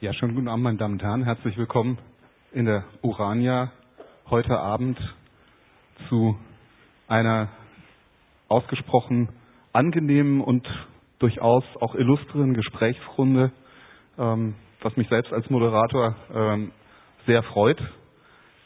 [0.00, 1.24] Ja, schönen guten Abend, meine Damen und Herren.
[1.24, 1.98] Herzlich willkommen
[2.52, 3.72] in der Urania
[4.30, 4.96] heute Abend
[6.08, 6.38] zu
[7.08, 7.48] einer
[8.46, 9.28] ausgesprochen
[9.72, 10.64] angenehmen und
[11.18, 13.50] durchaus auch illustren Gesprächsrunde,
[14.18, 16.70] ähm, was mich selbst als Moderator ähm,
[17.26, 17.82] sehr freut.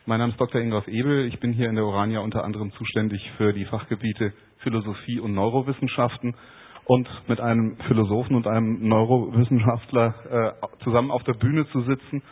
[0.05, 0.61] Mein Name ist Dr.
[0.61, 1.25] Ingolf Ebel.
[1.29, 6.35] Ich bin hier in der Urania unter anderem zuständig für die Fachgebiete Philosophie und Neurowissenschaften
[6.85, 12.23] und mit einem Philosophen und einem Neurowissenschaftler äh, zusammen auf der Bühne zu sitzen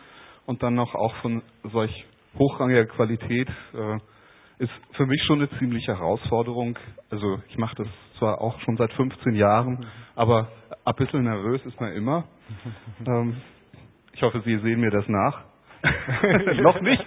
[0.46, 1.42] und dann noch auch von
[1.72, 1.92] solch
[2.38, 3.98] hochrangiger Qualität äh,
[4.58, 6.78] ist für mich schon eine ziemliche Herausforderung.
[7.10, 10.48] Also ich mache das zwar auch schon seit 15 Jahren, aber
[10.84, 12.24] ein bisschen nervös ist man immer.
[13.06, 13.36] Ähm,
[14.12, 15.44] ich hoffe, Sie sehen mir das nach.
[16.60, 17.02] noch nicht.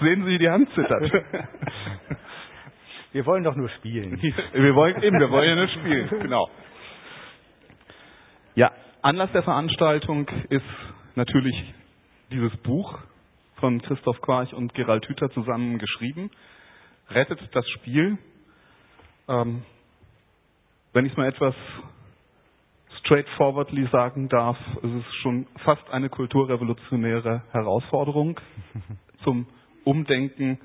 [0.00, 1.12] sehen Sie, die Hand zittert.
[3.12, 4.20] Wir wollen doch nur spielen.
[4.52, 6.50] wir wollen eben, wir wollen ja nur spielen, genau.
[8.54, 10.64] Ja, Anlass der Veranstaltung ist
[11.14, 11.54] natürlich
[12.30, 12.98] dieses Buch
[13.56, 16.30] von Christoph Quarch und Gerald Hüther zusammen geschrieben.
[17.10, 18.18] Rettet das Spiel.
[19.28, 19.62] Ähm,
[20.92, 21.54] wenn ich es mal etwas
[23.00, 28.38] straightforwardly sagen darf, ist es schon fast eine kulturrevolutionäre Herausforderung
[29.24, 29.46] zum
[29.84, 30.58] Umdenken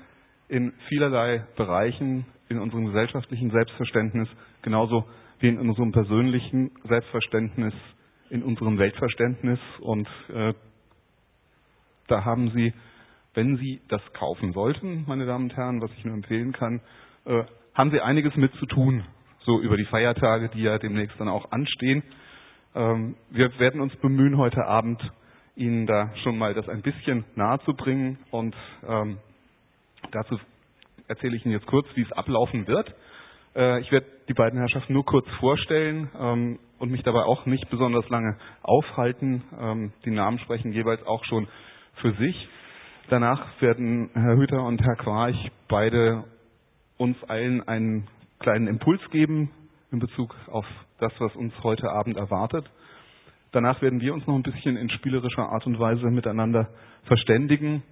[0.48, 4.28] in vielerlei Bereichen in unserem gesellschaftlichen Selbstverständnis,
[4.62, 5.04] genauso
[5.40, 7.74] wie in unserem persönlichen Selbstverständnis,
[8.30, 9.58] in unserem Weltverständnis.
[9.80, 10.54] Und äh,
[12.06, 12.72] da haben Sie,
[13.34, 16.80] wenn Sie das kaufen sollten, meine Damen und Herren, was ich nur empfehlen kann,
[17.24, 19.04] äh, haben Sie einiges mit zu tun,
[19.40, 22.02] so über die Feiertage, die ja demnächst dann auch anstehen.
[22.74, 25.00] Ähm, wir werden uns bemühen, heute Abend
[25.56, 29.18] Ihnen da schon mal das ein bisschen nahe zu bringen und ähm,
[30.10, 30.38] dazu
[31.08, 32.94] erzähle ich Ihnen jetzt kurz, wie es ablaufen wird.
[33.54, 37.68] Äh, ich werde die beiden Herrschaften nur kurz vorstellen ähm, und mich dabei auch nicht
[37.70, 39.42] besonders lange aufhalten.
[39.58, 41.48] Ähm, die Namen sprechen jeweils auch schon
[42.00, 42.48] für sich.
[43.08, 46.24] Danach werden Herr Hüter und Herr Quarch beide
[46.96, 49.50] uns allen einen kleinen Impuls geben
[49.92, 50.66] in Bezug auf
[50.98, 52.64] das, was uns heute Abend erwartet.
[53.52, 56.70] Danach werden wir uns noch ein bisschen in spielerischer Art und Weise miteinander
[57.04, 57.82] verständigen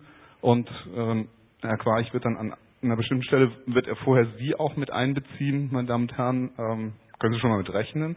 [0.41, 1.29] und ähm,
[1.61, 5.69] Herr Quarch wird dann an einer bestimmten Stelle wird er vorher Sie auch mit einbeziehen,
[5.70, 6.50] meine Damen und Herren.
[6.59, 8.16] Ähm, können Sie schon mal mit rechnen.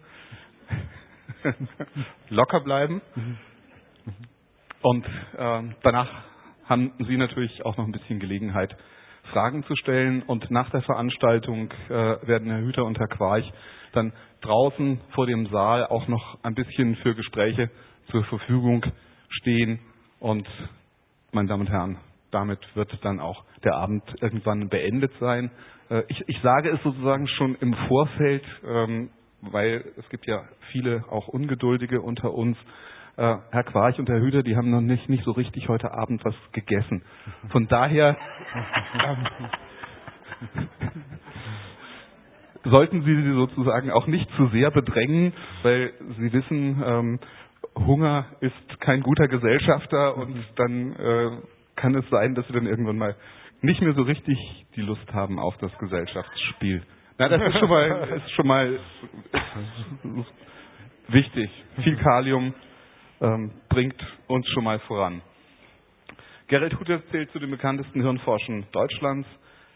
[2.29, 3.01] Locker bleiben.
[4.81, 5.05] Und
[5.37, 6.09] ähm, danach
[6.65, 8.75] haben Sie natürlich auch noch ein bisschen Gelegenheit,
[9.31, 10.23] Fragen zu stellen.
[10.23, 11.91] Und nach der Veranstaltung äh,
[12.27, 13.51] werden Herr Hüter und Herr Quarch
[13.93, 17.69] dann draußen vor dem Saal auch noch ein bisschen für Gespräche
[18.11, 18.85] zur Verfügung
[19.29, 19.79] stehen.
[20.19, 20.47] Und,
[21.31, 21.97] meine Damen und Herren,
[22.35, 25.51] damit wird dann auch der Abend irgendwann beendet sein.
[25.89, 29.09] Äh, ich, ich sage es sozusagen schon im Vorfeld, ähm,
[29.39, 32.57] weil es gibt ja viele auch Ungeduldige unter uns.
[33.15, 36.25] Äh, Herr Quarch und Herr Hüter, die haben noch nicht, nicht so richtig heute Abend
[36.25, 37.03] was gegessen.
[37.51, 38.17] Von daher
[42.65, 45.31] sollten Sie sie sozusagen auch nicht zu sehr bedrängen,
[45.63, 47.19] weil Sie wissen, ähm,
[47.77, 51.31] Hunger ist kein guter Gesellschafter und dann äh,
[51.75, 53.15] kann es sein, dass Sie dann irgendwann mal
[53.61, 54.37] nicht mehr so richtig
[54.75, 56.83] die Lust haben auf das Gesellschaftsspiel.
[57.17, 58.79] Na, das ist schon mal, ist schon mal
[61.07, 61.49] wichtig.
[61.83, 62.53] Viel Kalium
[63.21, 65.21] ähm, bringt uns schon mal voran.
[66.47, 69.27] Gerald Hutter zählt zu den bekanntesten Hirnforschern Deutschlands.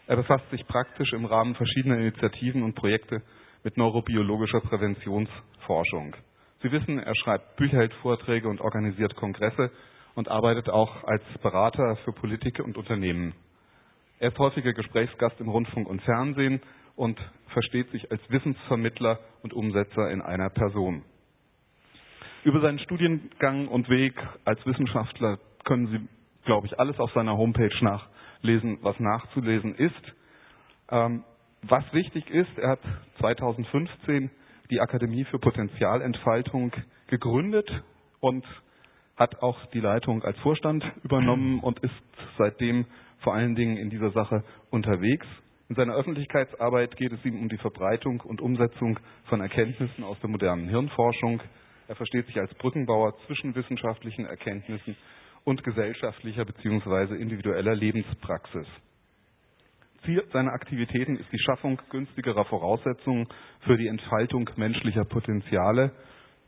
[0.06, 3.22] Er befasst sich praktisch im Rahmen verschiedener Initiativen und Projekte
[3.64, 6.14] mit neurobiologischer Präventionsforschung.
[6.62, 9.70] Sie wissen, er schreibt Bücher, hält Vorträge und organisiert Kongresse
[10.14, 13.34] und arbeitet auch als Berater für Politik und Unternehmen.
[14.18, 16.60] Er ist häufiger Gesprächsgast im Rundfunk und Fernsehen
[16.96, 21.02] und versteht sich als Wissensvermittler und Umsetzer in einer Person.
[22.44, 24.14] Über seinen Studiengang und Weg
[24.44, 26.08] als Wissenschaftler können Sie,
[26.44, 30.14] glaube ich, alles auf seiner Homepage nachlesen, was nachzulesen ist.
[30.90, 31.24] Ähm,
[31.62, 32.80] was wichtig ist, er hat
[33.18, 34.30] 2015
[34.70, 36.72] die Akademie für Potenzialentfaltung
[37.08, 37.68] gegründet
[38.20, 38.44] und
[39.20, 41.92] hat auch die Leitung als Vorstand übernommen und ist
[42.38, 42.86] seitdem
[43.18, 45.26] vor allen Dingen in dieser Sache unterwegs.
[45.68, 50.30] In seiner Öffentlichkeitsarbeit geht es ihm um die Verbreitung und Umsetzung von Erkenntnissen aus der
[50.30, 51.42] modernen Hirnforschung.
[51.86, 54.96] Er versteht sich als Brückenbauer zwischen wissenschaftlichen Erkenntnissen
[55.44, 57.14] und gesellschaftlicher bzw.
[57.16, 58.66] individueller Lebenspraxis.
[60.06, 63.28] Ziel seiner Aktivitäten ist die Schaffung günstigerer Voraussetzungen
[63.66, 65.92] für die Entfaltung menschlicher Potenziale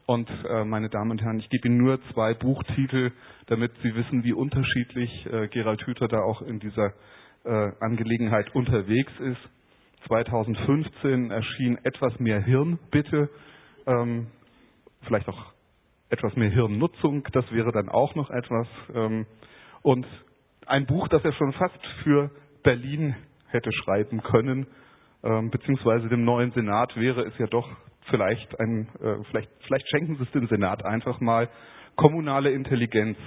[0.07, 3.13] und äh, meine Damen und Herren, ich gebe Ihnen nur zwei Buchtitel,
[3.47, 6.93] damit Sie wissen, wie unterschiedlich äh, Gerald Hüther da auch in dieser
[7.45, 9.41] äh, Angelegenheit unterwegs ist.
[10.09, 13.29] 2015 erschien etwas mehr Hirn, bitte.
[13.87, 14.27] Ähm,
[15.03, 15.53] vielleicht auch
[16.11, 18.67] etwas mehr Hirnnutzung, das wäre dann auch noch etwas.
[18.95, 19.27] Ähm,
[19.83, 20.07] und
[20.67, 22.31] ein Buch, das er schon fast für
[22.63, 23.15] Berlin
[23.49, 24.67] hätte schreiben können,
[25.23, 27.69] ähm, beziehungsweise dem neuen Senat wäre es ja doch
[28.11, 31.49] vielleicht ein, äh, vielleicht, vielleicht schenken Sie es dem Senat einfach mal,
[31.97, 33.19] kommunale Intelligenz,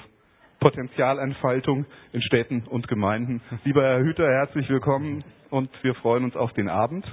[0.60, 3.42] Potenzialentfaltung in Städten und Gemeinden.
[3.63, 7.06] Lieber Herr Hüter, herzlich willkommen und wir freuen uns auf den Abend.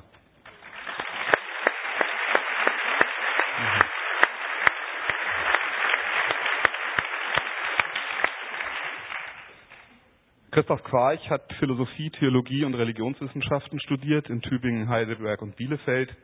[10.53, 16.15] Christoph Quarch hat Philosophie, Theologie und Religionswissenschaften studiert in Tübingen, Heidelberg und Bielefeld.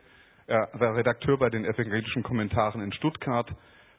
[0.49, 3.47] Er war Redakteur bei den evangelischen Kommentaren in Stuttgart,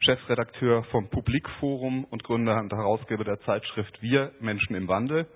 [0.00, 5.28] Chefredakteur vom Publikforum und Gründer und Herausgeber der Zeitschrift Wir Menschen im Wandel.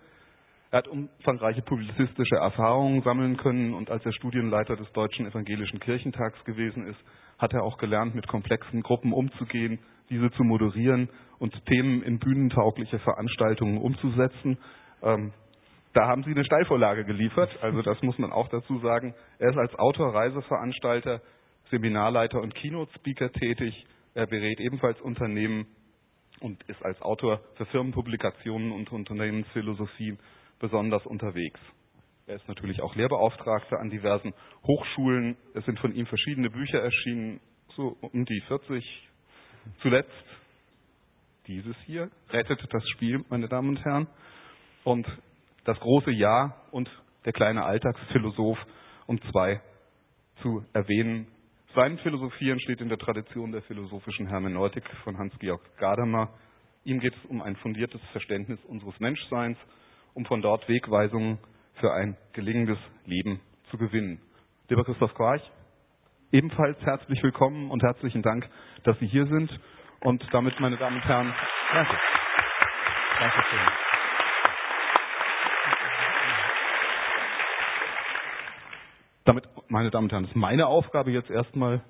[0.72, 6.43] Er hat umfangreiche publizistische Erfahrungen sammeln können und als er Studienleiter des Deutschen Evangelischen Kirchentags
[6.43, 6.99] gewesen ist,
[7.38, 9.78] hat er auch gelernt, mit komplexen Gruppen umzugehen,
[10.10, 11.08] diese zu moderieren
[11.38, 14.58] und Themen in bühnentaugliche Veranstaltungen umzusetzen.
[15.00, 15.32] Ähm,
[15.94, 19.14] da haben Sie eine Steilvorlage geliefert, also das muss man auch dazu sagen.
[19.38, 21.23] Er ist als Autor, Reiseveranstalter,
[21.70, 23.87] Seminarleiter und Keynote-Speaker tätig.
[24.14, 25.67] Er berät ebenfalls Unternehmen
[26.41, 30.19] und ist als Autor für Firmenpublikationen und Unternehmensphilosophie
[30.58, 31.61] besonders unterwegs.
[32.26, 34.35] Er ist natürlich auch Lehrbeauftragter an diversen
[34.67, 35.37] Hochschulen.
[35.55, 37.41] Es sind von ihm verschiedene Bücher erschienen,
[37.76, 39.08] so um die 40.
[39.81, 40.11] Zuletzt
[41.46, 44.06] dieses hier, Rettet das Spiel, meine Damen und Herren
[44.85, 45.06] und
[45.64, 46.90] das große Ja und
[47.25, 48.58] der kleine Alltagsphilosoph,
[49.06, 49.61] um zwei
[50.43, 51.26] zu erwähnen.
[51.75, 56.31] Seine Philosophie entsteht in der Tradition der philosophischen Hermeneutik von Hans-Georg Gadamer.
[56.84, 59.58] Ihm geht es um ein fundiertes Verständnis unseres Menschseins,
[60.12, 61.38] um von dort Wegweisungen
[61.81, 63.40] für ein gelingendes Leben
[63.70, 64.20] zu gewinnen.
[64.69, 65.43] Lieber Christoph Quarch,
[66.31, 68.49] ebenfalls herzlich willkommen und herzlichen Dank,
[68.84, 69.50] dass Sie hier sind.
[70.00, 71.34] Und damit, meine Damen und Herren,
[71.72, 71.99] danke.
[73.19, 73.83] Danke
[79.25, 81.82] Damit, meine Damen und Herren, ist meine Aufgabe jetzt erstmal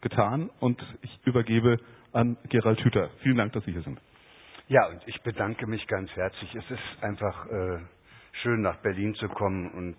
[0.00, 1.78] getan und ich übergebe
[2.12, 3.10] an Gerald Hüther.
[3.22, 4.00] Vielen Dank, dass Sie hier sind.
[4.68, 6.54] Ja, und ich bedanke mich ganz herzlich.
[6.54, 7.80] Es ist einfach äh,
[8.42, 9.96] schön, nach Berlin zu kommen und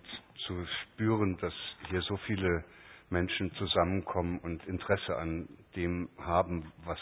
[0.47, 1.53] zu spüren, dass
[1.89, 2.63] hier so viele
[3.09, 6.99] Menschen zusammenkommen und Interesse an dem haben, was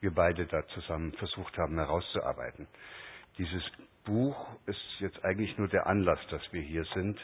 [0.00, 2.66] wir beide da zusammen versucht haben herauszuarbeiten.
[3.38, 3.62] Dieses
[4.04, 7.18] Buch ist jetzt eigentlich nur der Anlass, dass wir hier sind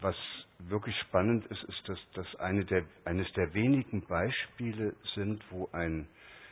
[0.00, 0.16] was
[0.58, 6.08] wirklich spannend ist, ist, dass das eine der, eines der wenigen Beispiele sind, wo ein,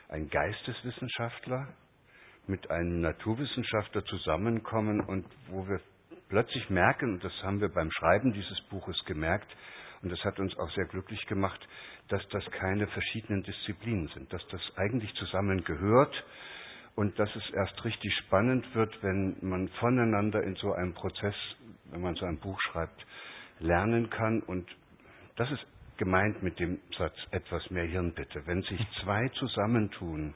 [0.09, 1.67] ein Geisteswissenschaftler
[2.47, 5.81] mit einem Naturwissenschaftler zusammenkommen und wo wir
[6.29, 9.47] plötzlich merken, und das haben wir beim Schreiben dieses Buches gemerkt,
[10.01, 11.59] und das hat uns auch sehr glücklich gemacht,
[12.09, 16.13] dass das keine verschiedenen Disziplinen sind, dass das eigentlich zusammengehört
[16.95, 21.35] und dass es erst richtig spannend wird, wenn man voneinander in so einem Prozess,
[21.85, 23.05] wenn man so ein Buch schreibt,
[23.59, 24.41] lernen kann.
[24.41, 24.67] Und
[25.35, 25.65] das ist
[25.97, 28.45] gemeint mit dem Satz etwas mehr Hirn bitte.
[28.45, 30.33] Wenn sich zwei zusammentun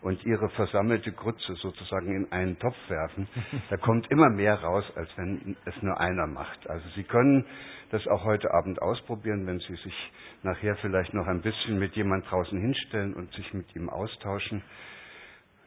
[0.00, 3.28] und ihre versammelte Grütze sozusagen in einen Topf werfen,
[3.70, 6.68] da kommt immer mehr raus, als wenn es nur einer macht.
[6.68, 7.44] Also Sie können
[7.90, 12.30] das auch heute Abend ausprobieren, wenn Sie sich nachher vielleicht noch ein bisschen mit jemand
[12.30, 14.62] draußen hinstellen und sich mit ihm austauschen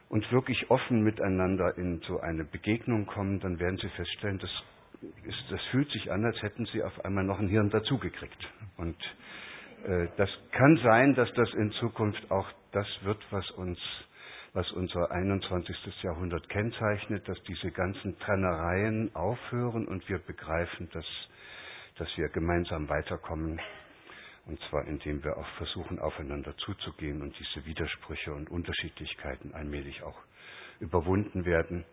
[0.08, 4.50] und wirklich offen miteinander in so eine Begegnung kommen, dann werden Sie feststellen, das,
[5.24, 8.48] ist, das fühlt sich an, als hätten Sie auf einmal noch ein Hirn dazugekriegt.
[8.76, 8.96] Und
[9.84, 13.78] äh, das kann sein, dass das in Zukunft auch das wird, was uns
[14.54, 15.76] was unser 21.
[16.02, 21.04] Jahrhundert kennzeichnet, dass diese ganzen Trennereien aufhören und wir begreifen, dass,
[21.98, 23.60] dass wir gemeinsam weiterkommen
[24.48, 30.18] und zwar indem wir auch versuchen, aufeinander zuzugehen und diese Widersprüche und Unterschiedlichkeiten allmählich auch
[30.80, 31.84] überwunden werden.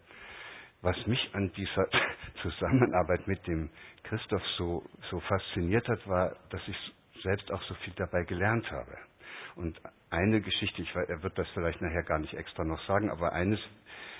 [0.85, 1.87] Was mich an dieser
[2.43, 3.71] Zusammenarbeit mit dem
[4.03, 6.77] Christoph so, so fasziniert hat, war, dass ich
[7.23, 8.95] selbst auch so viel dabei gelernt habe.
[9.55, 13.33] Und eine Geschichte, ich er wird das vielleicht nachher gar nicht extra noch sagen, aber
[13.33, 13.59] eines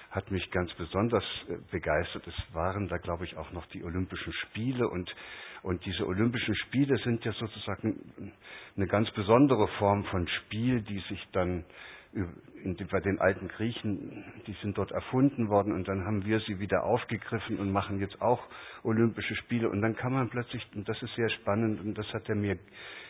[0.09, 2.25] hat mich ganz besonders äh, begeistert.
[2.25, 5.13] Es waren da, glaube ich, auch noch die Olympischen Spiele und
[5.61, 8.33] und diese Olympischen Spiele sind ja sozusagen
[8.77, 11.65] eine ganz besondere Form von Spiel, die sich dann
[12.91, 16.83] bei den alten Griechen, die sind dort erfunden worden und dann haben wir sie wieder
[16.83, 18.41] aufgegriffen und machen jetzt auch
[18.83, 22.27] Olympische Spiele und dann kann man plötzlich, und das ist sehr spannend und das hat
[22.29, 22.57] er mir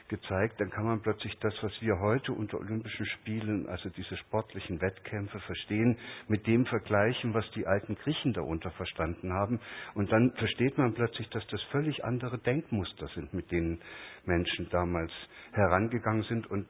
[0.08, 4.80] gezeigt, dann kann man plötzlich das, was wir heute unter Olympischen Spielen, also diese sportlichen
[4.82, 5.98] Wettkämpfe verstehen,
[6.28, 9.60] mit dem vergleichen, was die alten Griechen darunter verstanden haben.
[9.96, 13.80] Und dann versteht man plötzlich, dass das völlig andere Denkmuster sind, mit denen
[14.26, 15.12] Menschen damals
[15.54, 16.48] herangegangen sind.
[16.48, 16.68] Und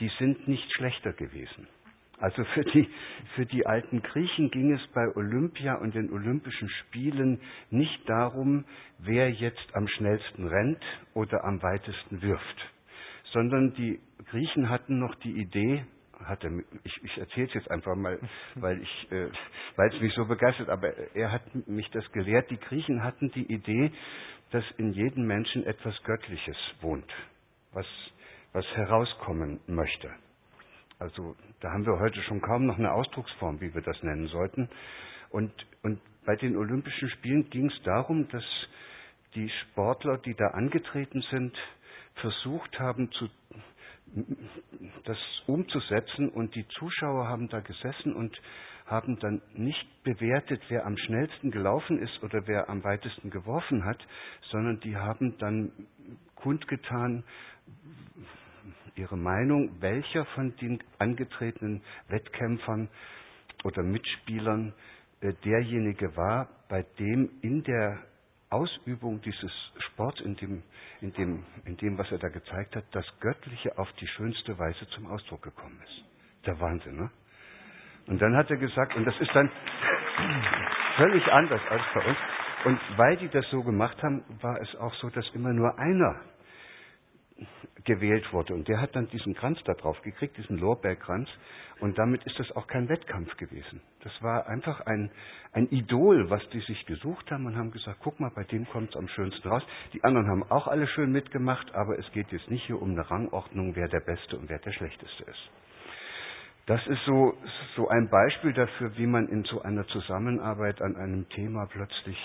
[0.00, 1.66] die sind nicht schlechter gewesen.
[2.20, 2.88] Also für die,
[3.36, 7.40] für die alten Griechen ging es bei Olympia und den Olympischen Spielen
[7.70, 8.64] nicht darum,
[8.98, 10.82] wer jetzt am schnellsten rennt
[11.14, 12.72] oder am weitesten wirft,
[13.32, 14.00] sondern die
[14.30, 15.84] Griechen hatten noch die Idee,
[16.24, 16.50] hatte,
[16.82, 18.18] ich, ich erzähle es jetzt einfach mal,
[18.56, 19.28] weil ich, äh,
[19.76, 22.50] weil es mich so begeistert, aber er hat mich das gelehrt.
[22.50, 23.92] Die Griechen hatten die Idee,
[24.50, 27.10] dass in jedem Menschen etwas Göttliches wohnt,
[27.72, 27.86] was,
[28.52, 30.10] was herauskommen möchte.
[30.98, 34.68] Also da haben wir heute schon kaum noch eine Ausdrucksform, wie wir das nennen sollten.
[35.30, 35.52] Und,
[35.82, 38.44] und bei den Olympischen Spielen ging es darum, dass
[39.34, 41.56] die Sportler, die da angetreten sind,
[42.16, 43.28] versucht haben, zu,
[45.04, 46.28] das umzusetzen.
[46.28, 48.36] Und die Zuschauer haben da gesessen und
[48.86, 53.98] haben dann nicht bewertet, wer am schnellsten gelaufen ist oder wer am weitesten geworfen hat,
[54.50, 55.70] sondern die haben dann
[56.34, 57.24] kundgetan,
[58.98, 62.88] ihre Meinung, welcher von den angetretenen Wettkämpfern
[63.64, 64.74] oder Mitspielern
[65.20, 67.98] äh, derjenige war, bei dem in der
[68.50, 70.62] Ausübung dieses Sports, in dem,
[71.00, 74.88] in, dem, in dem, was er da gezeigt hat, das Göttliche auf die schönste Weise
[74.90, 76.46] zum Ausdruck gekommen ist.
[76.46, 77.10] Der Wahnsinn, ne?
[78.06, 79.50] Und dann hat er gesagt, und das ist dann
[80.96, 82.18] völlig anders als bei uns,
[82.64, 86.18] und weil die das so gemacht haben, war es auch so, dass immer nur einer
[87.84, 88.54] gewählt wurde.
[88.54, 91.28] Und der hat dann diesen Kranz da drauf gekriegt, diesen Lorbeerkranz.
[91.80, 93.80] Und damit ist das auch kein Wettkampf gewesen.
[94.02, 95.10] Das war einfach ein,
[95.52, 98.90] ein Idol, was die sich gesucht haben und haben gesagt, guck mal, bei dem kommt
[98.90, 99.62] es am schönsten raus.
[99.92, 103.08] Die anderen haben auch alle schön mitgemacht, aber es geht jetzt nicht hier um eine
[103.08, 105.50] Rangordnung, wer der Beste und wer der Schlechteste ist.
[106.66, 107.34] Das ist so,
[107.76, 112.18] so ein Beispiel dafür, wie man in so einer Zusammenarbeit an einem Thema plötzlich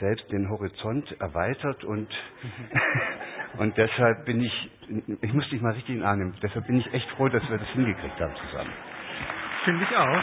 [0.00, 2.08] selbst den Horizont erweitert und,
[3.58, 4.70] und deshalb bin ich,
[5.22, 7.48] ich muss dich mal richtig in den Arm nehmen, deshalb bin ich echt froh, dass
[7.48, 8.72] wir das hingekriegt haben zusammen.
[9.64, 10.22] Finde ich auch.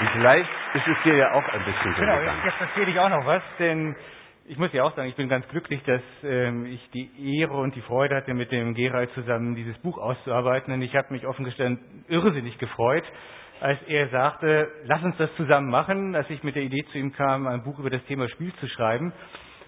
[0.00, 2.40] Und vielleicht ist es dir ja auch ein bisschen so Genau, gegangen.
[2.44, 3.94] jetzt erzähle ich auch noch was, denn
[4.46, 7.74] ich muss ja auch sagen, ich bin ganz glücklich, dass ähm, ich die Ehre und
[7.76, 10.74] die Freude hatte, mit dem Gerald zusammen dieses Buch auszuarbeiten.
[10.74, 13.04] Und ich habe mich offen gestanden irrsinnig gefreut,
[13.60, 17.12] als er sagte, lass uns das zusammen machen, als ich mit der Idee zu ihm
[17.12, 19.12] kam, ein Buch über das Thema Spiel zu schreiben.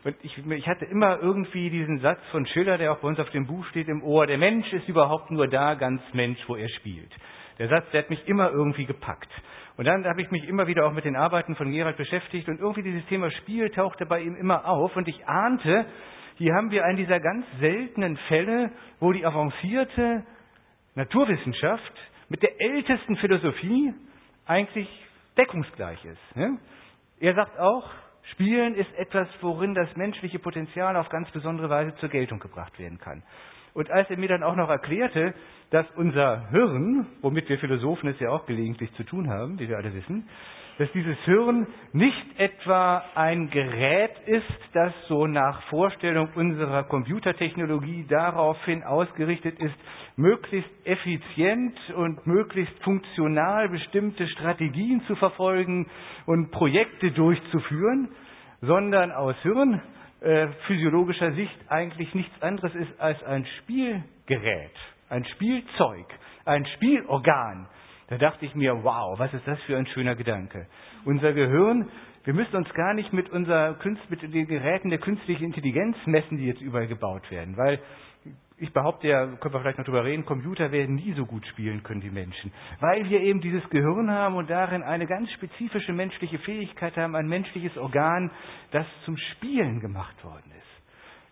[0.04, 3.30] Und ich, ich hatte immer irgendwie diesen Satz von Schiller, der auch bei uns auf
[3.30, 6.68] dem Buch steht, im Ohr, der Mensch ist überhaupt nur da, ganz Mensch, wo er
[6.68, 7.10] spielt.
[7.58, 9.30] Der Satz, der hat mich immer irgendwie gepackt.
[9.76, 12.60] Und dann habe ich mich immer wieder auch mit den Arbeiten von Gerald beschäftigt und
[12.60, 15.86] irgendwie dieses Thema Spiel tauchte bei ihm immer auf und ich ahnte,
[16.36, 20.22] hier haben wir einen dieser ganz seltenen Fälle, wo die avancierte
[20.94, 21.92] Naturwissenschaft
[22.28, 23.94] mit der ältesten Philosophie
[24.46, 24.88] eigentlich
[25.36, 26.60] deckungsgleich ist.
[27.20, 27.88] Er sagt auch,
[28.32, 32.98] Spielen ist etwas, worin das menschliche Potenzial auf ganz besondere Weise zur Geltung gebracht werden
[32.98, 33.22] kann.
[33.72, 35.34] Und als er mir dann auch noch erklärte,
[35.70, 39.76] dass unser Hirn, womit wir Philosophen es ja auch gelegentlich zu tun haben, wie wir
[39.76, 40.28] alle wissen,
[40.78, 48.82] dass dieses Hirn nicht etwa ein Gerät ist, das so nach Vorstellung unserer Computertechnologie daraufhin
[48.84, 49.74] ausgerichtet ist,
[50.16, 55.86] möglichst effizient und möglichst funktional bestimmte Strategien zu verfolgen
[56.26, 58.08] und Projekte durchzuführen,
[58.60, 59.80] sondern aus Hirn
[60.20, 64.72] äh, physiologischer Sicht eigentlich nichts anderes ist als ein Spielgerät,
[65.08, 66.06] ein Spielzeug,
[66.44, 67.68] ein Spielorgan,
[68.08, 70.66] da dachte ich mir, wow, was ist das für ein schöner Gedanke.
[71.04, 71.88] Unser Gehirn,
[72.24, 73.76] wir müssen uns gar nicht mit, unser,
[74.08, 77.80] mit den Geräten der künstlichen Intelligenz messen, die jetzt überall gebaut werden, weil
[78.58, 81.82] ich behaupte ja, können wir vielleicht noch drüber reden, Computer werden nie so gut spielen
[81.82, 86.38] können wie Menschen, weil wir eben dieses Gehirn haben und darin eine ganz spezifische menschliche
[86.38, 88.30] Fähigkeit haben, ein menschliches Organ,
[88.70, 90.55] das zum Spielen gemacht worden ist.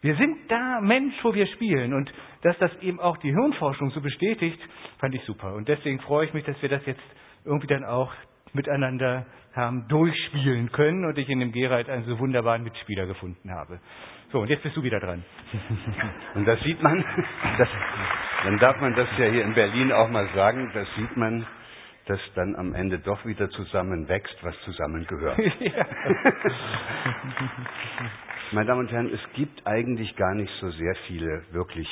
[0.04, 1.94] Wir sind da Mensch, wo wir spielen.
[1.94, 4.60] Und dass das eben auch die Hirnforschung so bestätigt,
[4.98, 5.54] fand ich super.
[5.54, 7.00] Und deswegen freue ich mich, dass wir das jetzt
[7.46, 8.12] irgendwie dann auch
[8.52, 13.80] miteinander haben durchspielen können und ich in dem Gerald einen so wunderbaren Mitspieler gefunden habe.
[14.30, 15.24] So, und jetzt bist du wieder dran.
[16.34, 17.02] Und das sieht man,
[17.56, 17.68] das,
[18.42, 21.46] dann darf man das ja hier in Berlin auch mal sagen, das sieht man,
[22.06, 25.38] dass dann am Ende doch wieder zusammen wächst, was zusammengehört.
[25.60, 25.86] Ja.
[28.52, 31.88] Meine Damen und Herren, es gibt eigentlich gar nicht so sehr viele wirklich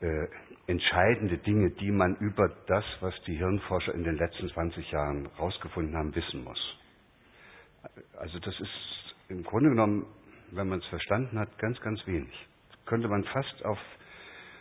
[0.00, 0.26] äh,
[0.66, 5.96] entscheidende Dinge, die man über das, was die Hirnforscher in den letzten 20 Jahren herausgefunden
[5.96, 6.60] haben, wissen muss.
[8.18, 10.06] Also das ist im Grunde genommen,
[10.50, 12.32] wenn man es verstanden hat, ganz, ganz wenig.
[12.70, 13.78] Das könnte man fast auf,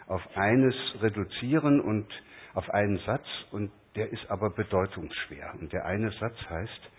[0.08, 2.08] auf eines reduzieren und
[2.54, 5.56] auf einen Satz und der ist aber bedeutungsschwer.
[5.60, 6.92] Und der eine Satz heißt,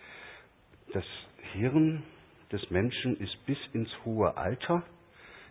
[0.93, 1.05] das
[1.53, 2.03] Hirn
[2.53, 4.83] des Menschen ist bis ins hohe Alter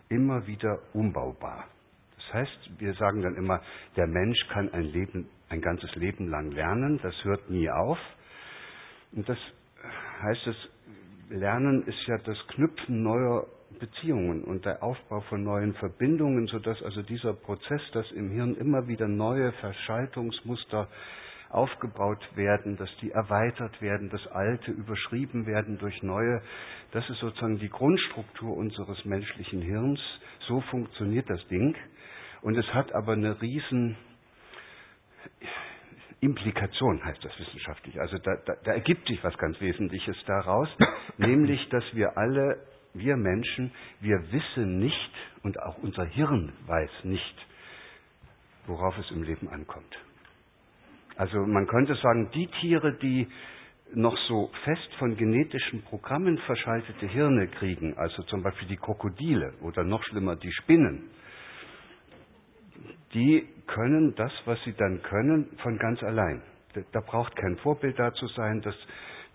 [0.08, 1.64] immer wieder umbaubar.
[2.16, 3.62] Das heißt, wir sagen dann immer,
[3.96, 7.98] der Mensch kann ein Leben, ein ganzes Leben lang lernen, das hört nie auf.
[9.12, 9.38] Und das
[10.22, 10.56] heißt, das
[11.30, 13.46] Lernen ist ja das Knüpfen neuer
[13.78, 18.88] Beziehungen und der Aufbau von neuen Verbindungen, sodass also dieser Prozess, dass im Hirn immer
[18.88, 20.88] wieder neue Verschaltungsmuster
[21.50, 26.42] aufgebaut werden, dass die erweitert werden, das Alte überschrieben werden durch neue.
[26.92, 30.00] Das ist sozusagen die Grundstruktur unseres menschlichen Hirns.
[30.46, 31.74] So funktioniert das Ding.
[32.42, 33.96] Und es hat aber eine riesen
[36.20, 38.00] Implikation, heißt das wissenschaftlich.
[38.00, 40.68] Also da, da, da ergibt sich was ganz Wesentliches daraus,
[41.18, 42.58] nämlich, dass wir alle,
[42.94, 45.12] wir Menschen, wir wissen nicht
[45.42, 47.46] und auch unser Hirn weiß nicht,
[48.66, 49.96] worauf es im Leben ankommt.
[51.18, 53.26] Also man könnte sagen, die Tiere, die
[53.92, 59.82] noch so fest von genetischen Programmen verschaltete Hirne kriegen, also zum Beispiel die Krokodile oder
[59.82, 61.10] noch schlimmer die Spinnen,
[63.14, 66.40] die können das, was sie dann können, von ganz allein.
[66.92, 68.76] Da braucht kein Vorbild dazu sein, dass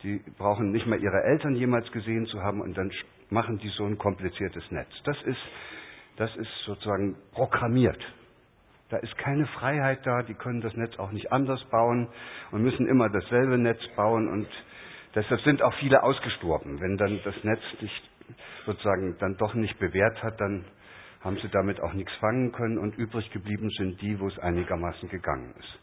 [0.04, 2.92] die brauchen nicht mal ihre Eltern jemals gesehen zu haben und dann
[3.30, 4.90] machen die so ein kompliziertes Netz.
[5.04, 5.42] Das ist,
[6.16, 8.00] das ist sozusagen programmiert.
[8.94, 12.10] Da ist keine Freiheit da, die können das Netz auch nicht anders bauen
[12.52, 14.48] und müssen immer dasselbe Netz bauen und
[15.16, 16.80] deshalb sind auch viele ausgestorben.
[16.80, 17.92] Wenn dann das Netz sich
[18.68, 20.66] sozusagen dann doch nicht bewährt hat, dann
[21.22, 25.10] haben sie damit auch nichts fangen können und übrig geblieben sind die, wo es einigermaßen
[25.10, 25.80] gegangen ist.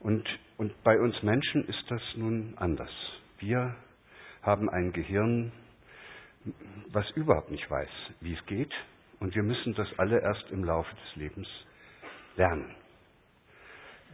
[0.00, 0.26] Und,
[0.56, 2.92] und bei uns Menschen ist das nun anders.
[3.38, 3.76] Wir
[4.40, 5.52] haben ein Gehirn,
[6.90, 7.90] was überhaupt nicht weiß,
[8.22, 8.72] wie es geht,
[9.20, 11.48] und wir müssen das alle erst im Laufe des Lebens
[12.36, 12.74] lernen.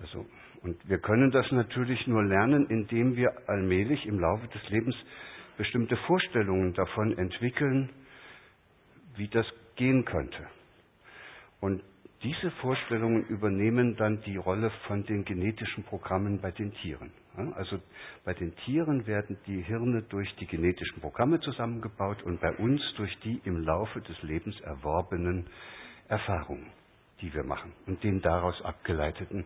[0.03, 0.27] Also,
[0.63, 4.97] und wir können das natürlich nur lernen, indem wir allmählich im Laufe des Lebens
[5.57, 7.91] bestimmte Vorstellungen davon entwickeln,
[9.17, 10.47] wie das gehen könnte.
[11.61, 11.83] Und
[12.23, 17.11] diese Vorstellungen übernehmen dann die Rolle von den genetischen Programmen bei den Tieren.
[17.55, 17.79] Also
[18.25, 23.17] bei den Tieren werden die Hirne durch die genetischen Programme zusammengebaut und bei uns durch
[23.21, 25.47] die im Laufe des Lebens erworbenen
[26.09, 26.67] Erfahrungen
[27.21, 29.45] die wir machen und den daraus abgeleiteten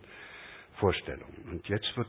[0.79, 1.49] Vorstellungen.
[1.51, 2.09] Und jetzt wird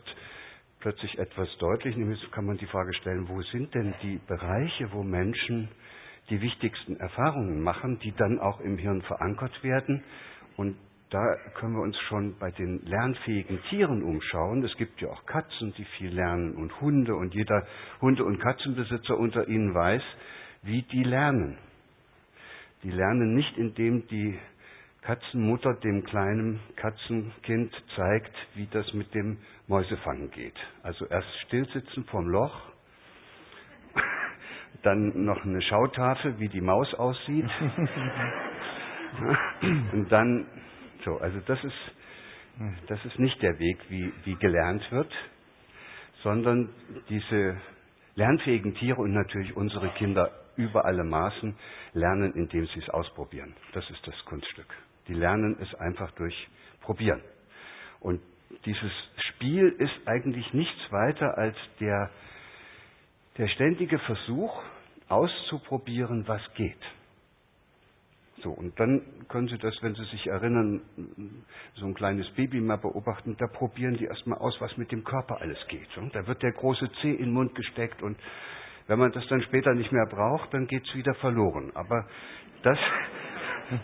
[0.80, 5.04] plötzlich etwas deutlich, nämlich kann man die Frage stellen, wo sind denn die Bereiche, wo
[5.04, 5.69] Menschen
[6.30, 10.04] die wichtigsten Erfahrungen machen, die dann auch im Hirn verankert werden.
[10.58, 10.75] Und
[11.10, 14.63] da können wir uns schon bei den lernfähigen Tieren umschauen.
[14.63, 17.65] Es gibt ja auch Katzen, die viel lernen und Hunde und jeder
[18.01, 20.01] Hunde- und Katzenbesitzer unter ihnen weiß,
[20.63, 21.58] wie die lernen.
[22.84, 24.38] Die lernen nicht, indem die
[25.05, 29.37] Katzenmutter dem kleinen Katzenkind zeigt, wie das mit dem
[29.67, 30.55] Mäusefangen geht.
[30.81, 32.59] Also erst stillsitzen vorm Loch,
[34.81, 37.45] dann noch eine Schautafel, wie die Maus aussieht.
[39.93, 40.47] Und dann,
[41.05, 41.77] so, also das ist,
[42.87, 45.13] das ist nicht der Weg, wie, wie gelernt wird,
[46.23, 46.69] sondern
[47.09, 47.57] diese
[48.15, 51.55] lernfähigen Tiere und natürlich unsere Kinder über alle Maßen
[51.93, 53.53] lernen, indem sie es ausprobieren.
[53.73, 54.73] Das ist das Kunststück.
[55.07, 56.47] Die lernen es einfach durch
[56.81, 57.21] Probieren.
[57.99, 58.21] Und
[58.65, 58.91] dieses
[59.29, 62.11] Spiel ist eigentlich nichts weiter als der,
[63.37, 64.63] der ständige Versuch,
[65.07, 66.81] auszuprobieren, was geht.
[68.41, 70.81] So, und dann können Sie das, wenn Sie sich erinnern,
[71.75, 75.41] so ein kleines Baby mal beobachten, da probieren die erstmal aus, was mit dem Körper
[75.41, 75.87] alles geht.
[76.13, 78.17] Da wird der große Zeh in den Mund gesteckt und
[78.87, 81.71] wenn man das dann später nicht mehr braucht, dann geht es wieder verloren.
[81.73, 82.07] Aber
[82.61, 82.77] das,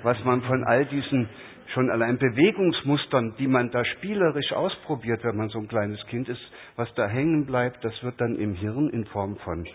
[0.04, 1.30] was man von all diesen
[1.74, 6.41] schon allein Bewegungsmustern, die man da spielerisch ausprobiert, wenn man so ein kleines Kind ist,
[6.76, 9.65] was da hängen bleibt, das wird dann im Hirn in Form von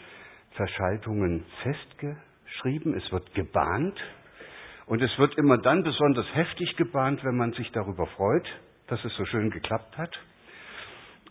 [0.52, 3.98] Verschaltungen festgeschrieben, es wird gebahnt
[4.86, 8.46] und es wird immer dann besonders heftig gebahnt, wenn man sich darüber freut,
[8.88, 10.16] dass es so schön geklappt hat.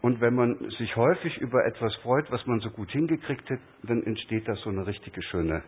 [0.02, 4.04] Und wenn man sich häufig über etwas freut, was man so gut hingekriegt hat, dann
[4.04, 5.64] entsteht da so eine richtige schöne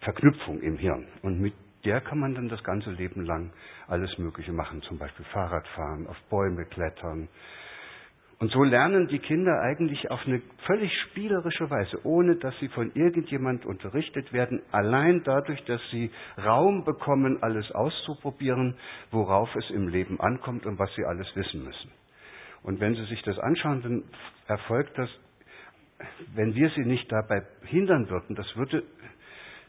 [0.00, 1.08] Verknüpfung im Hirn.
[1.22, 1.52] Und mit
[1.86, 3.52] der kann man dann das ganze Leben lang
[3.86, 7.28] alles Mögliche machen, zum Beispiel Fahrradfahren, auf Bäume klettern.
[8.38, 12.90] Und so lernen die Kinder eigentlich auf eine völlig spielerische Weise, ohne dass sie von
[12.94, 16.10] irgendjemand unterrichtet werden, allein dadurch, dass sie
[16.44, 18.76] Raum bekommen, alles auszuprobieren,
[19.10, 21.90] worauf es im Leben ankommt und was sie alles wissen müssen.
[22.62, 24.02] Und wenn Sie sich das anschauen, dann
[24.48, 25.08] erfolgt das,
[26.34, 28.82] wenn wir sie nicht dabei hindern würden, das würde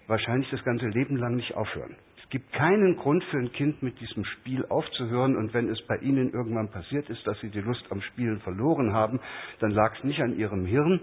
[0.08, 1.96] wahrscheinlich das ganze Leben lang nicht aufhören.
[2.30, 6.34] Gibt keinen Grund für ein Kind mit diesem Spiel aufzuhören und wenn es bei Ihnen
[6.34, 9.20] irgendwann passiert ist, dass Sie die Lust am Spielen verloren haben,
[9.60, 11.02] dann lag es nicht an Ihrem Hirn,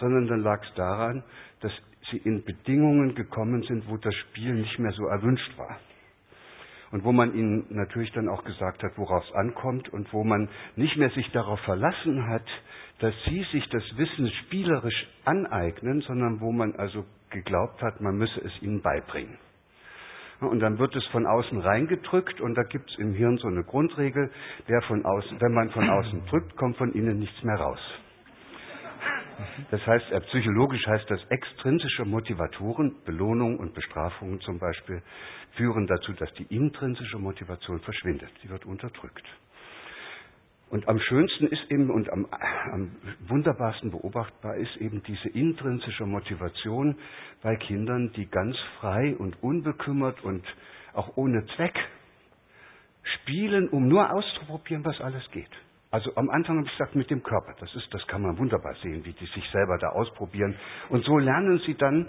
[0.00, 1.22] sondern dann lag es daran,
[1.60, 1.72] dass
[2.10, 5.78] Sie in Bedingungen gekommen sind, wo das Spiel nicht mehr so erwünscht war.
[6.92, 10.48] und wo man ihnen natürlich dann auch gesagt hat, worauf es ankommt und wo man
[10.76, 12.46] nicht mehr sich darauf verlassen hat,
[13.00, 18.40] dass sie sich das Wissen spielerisch aneignen, sondern wo man also geglaubt hat, man müsse
[18.40, 19.36] es ihnen beibringen.
[20.40, 23.64] Und dann wird es von außen reingedrückt und da gibt es im Hirn so eine
[23.64, 24.30] Grundregel,
[24.68, 27.80] der von außen, wenn man von außen drückt, kommt von innen nichts mehr raus.
[29.70, 35.02] Das heißt, äh, psychologisch heißt das, extrinsische Motivatoren, Belohnung und Bestrafungen zum Beispiel,
[35.56, 38.30] führen dazu, dass die intrinsische Motivation verschwindet.
[38.42, 39.24] Sie wird unterdrückt.
[40.68, 42.26] Und am schönsten ist eben und am,
[42.72, 42.90] am,
[43.28, 46.96] wunderbarsten beobachtbar ist eben diese intrinsische Motivation
[47.42, 50.44] bei Kindern, die ganz frei und unbekümmert und
[50.92, 51.78] auch ohne Zweck
[53.02, 55.50] spielen, um nur auszuprobieren, was alles geht.
[55.92, 57.54] Also am Anfang habe ich gesagt, mit dem Körper.
[57.60, 60.56] Das ist, das kann man wunderbar sehen, wie die sich selber da ausprobieren.
[60.88, 62.08] Und so lernen sie dann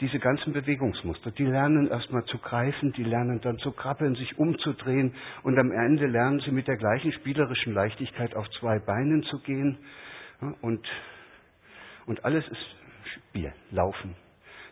[0.00, 1.30] diese ganzen Bewegungsmuster.
[1.30, 6.06] Die lernen erstmal zu greifen, die lernen dann zu krabbeln, sich umzudrehen und am Ende
[6.06, 9.78] lernen sie mit der gleichen spielerischen Leichtigkeit auf zwei Beinen zu gehen.
[10.60, 10.86] Und,
[12.06, 12.76] und alles ist
[13.14, 14.16] Spiel, Laufen.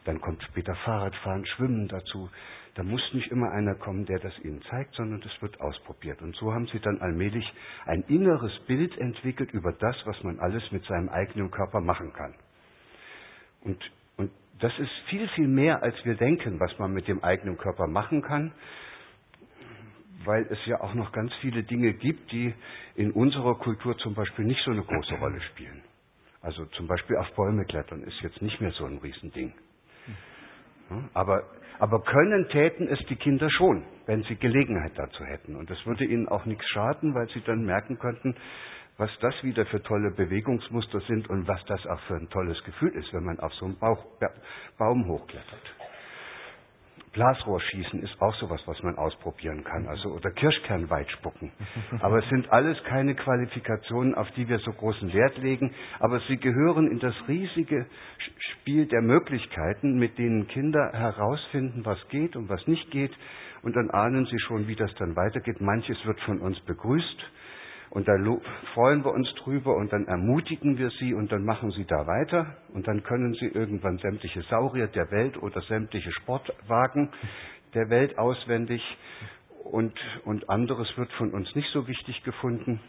[0.04, 2.28] Dann kommt später Fahrradfahren, Schwimmen dazu.
[2.74, 6.22] Da muss nicht immer einer kommen, der das ihnen zeigt, sondern das wird ausprobiert.
[6.22, 7.44] Und so haben sie dann allmählich
[7.84, 12.34] ein inneres Bild entwickelt über das, was man alles mit seinem eigenen Körper machen kann.
[13.60, 13.78] Und,
[14.60, 18.22] das ist viel, viel mehr, als wir denken, was man mit dem eigenen Körper machen
[18.22, 18.52] kann,
[20.24, 22.54] weil es ja auch noch ganz viele Dinge gibt, die
[22.94, 25.82] in unserer Kultur zum Beispiel nicht so eine große Rolle spielen.
[26.40, 29.52] Also zum Beispiel auf Bäume klettern ist jetzt nicht mehr so ein Riesending.
[31.14, 31.44] Aber
[31.82, 35.56] aber können täten es die Kinder schon, wenn sie Gelegenheit dazu hätten.
[35.56, 38.36] Und das würde ihnen auch nichts schaden, weil sie dann merken könnten,
[38.98, 42.90] was das wieder für tolle Bewegungsmuster sind und was das auch für ein tolles Gefühl
[42.94, 44.04] ist, wenn man auf so einen Bauch,
[44.78, 45.74] Baum hochklettert.
[47.12, 51.52] Blasrohrschießen ist auch sowas, was man ausprobieren kann, also oder Kirschkernweit spucken.
[52.00, 56.38] Aber es sind alles keine Qualifikationen, auf die wir so großen Wert legen, aber sie
[56.38, 57.86] gehören in das riesige
[58.38, 63.12] Spiel der Möglichkeiten, mit denen Kinder herausfinden, was geht und was nicht geht,
[63.62, 65.60] und dann ahnen sie schon, wie das dann weitergeht.
[65.60, 67.30] Manches wird von uns begrüßt,
[67.92, 68.14] und da
[68.72, 72.56] freuen wir uns drüber und dann ermutigen wir sie und dann machen sie da weiter
[72.72, 77.10] und dann können sie irgendwann sämtliche Saurier der Welt oder sämtliche Sportwagen
[77.74, 78.82] der Welt auswendig
[79.64, 79.92] und,
[80.24, 82.80] und anderes wird von uns nicht so wichtig gefunden.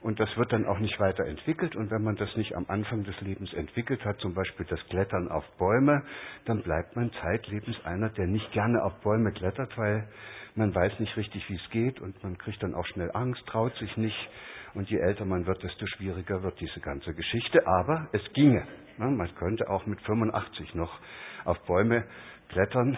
[0.00, 1.76] Und das wird dann auch nicht weiterentwickelt.
[1.76, 5.28] Und wenn man das nicht am Anfang des Lebens entwickelt hat, zum Beispiel das Klettern
[5.28, 6.02] auf Bäume,
[6.44, 10.06] dann bleibt man zeitlebens einer, der nicht gerne auf Bäume klettert, weil
[10.54, 13.74] man weiß nicht richtig, wie es geht und man kriegt dann auch schnell Angst, traut
[13.76, 14.28] sich nicht.
[14.74, 17.66] Und je älter man wird, desto schwieriger wird diese ganze Geschichte.
[17.66, 18.66] Aber es ginge.
[18.96, 20.98] Man könnte auch mit 85 noch
[21.44, 22.04] auf Bäume
[22.48, 22.96] klettern,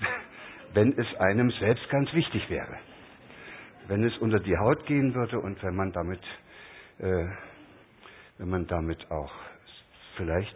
[0.74, 2.78] wenn es einem selbst ganz wichtig wäre.
[3.86, 6.20] Wenn es unter die Haut gehen würde und wenn man damit,
[6.98, 7.26] äh,
[8.38, 9.32] wenn man damit auch
[10.16, 10.54] vielleicht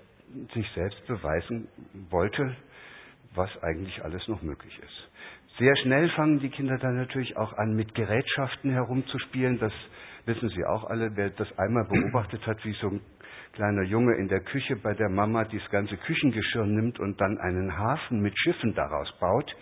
[0.53, 1.68] sich selbst beweisen
[2.11, 2.57] wollte,
[3.35, 5.09] was eigentlich alles noch möglich ist.
[5.59, 9.61] Sehr schnell fangen die Kinder dann natürlich auch an, mit Gerätschaften herumzuspielen.
[9.61, 9.73] Das
[10.27, 13.01] wissen Sie auch alle, wer das einmal beobachtet hat, wie so ein
[13.53, 17.79] kleiner Junge in der Küche bei der Mama das ganze Küchengeschirr nimmt und dann einen
[17.79, 19.55] Hafen mit Schiffen daraus baut,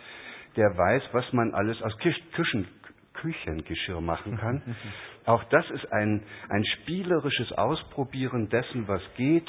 [0.56, 2.66] der weiß, was man alles aus Küchen,
[3.12, 4.62] Küchengeschirr machen kann.
[5.26, 9.48] Auch das ist ein, ein spielerisches Ausprobieren dessen, was geht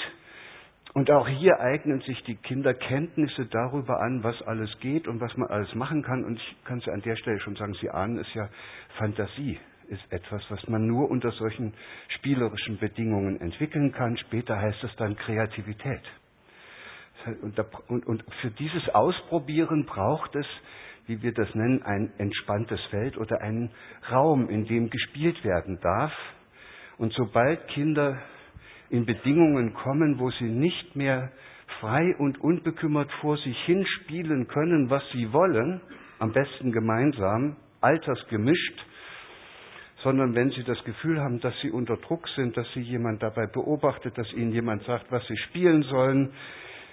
[0.94, 5.36] und auch hier eignen sich die Kinder Kenntnisse darüber an, was alles geht und was
[5.38, 6.24] man alles machen kann.
[6.24, 8.48] Und ich kann es an der Stelle schon sagen, Sie ahnen es ja,
[8.98, 11.74] Fantasie ist etwas, was man nur unter solchen
[12.10, 14.18] spielerischen Bedingungen entwickeln kann.
[14.18, 16.02] Später heißt es dann Kreativität.
[17.42, 20.46] Und für dieses Ausprobieren braucht es,
[21.08, 23.72] wie wir das nennen, ein entspanntes Feld oder einen
[24.12, 26.14] Raum, in dem gespielt werden darf.
[26.98, 28.22] Und sobald Kinder
[28.94, 31.32] in Bedingungen kommen, wo sie nicht mehr
[31.80, 35.82] frei und unbekümmert vor sich hinspielen können, was sie wollen,
[36.20, 38.86] am besten gemeinsam, altersgemischt,
[40.04, 43.48] sondern wenn sie das Gefühl haben, dass sie unter Druck sind, dass sie jemand dabei
[43.48, 46.32] beobachtet, dass ihnen jemand sagt, was sie spielen sollen,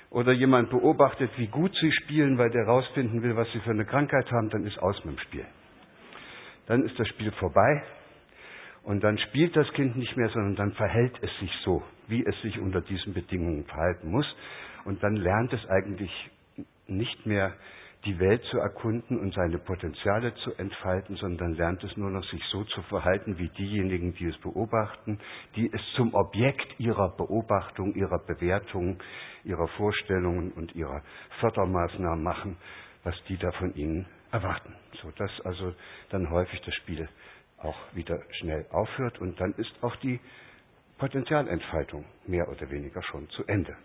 [0.09, 3.85] oder jemand beobachtet, wie gut sie spielen, weil der herausfinden will, was sie für eine
[3.85, 5.45] Krankheit haben, dann ist aus mit dem Spiel.
[6.67, 7.83] Dann ist das Spiel vorbei
[8.83, 12.40] und dann spielt das Kind nicht mehr, sondern dann verhält es sich so, wie es
[12.43, 14.27] sich unter diesen Bedingungen verhalten muss.
[14.85, 16.11] Und dann lernt es eigentlich
[16.87, 17.55] nicht mehr
[18.05, 22.43] die Welt zu erkunden und seine Potenziale zu entfalten, sondern lernt es nur noch, sich
[22.51, 25.19] so zu verhalten wie diejenigen, die es beobachten,
[25.55, 28.99] die es zum Objekt ihrer Beobachtung, ihrer Bewertung,
[29.45, 31.03] ihrer Vorstellungen und ihrer
[31.40, 32.57] Fördermaßnahmen machen,
[33.05, 35.75] was die da von ihnen erwarten, sodass also
[36.09, 37.07] dann häufig das Spiel
[37.62, 40.20] auch wieder schnell aufhört und dann ist auch die
[40.99, 43.77] Potenzialentfaltung mehr oder weniger schon zu Ende.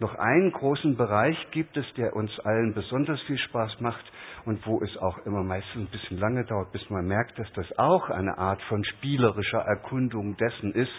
[0.00, 4.04] Noch einen großen Bereich gibt es, der uns allen besonders viel Spaß macht
[4.44, 7.78] und wo es auch immer meistens ein bisschen lange dauert, bis man merkt, dass das
[7.78, 10.92] auch eine Art von spielerischer Erkundung dessen ist,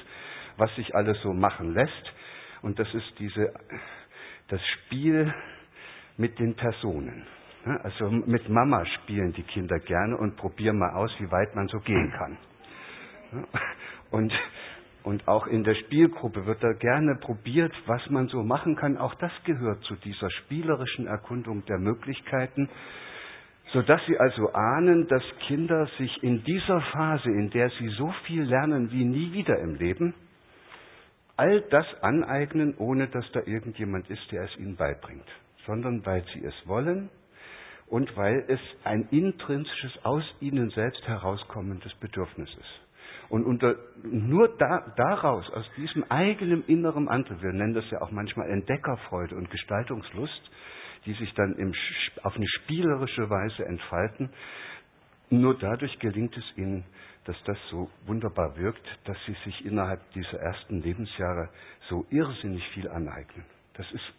[0.58, 2.14] was sich alles so machen lässt.
[2.62, 3.54] Und das ist diese,
[4.50, 5.34] das Spiel
[6.18, 7.26] mit den Personen.
[7.78, 11.80] Also mit Mama spielen die Kinder gerne und probieren mal aus, wie weit man so
[11.80, 12.38] gehen kann.
[14.10, 14.34] Und,
[15.04, 18.98] und auch in der Spielgruppe wird da gerne probiert, was man so machen kann.
[18.98, 22.70] Auch das gehört zu dieser spielerischen Erkundung der Möglichkeiten,
[23.72, 28.42] sodass Sie also ahnen, dass Kinder sich in dieser Phase, in der sie so viel
[28.44, 30.16] lernen wie nie wieder im Leben,
[31.38, 35.28] all das aneignen, ohne dass da irgendjemand ist, der es ihnen beibringt,
[35.68, 37.12] sondern weil sie es wollen
[37.90, 42.82] und weil es ein intrinsisches aus ihnen selbst herauskommendes Bedürfnis ist.
[43.30, 48.12] Und unter, nur da, daraus, aus diesem eigenen inneren Antrieb, wir nennen das ja auch
[48.12, 50.52] manchmal Entdeckerfreude und Gestaltungslust,
[51.06, 51.74] die sich dann im,
[52.24, 54.30] auf eine spielerische Weise entfalten,
[55.30, 56.86] nur dadurch gelingt es ihnen,
[57.26, 61.50] dass das so wunderbar wirkt, dass sie sich innerhalb dieser ersten Lebensjahre
[61.88, 63.46] so irrsinnig viel aneignen.
[63.76, 64.14] Das ist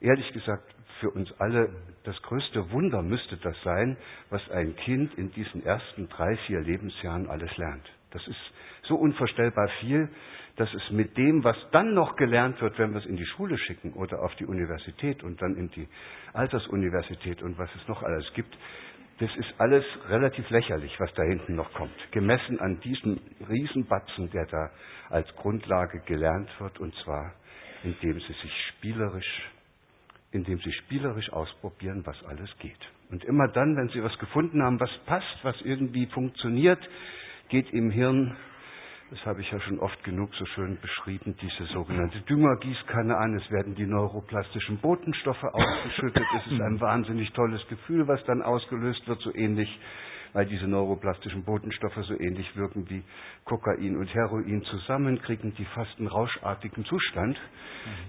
[0.00, 1.70] ehrlich gesagt für uns alle
[2.04, 3.96] das größte Wunder müsste das sein,
[4.30, 7.84] was ein Kind in diesen ersten drei, vier Lebensjahren alles lernt.
[8.10, 8.52] Das ist
[8.84, 10.08] so unvorstellbar viel,
[10.56, 13.58] dass es mit dem, was dann noch gelernt wird, wenn wir es in die Schule
[13.58, 15.88] schicken oder auf die Universität und dann in die
[16.32, 18.56] Altersuniversität und was es noch alles gibt,
[19.18, 21.94] das ist alles relativ lächerlich, was da hinten noch kommt.
[22.12, 24.70] Gemessen an diesem Riesenbatzen, der da
[25.08, 27.32] als Grundlage gelernt wird, und zwar
[27.82, 29.50] indem sie sich spielerisch,
[30.36, 32.78] indem sie spielerisch ausprobieren, was alles geht.
[33.10, 36.80] Und immer dann, wenn sie was gefunden haben, was passt, was irgendwie funktioniert,
[37.48, 38.36] geht im Hirn
[39.10, 43.36] das habe ich ja schon oft genug so schön beschrieben, diese sogenannte Düngergießkanne an.
[43.36, 46.24] Es werden die neuroplastischen Botenstoffe ausgeschüttet.
[46.38, 49.68] Es ist ein wahnsinnig tolles Gefühl, was dann ausgelöst wird, so ähnlich,
[50.32, 53.04] weil diese neuroplastischen Botenstoffe so ähnlich wirken wie
[53.44, 57.38] Kokain und Heroin zusammen, kriegen die fast einen rauschartigen Zustand,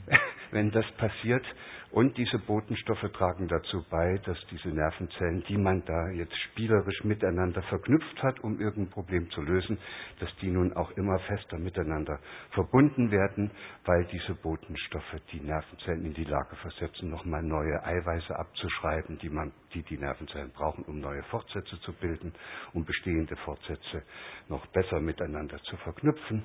[0.07, 0.17] mhm.
[0.51, 1.45] wenn das passiert.
[1.89, 7.61] Und diese Botenstoffe tragen dazu bei, dass diese Nervenzellen, die man da jetzt spielerisch miteinander
[7.63, 9.77] verknüpft hat, um irgendein Problem zu lösen,
[10.19, 12.19] dass die nun auch immer fester miteinander
[12.51, 13.51] verbunden werden,
[13.85, 19.53] weil diese Botenstoffe die Nervenzellen in die Lage versetzen, nochmal neue Eiweiße abzuschreiben, die, man,
[19.73, 22.33] die die Nervenzellen brauchen, um neue Fortsätze zu bilden,
[22.73, 24.03] um bestehende Fortsätze
[24.49, 26.43] noch besser miteinander zu verknüpfen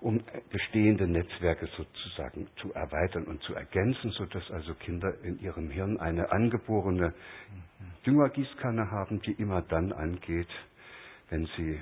[0.00, 5.98] um bestehende Netzwerke sozusagen zu erweitern und zu ergänzen, sodass also Kinder in ihrem Hirn
[5.98, 7.14] eine angeborene
[8.06, 10.48] Düngergießkanne haben, die immer dann angeht,
[11.30, 11.80] wenn sie,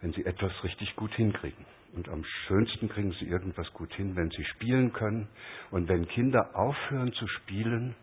[0.00, 1.64] wenn sie etwas richtig gut hinkriegen.
[1.94, 5.28] Und am schönsten kriegen sie irgendwas gut hin, wenn sie spielen können.
[5.70, 7.94] Und wenn Kinder aufhören zu spielen,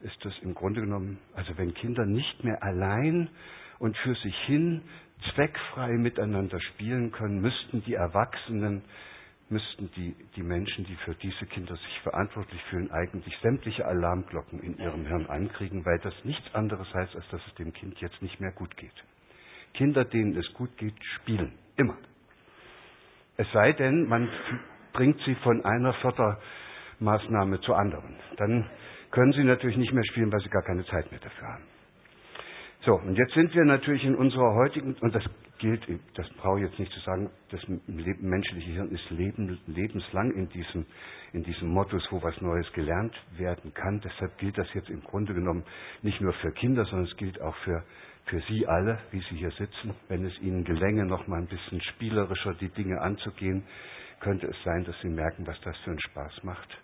[0.00, 3.30] ist das im Grunde genommen, also wenn Kinder nicht mehr allein
[3.78, 4.82] und für sich hin
[5.34, 8.82] zweckfrei miteinander spielen können, müssten die Erwachsenen,
[9.48, 14.78] müssten die, die Menschen, die für diese Kinder sich verantwortlich fühlen, eigentlich sämtliche Alarmglocken in
[14.78, 18.40] ihrem Hirn ankriegen, weil das nichts anderes heißt, als dass es dem Kind jetzt nicht
[18.40, 18.94] mehr gut geht.
[19.74, 21.52] Kinder, denen es gut geht, spielen.
[21.76, 21.96] Immer.
[23.36, 24.28] Es sei denn, man
[24.92, 28.16] bringt sie von einer Fördermaßnahme zur anderen.
[28.36, 28.68] Dann
[29.10, 31.64] können sie natürlich nicht mehr spielen, weil sie gar keine Zeit mehr dafür haben.
[32.84, 35.22] So, und jetzt sind wir natürlich in unserer heutigen, und das
[35.58, 40.48] gilt, das brauche ich jetzt nicht zu sagen, das menschliche Hirn ist leben, lebenslang in
[40.48, 40.84] diesem,
[41.32, 44.00] in diesem Modus, wo was Neues gelernt werden kann.
[44.00, 45.62] Deshalb gilt das jetzt im Grunde genommen
[46.02, 47.84] nicht nur für Kinder, sondern es gilt auch für,
[48.26, 49.94] für Sie alle, wie Sie hier sitzen.
[50.08, 53.62] Wenn es Ihnen gelänge, noch mal ein bisschen spielerischer die Dinge anzugehen,
[54.18, 56.76] könnte es sein, dass Sie merken, was das für einen Spaß macht.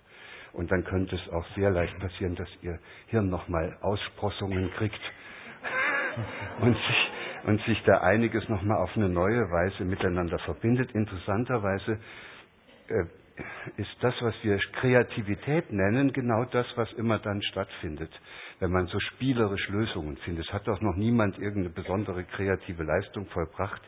[0.53, 5.01] Und dann könnte es auch sehr leicht passieren, dass Ihr Hirn noch mal Aussprossungen kriegt
[6.61, 7.11] und sich,
[7.45, 10.93] und sich da einiges nochmal auf eine neue Weise miteinander verbindet.
[10.93, 11.99] Interessanterweise
[12.89, 13.05] äh,
[13.77, 18.11] ist das, was wir Kreativität nennen, genau das, was immer dann stattfindet,
[18.59, 20.47] wenn man so spielerisch Lösungen findet.
[20.47, 23.83] Es hat doch noch niemand irgendeine besondere kreative Leistung vollbracht,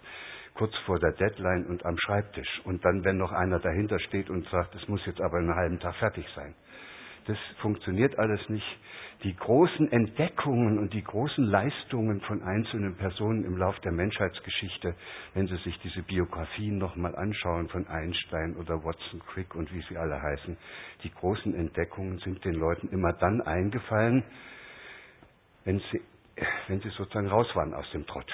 [0.55, 2.61] kurz vor der Deadline und am Schreibtisch.
[2.65, 5.81] Und dann, wenn noch einer dahinter steht und sagt, es muss jetzt aber einen halben
[5.81, 6.55] Tag fertig sein.
[7.27, 8.79] Das funktioniert alles nicht
[9.23, 14.95] die großen Entdeckungen und die großen Leistungen von einzelnen Personen im Lauf der Menschheitsgeschichte,
[15.35, 19.97] wenn Sie sich diese Biografien nochmal anschauen von Einstein oder Watson Crick und wie sie
[19.97, 20.57] alle heißen,
[21.05, 24.25] die großen Entdeckungen sind den Leuten immer dann eingefallen,
[25.65, 26.01] wenn sie
[26.69, 28.33] wenn sie sozusagen raus waren aus dem Trott,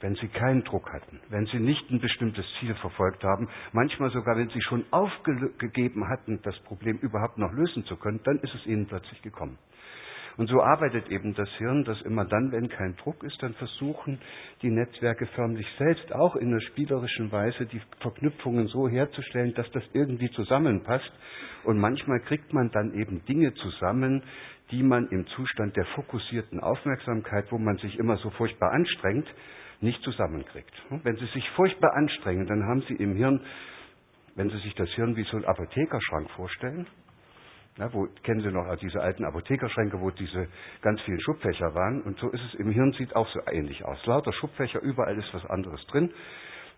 [0.00, 4.36] wenn sie keinen Druck hatten, wenn sie nicht ein bestimmtes Ziel verfolgt haben, manchmal sogar,
[4.36, 8.66] wenn sie schon aufgegeben hatten, das Problem überhaupt noch lösen zu können, dann ist es
[8.66, 9.58] ihnen plötzlich gekommen.
[10.36, 14.18] Und so arbeitet eben das Hirn, dass immer dann, wenn kein Druck ist, dann versuchen
[14.62, 19.84] die Netzwerke förmlich selbst auch in einer spielerischen Weise die Verknüpfungen so herzustellen, dass das
[19.94, 21.10] irgendwie zusammenpasst.
[21.64, 24.22] Und manchmal kriegt man dann eben Dinge zusammen,
[24.70, 29.32] die man im Zustand der fokussierten Aufmerksamkeit, wo man sich immer so furchtbar anstrengt,
[29.80, 30.72] nicht zusammenkriegt.
[31.02, 33.40] Wenn Sie sich furchtbar anstrengen, dann haben Sie im Hirn,
[34.34, 36.86] wenn Sie sich das Hirn wie so einen Apothekerschrank vorstellen,
[37.78, 40.48] ja, wo, kennen Sie noch diese alten Apothekerschränke, wo diese
[40.80, 42.02] ganz vielen Schubfächer waren?
[42.02, 44.04] Und so ist es im Hirn, sieht auch so ähnlich aus.
[44.06, 46.10] Lauter Schubfächer, überall ist was anderes drin.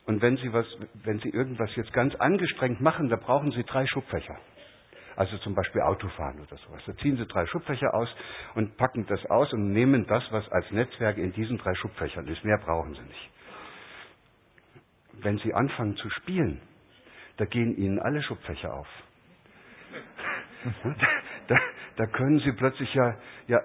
[0.07, 0.67] Und wenn Sie, was,
[1.05, 4.39] wenn Sie irgendwas jetzt ganz angestrengt machen, da brauchen Sie drei Schubfächer.
[5.15, 6.83] Also zum Beispiel Autofahren oder sowas.
[6.87, 8.09] Da ziehen Sie drei Schubfächer aus
[8.55, 12.45] und packen das aus und nehmen das, was als Netzwerk in diesen drei Schubfächern ist.
[12.45, 13.31] Mehr brauchen Sie nicht.
[15.21, 16.61] Wenn Sie anfangen zu spielen,
[17.37, 18.89] da gehen Ihnen alle Schubfächer auf.
[21.49, 21.57] Da,
[21.97, 23.14] da, können Sie plötzlich ja,
[23.47, 23.62] ja,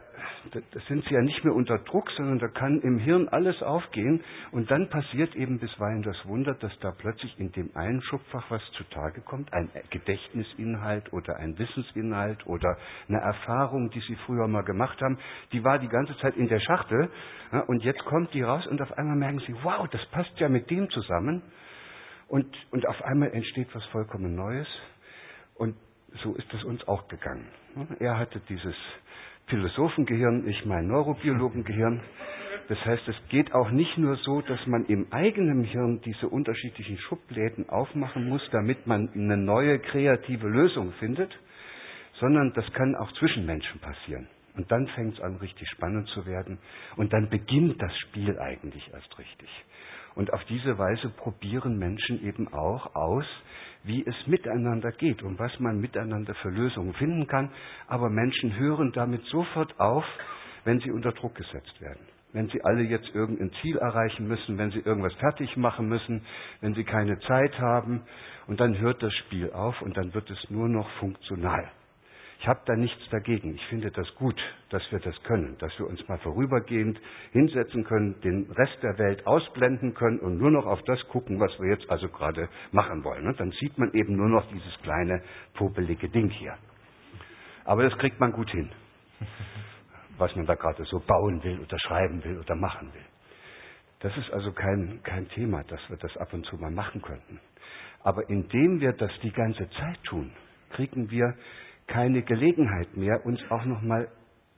[0.51, 4.23] da sind Sie ja nicht mehr unter Druck, sondern da kann im Hirn alles aufgehen.
[4.51, 8.62] Und dann passiert eben bisweilen das Wunder, dass da plötzlich in dem einen Schubfach was
[8.77, 12.77] zutage kommt, ein Gedächtnisinhalt oder ein Wissensinhalt oder
[13.10, 15.17] eine Erfahrung, die Sie früher mal gemacht haben,
[15.51, 17.10] die war die ganze Zeit in der Schachtel
[17.51, 20.47] ja, und jetzt kommt die raus und auf einmal merken Sie, wow, das passt ja
[20.47, 21.41] mit dem zusammen.
[22.27, 24.67] Und, und auf einmal entsteht was vollkommen Neues.
[25.56, 25.75] Und
[26.21, 27.47] so ist es uns auch gegangen.
[27.99, 28.76] Er hatte dieses
[29.47, 32.02] Philosophengehirn, ich mein Neurobiologengehirn.
[32.69, 36.97] Das heißt, es geht auch nicht nur so, dass man im eigenen Hirn diese unterschiedlichen
[36.97, 41.32] Schubläden aufmachen muss, damit man eine neue kreative Lösung findet,
[42.19, 44.28] sondern das kann auch zwischen Menschen passieren.
[44.56, 46.60] Und dann fängt es an, richtig spannend zu werden.
[46.95, 49.49] Und dann beginnt das Spiel eigentlich erst richtig.
[50.15, 53.26] Und auf diese Weise probieren Menschen eben auch aus,
[53.84, 57.50] wie es miteinander geht und was man miteinander für Lösungen finden kann.
[57.88, 60.06] Aber Menschen hören damit sofort auf,
[60.63, 62.06] wenn sie unter Druck gesetzt werden.
[62.32, 66.26] Wenn sie alle jetzt irgendein Ziel erreichen müssen, wenn sie irgendwas fertig machen müssen,
[66.62, 68.02] wenn sie keine Zeit haben.
[68.48, 71.69] Und dann hört das Spiel auf und dann wird es nur noch funktional.
[72.43, 73.56] Ich habe da nichts dagegen.
[73.56, 74.38] Ich finde das gut,
[74.69, 76.99] dass wir das können, dass wir uns mal vorübergehend
[77.32, 81.58] hinsetzen können, den Rest der Welt ausblenden können und nur noch auf das gucken, was
[81.58, 83.27] wir jetzt also gerade machen wollen.
[83.27, 86.58] Und dann sieht man eben nur noch dieses kleine, popelige Ding hier.
[87.63, 88.69] Aber das kriegt man gut hin,
[90.17, 93.06] was man da gerade so bauen will oder schreiben will oder machen will.
[94.01, 97.39] Das ist also kein, kein Thema, dass wir das ab und zu mal machen könnten.
[98.01, 100.34] Aber indem wir das die ganze Zeit tun,
[100.71, 101.36] kriegen wir
[101.88, 104.08] keine Gelegenheit mehr, uns auch noch mal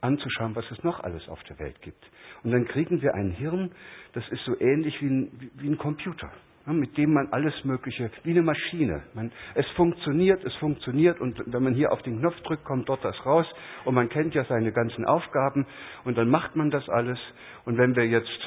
[0.01, 2.03] anzuschauen, was es noch alles auf der Welt gibt.
[2.43, 3.71] Und dann kriegen wir ein Hirn,
[4.13, 6.31] das ist so ähnlich wie ein, wie ein Computer,
[6.67, 9.03] mit dem man alles Mögliche, wie eine Maschine.
[9.13, 13.03] Man, es funktioniert, es funktioniert und wenn man hier auf den Knopf drückt, kommt dort
[13.03, 13.47] das raus
[13.83, 15.65] und man kennt ja seine ganzen Aufgaben
[16.03, 17.19] und dann macht man das alles.
[17.65, 18.39] Und wenn wir jetzt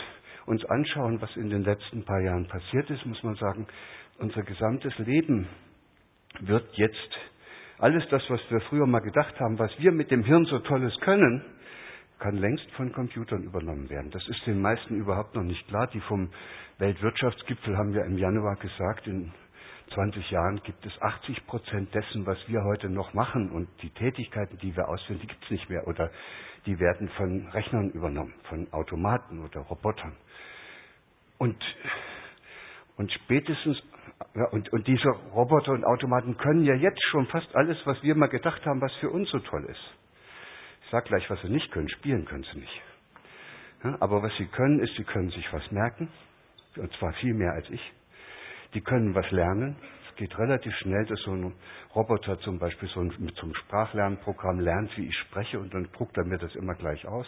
[0.46, 3.66] uns anschauen, was in den letzten paar Jahren passiert ist, muss man sagen,
[4.18, 5.46] unser gesamtes Leben
[6.40, 7.18] wird jetzt
[7.78, 10.98] alles das, was wir früher mal gedacht haben, was wir mit dem Hirn so Tolles
[11.00, 11.44] können,
[12.18, 14.10] kann längst von Computern übernommen werden.
[14.10, 15.86] Das ist den meisten überhaupt noch nicht klar.
[15.88, 16.30] Die vom
[16.78, 19.32] Weltwirtschaftsgipfel haben ja im Januar gesagt, in
[19.94, 24.58] 20 Jahren gibt es 80 Prozent dessen, was wir heute noch machen und die Tätigkeiten,
[24.58, 26.10] die wir ausführen, die gibt es nicht mehr oder
[26.66, 30.16] die werden von Rechnern übernommen, von Automaten oder Robotern.
[31.38, 31.56] Und,
[32.96, 33.80] und spätestens
[34.50, 38.28] und, und diese Roboter und Automaten können ja jetzt schon fast alles, was wir mal
[38.28, 39.94] gedacht haben, was für uns so toll ist.
[40.84, 41.88] Ich sage gleich, was sie nicht können.
[41.88, 42.82] Spielen können sie nicht.
[43.84, 46.08] Ja, aber was sie können, ist, sie können sich was merken.
[46.76, 47.92] Und zwar viel mehr als ich.
[48.74, 49.76] Die können was lernen
[50.18, 51.54] geht relativ schnell, dass so ein
[51.94, 55.88] Roboter zum Beispiel so ein, mit so einem Sprachlernprogramm lernt, wie ich spreche und dann
[55.92, 57.26] druckt er mir das immer gleich aus.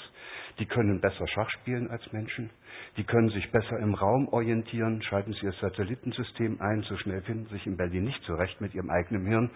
[0.58, 2.50] Die können besser Schach spielen als Menschen.
[2.96, 5.00] Die können sich besser im Raum orientieren.
[5.02, 6.82] Schalten Sie Ihr Satellitensystem ein.
[6.82, 9.50] So schnell finden Sie sich in Berlin nicht zurecht mit Ihrem eigenen Hirn.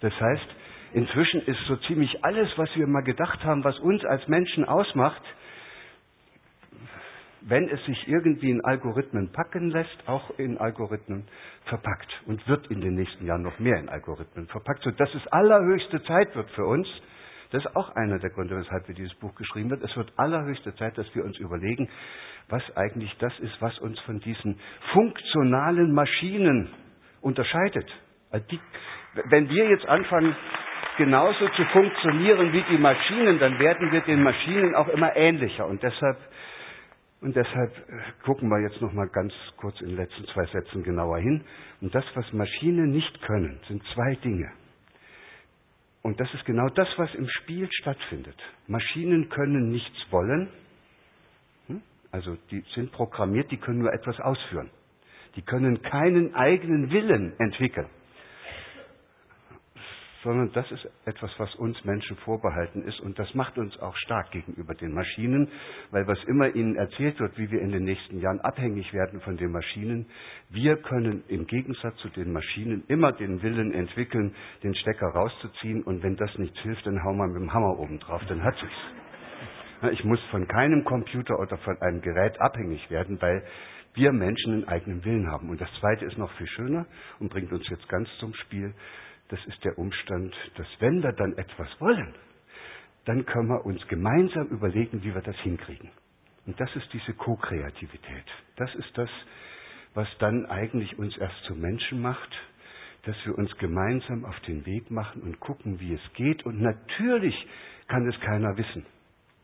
[0.00, 0.46] Das heißt,
[0.92, 5.22] inzwischen ist so ziemlich alles, was wir mal gedacht haben, was uns als Menschen ausmacht,
[7.46, 11.26] wenn es sich irgendwie in Algorithmen packen lässt, auch in Algorithmen
[11.64, 16.02] verpackt und wird in den nächsten Jahren noch mehr in Algorithmen verpackt, sodass es allerhöchste
[16.04, 16.86] Zeit wird für uns.
[17.50, 19.82] Das ist auch einer der Gründe, weshalb wir dieses Buch geschrieben wird.
[19.82, 21.88] Es wird allerhöchste Zeit, dass wir uns überlegen,
[22.48, 24.58] was eigentlich das ist, was uns von diesen
[24.92, 26.70] funktionalen Maschinen
[27.20, 27.90] unterscheidet.
[28.30, 28.60] Also die,
[29.26, 30.36] wenn wir jetzt anfangen,
[30.98, 35.66] genauso zu funktionieren wie die Maschinen, dann werden wir den Maschinen auch immer ähnlicher.
[35.66, 36.18] Und deshalb
[37.24, 40.82] Und deshalb äh, gucken wir jetzt noch mal ganz kurz in den letzten zwei Sätzen
[40.82, 41.42] genauer hin.
[41.80, 44.52] Und das, was Maschinen nicht können, sind zwei Dinge.
[46.02, 48.36] Und das ist genau das, was im Spiel stattfindet.
[48.66, 50.50] Maschinen können nichts wollen.
[51.68, 51.80] Hm?
[52.12, 54.68] Also die sind programmiert, die können nur etwas ausführen.
[55.36, 57.88] Die können keinen eigenen Willen entwickeln
[60.24, 64.30] sondern das ist etwas, was uns Menschen vorbehalten ist und das macht uns auch stark
[64.32, 65.48] gegenüber den Maschinen,
[65.90, 69.36] weil was immer ihnen erzählt wird, wie wir in den nächsten Jahren abhängig werden von
[69.36, 70.06] den Maschinen,
[70.50, 76.02] wir können im Gegensatz zu den Maschinen immer den Willen entwickeln, den Stecker rauszuziehen und
[76.02, 79.92] wenn das nichts hilft, dann hauen wir mit dem Hammer oben drauf, dann hat sich's.
[79.92, 83.44] Ich muss von keinem Computer oder von einem Gerät abhängig werden, weil
[83.92, 85.50] wir Menschen einen eigenen Willen haben.
[85.50, 86.86] Und das Zweite ist noch viel schöner
[87.18, 88.74] und bringt uns jetzt ganz zum Spiel
[89.28, 92.14] das ist der Umstand, dass wenn wir dann etwas wollen,
[93.04, 95.90] dann können wir uns gemeinsam überlegen, wie wir das hinkriegen.
[96.46, 98.24] Und das ist diese Co-Kreativität.
[98.56, 99.10] Das ist das,
[99.94, 102.30] was dann eigentlich uns erst zu Menschen macht,
[103.04, 106.44] dass wir uns gemeinsam auf den Weg machen und gucken, wie es geht.
[106.44, 107.34] Und natürlich
[107.88, 108.84] kann es keiner wissen,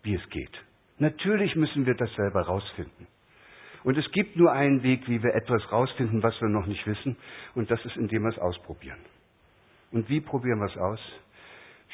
[0.03, 0.53] wie es geht.
[0.99, 3.07] Natürlich müssen wir das selber rausfinden.
[3.83, 7.16] Und es gibt nur einen Weg, wie wir etwas rausfinden, was wir noch nicht wissen,
[7.55, 8.99] und das ist, indem wir es ausprobieren.
[9.93, 11.01] Und wie probieren wir es aus?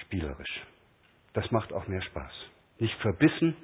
[0.03, 0.66] Spielerisch.
[1.32, 2.32] Das macht auch mehr Spaß.
[2.78, 3.57] Nicht verbissen,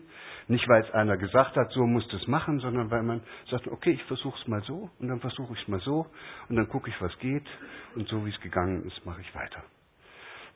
[0.49, 3.69] nicht weil es einer gesagt hat, so musst du es machen, sondern weil man sagt,
[3.69, 6.07] okay, ich versuche es mal so und dann versuche ich es mal so
[6.49, 7.47] und dann gucke ich, was geht
[7.95, 9.63] und so wie es gegangen ist, mache ich weiter.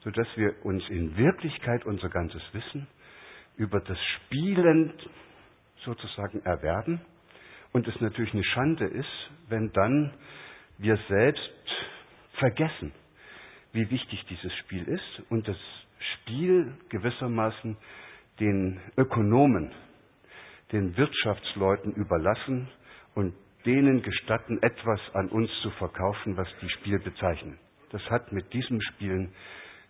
[0.00, 2.86] Sodass wir uns in Wirklichkeit unser ganzes Wissen
[3.56, 4.92] über das Spielen
[5.84, 7.00] sozusagen erwerben
[7.72, 10.12] und es natürlich eine Schande ist, wenn dann
[10.78, 11.52] wir selbst
[12.38, 12.92] vergessen,
[13.76, 15.58] wie wichtig dieses Spiel ist und das
[16.14, 17.76] Spiel gewissermaßen
[18.40, 19.70] den Ökonomen,
[20.72, 22.68] den Wirtschaftsleuten überlassen
[23.14, 23.34] und
[23.66, 27.58] denen gestatten, etwas an uns zu verkaufen, was die Spiel bezeichnen.
[27.90, 29.32] Das hat mit diesen Spielen,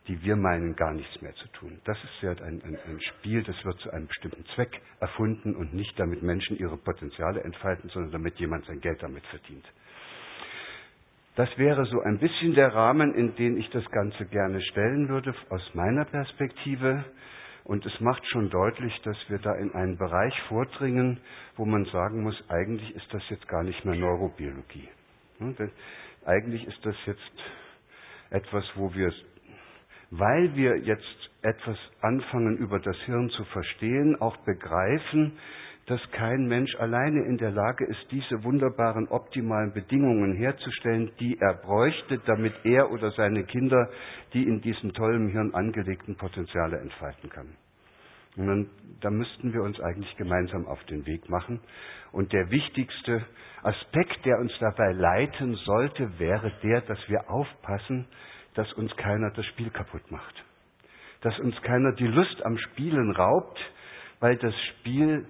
[0.08, 1.80] die wir meinen, gar nichts mehr zu tun.
[1.84, 5.74] Das ist ja ein, ein, ein Spiel, das wird zu einem bestimmten Zweck erfunden und
[5.74, 9.64] nicht damit Menschen ihre Potenziale entfalten, sondern damit jemand sein Geld damit verdient.
[11.36, 15.34] Das wäre so ein bisschen der Rahmen, in den ich das Ganze gerne stellen würde,
[15.50, 17.04] aus meiner Perspektive.
[17.64, 21.20] Und es macht schon deutlich, dass wir da in einen Bereich vordringen,
[21.56, 24.88] wo man sagen muss, eigentlich ist das jetzt gar nicht mehr Neurobiologie.
[26.24, 27.32] Eigentlich ist das jetzt
[28.30, 29.12] etwas, wo wir,
[30.10, 35.38] weil wir jetzt etwas anfangen über das Hirn zu verstehen, auch begreifen,
[35.86, 41.54] dass kein Mensch alleine in der Lage ist, diese wunderbaren optimalen Bedingungen herzustellen, die er
[41.54, 43.88] bräuchte, damit er oder seine Kinder
[44.32, 47.56] die in diesem tollen Hirn angelegten Potenziale entfalten kann.
[48.36, 48.70] Und dann,
[49.00, 51.60] da müssten wir uns eigentlich gemeinsam auf den Weg machen.
[52.12, 53.24] Und der wichtigste
[53.62, 58.06] Aspekt, der uns dabei leiten sollte, wäre der, dass wir aufpassen,
[58.54, 60.34] dass uns keiner das Spiel kaputt macht.
[61.22, 63.58] Dass uns keiner die Lust am Spielen raubt,
[64.20, 65.26] weil das Spiel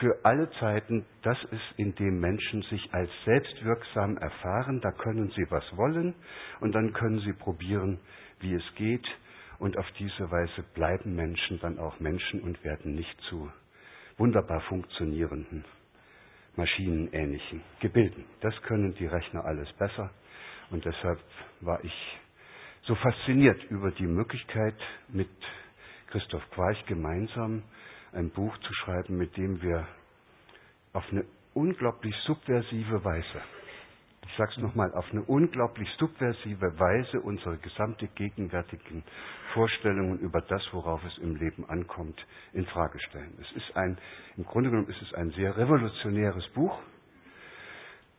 [0.00, 4.80] für alle Zeiten das ist, in dem Menschen sich als selbstwirksam erfahren.
[4.80, 6.14] Da können sie was wollen
[6.60, 8.00] und dann können sie probieren,
[8.40, 9.06] wie es geht.
[9.58, 13.52] Und auf diese Weise bleiben Menschen dann auch Menschen und werden nicht zu
[14.16, 15.64] wunderbar funktionierenden,
[16.56, 18.24] maschinenähnlichen Gebilden.
[18.40, 20.10] Das können die Rechner alles besser.
[20.70, 21.18] Und deshalb
[21.60, 22.18] war ich
[22.82, 24.76] so fasziniert über die Möglichkeit,
[25.08, 25.28] mit
[26.06, 27.62] Christoph Quarch gemeinsam
[28.12, 29.86] ein Buch zu schreiben, mit dem wir
[30.92, 33.40] auf eine unglaublich subversive Weise,
[34.26, 39.02] ich sage es nochmal, auf eine unglaublich subversive Weise unsere gesamte gegenwärtigen
[39.54, 43.36] Vorstellungen über das, worauf es im Leben ankommt, in Frage stellen.
[43.40, 43.98] Es ist ein,
[44.36, 46.78] im Grunde genommen ist es ein sehr revolutionäres Buch,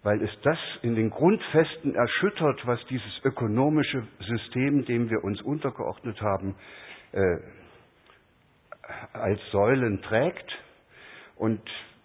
[0.03, 6.19] weil es das in den Grundfesten erschüttert, was dieses ökonomische System, dem wir uns untergeordnet
[6.21, 6.55] haben,
[7.13, 7.37] äh,
[9.13, 10.51] als Säulen trägt.
[11.35, 11.61] Und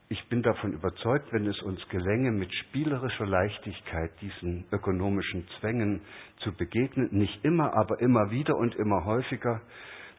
[0.09, 6.01] ich bin davon überzeugt, wenn es uns gelänge, mit spielerischer Leichtigkeit diesen ökonomischen Zwängen
[6.39, 9.61] zu begegnen, nicht immer, aber immer wieder und immer häufiger,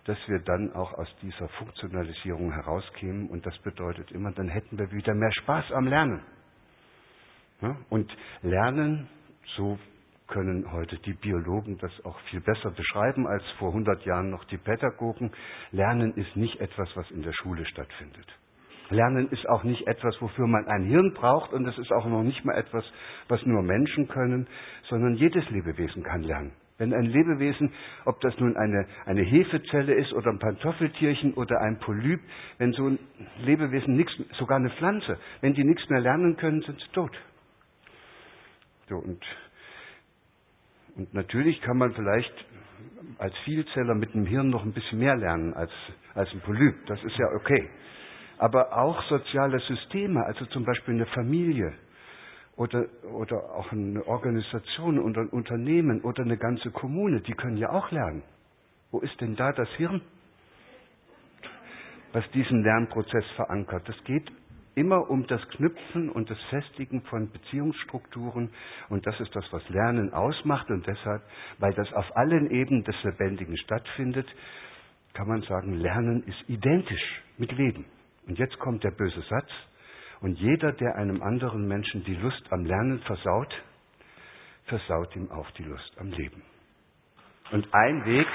[0.05, 3.29] dass wir dann auch aus dieser Funktionalisierung herauskämen.
[3.29, 6.21] Und das bedeutet immer, dann hätten wir wieder mehr Spaß am Lernen.
[7.89, 9.07] Und Lernen,
[9.55, 9.79] so
[10.27, 14.57] können heute die Biologen das auch viel besser beschreiben als vor 100 Jahren noch die
[14.57, 15.31] Pädagogen.
[15.71, 18.27] Lernen ist nicht etwas, was in der Schule stattfindet.
[18.89, 22.23] Lernen ist auch nicht etwas, wofür man ein Hirn braucht und es ist auch noch
[22.23, 22.85] nicht mal etwas,
[23.27, 24.47] was nur Menschen können,
[24.89, 26.53] sondern jedes Lebewesen kann lernen.
[26.77, 27.73] Wenn ein Lebewesen,
[28.05, 32.21] ob das nun eine, eine Hefezelle ist oder ein Pantoffeltierchen oder ein Polyp,
[32.59, 32.99] wenn so ein
[33.39, 37.17] Lebewesen nichts, sogar eine Pflanze, wenn die nichts mehr lernen können, sind sie tot.
[38.89, 39.25] So, und,
[40.97, 42.33] und natürlich kann man vielleicht
[43.19, 45.71] als Vielzeller mit dem Hirn noch ein bisschen mehr lernen als,
[46.13, 46.85] als ein Polyp.
[46.87, 47.69] Das ist ja okay.
[48.37, 51.73] Aber auch soziale Systeme, also zum Beispiel eine Familie,
[52.55, 57.69] oder, oder auch eine Organisation oder ein Unternehmen oder eine ganze Kommune, die können ja
[57.69, 58.23] auch lernen.
[58.91, 60.01] Wo ist denn da das Hirn,
[62.13, 63.87] was diesen Lernprozess verankert?
[63.87, 64.31] Es geht
[64.77, 68.51] immer um das Knüpfen und das Festigen von Beziehungsstrukturen
[68.89, 71.23] und das ist das, was Lernen ausmacht und deshalb,
[71.57, 74.27] weil das auf allen Ebenen des Lebendigen stattfindet,
[75.13, 77.85] kann man sagen, Lernen ist identisch mit Leben.
[78.27, 79.49] Und jetzt kommt der böse Satz,
[80.19, 83.53] und jeder, der einem anderen Menschen die Lust am Lernen versaut,
[84.65, 86.41] versaut ihm auch die Lust am Leben.
[87.51, 88.27] Und ein Weg,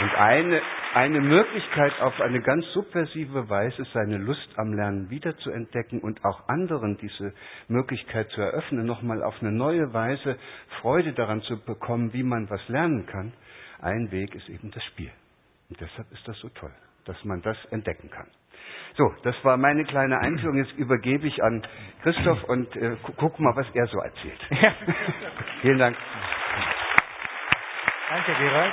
[0.00, 0.62] und eine,
[0.94, 6.96] eine Möglichkeit, auf eine ganz subversive Weise seine Lust am Lernen wiederzuentdecken und auch anderen
[6.98, 7.32] diese
[7.68, 10.36] Möglichkeit zu eröffnen, nochmal auf eine neue Weise
[10.80, 13.32] Freude daran zu bekommen, wie man was lernen kann,
[13.80, 15.10] ein Weg ist eben das Spiel.
[15.68, 16.72] Und deshalb ist das so toll
[17.04, 18.26] dass man das entdecken kann.
[18.96, 20.56] So, das war meine kleine Einführung.
[20.58, 21.62] Jetzt übergebe ich an
[22.02, 24.40] Christoph und äh, guck mal, was er so erzählt.
[24.50, 24.74] Ja.
[25.62, 25.96] Vielen Dank.
[28.08, 28.72] Danke, Gerald.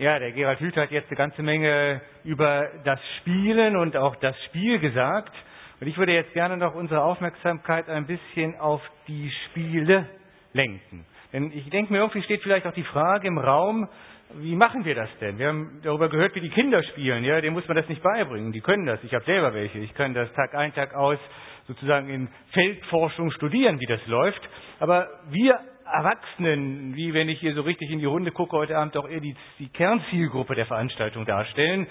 [0.00, 4.34] Ja, der Gerald Hüth hat jetzt eine ganze Menge über das Spielen und auch das
[4.44, 5.34] Spiel gesagt.
[5.78, 10.08] Und ich würde jetzt gerne noch unsere Aufmerksamkeit ein bisschen auf die Spiele
[10.54, 11.04] lenken.
[11.34, 13.90] Denn ich denke mir, irgendwie steht vielleicht auch die Frage im Raum,
[14.36, 15.38] wie machen wir das denn?
[15.38, 17.22] Wir haben darüber gehört, wie die Kinder spielen.
[17.22, 18.52] Ja, denen muss man das nicht beibringen.
[18.52, 19.04] Die können das.
[19.04, 19.80] Ich habe selber welche.
[19.80, 21.18] Ich kann das Tag ein, Tag aus
[21.66, 24.40] sozusagen in Feldforschung studieren, wie das läuft.
[24.78, 25.60] Aber wir
[25.92, 29.20] Erwachsenen, wie wenn ich hier so richtig in die Runde gucke, heute Abend auch eher
[29.20, 31.86] die, die Kernzielgruppe der Veranstaltung darstellen.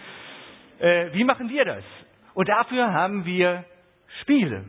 [0.80, 1.84] Äh, wie machen wir das?
[2.34, 3.66] Und dafür haben wir
[4.22, 4.66] Spiele.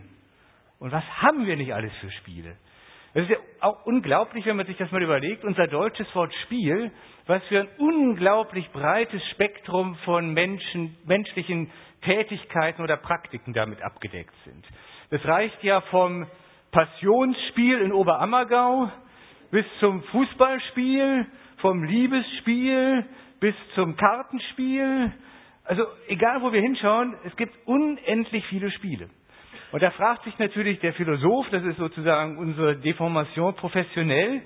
[0.78, 2.56] Und was haben wir nicht alles für Spiele?
[3.12, 6.92] Es ist ja auch unglaublich, wenn man sich das mal überlegt, unser deutsches Wort Spiel,
[7.26, 11.70] was für ein unglaublich breites Spektrum von Menschen, menschlichen
[12.02, 14.64] Tätigkeiten oder Praktiken damit abgedeckt sind.
[15.10, 16.26] Das reicht ja vom
[16.70, 18.90] Passionsspiel in Oberammergau
[19.50, 21.26] bis zum Fußballspiel,
[21.58, 23.04] vom Liebesspiel
[23.40, 25.12] bis zum Kartenspiel.
[25.64, 29.08] Also egal, wo wir hinschauen, es gibt unendlich viele Spiele.
[29.72, 34.42] Und da fragt sich natürlich der Philosoph, das ist sozusagen unsere Deformation professionell,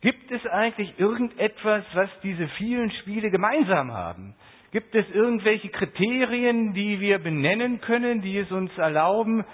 [0.00, 4.34] gibt es eigentlich irgendetwas, was diese vielen Spiele gemeinsam haben?
[4.70, 9.44] Gibt es irgendwelche Kriterien, die wir benennen können, die es uns erlauben,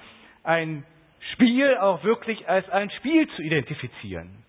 [0.42, 0.84] ein
[1.32, 4.43] Spiel auch wirklich als ein Spiel zu identifizieren?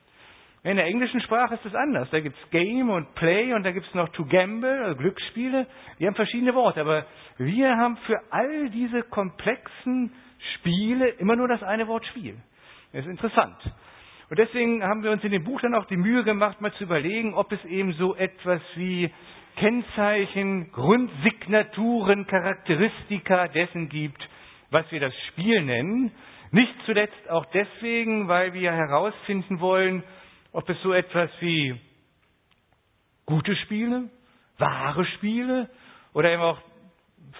[0.65, 2.09] In der englischen Sprache ist es anders.
[2.09, 5.67] Da gibt es Game und Play und da gibt es noch To Gamble, also Glücksspiele.
[5.99, 6.81] Die haben verschiedene Worte.
[6.81, 7.05] Aber
[7.37, 10.11] wir haben für all diese komplexen
[10.55, 12.35] Spiele immer nur das eine Wort Spiel.
[12.93, 13.55] Das ist interessant.
[14.31, 16.85] Und deswegen haben wir uns in dem Buch dann auch die Mühe gemacht, mal zu
[16.85, 19.11] überlegen, ob es eben so etwas wie
[19.57, 24.27] Kennzeichen, Grundsignaturen, Charakteristika dessen gibt,
[24.71, 26.11] was wir das Spiel nennen.
[26.49, 30.01] Nicht zuletzt auch deswegen, weil wir herausfinden wollen,
[30.55, 31.79] ob es so etwas wie
[33.25, 34.09] gute Spiele,
[34.57, 35.69] wahre Spiele
[36.13, 36.59] oder eben auch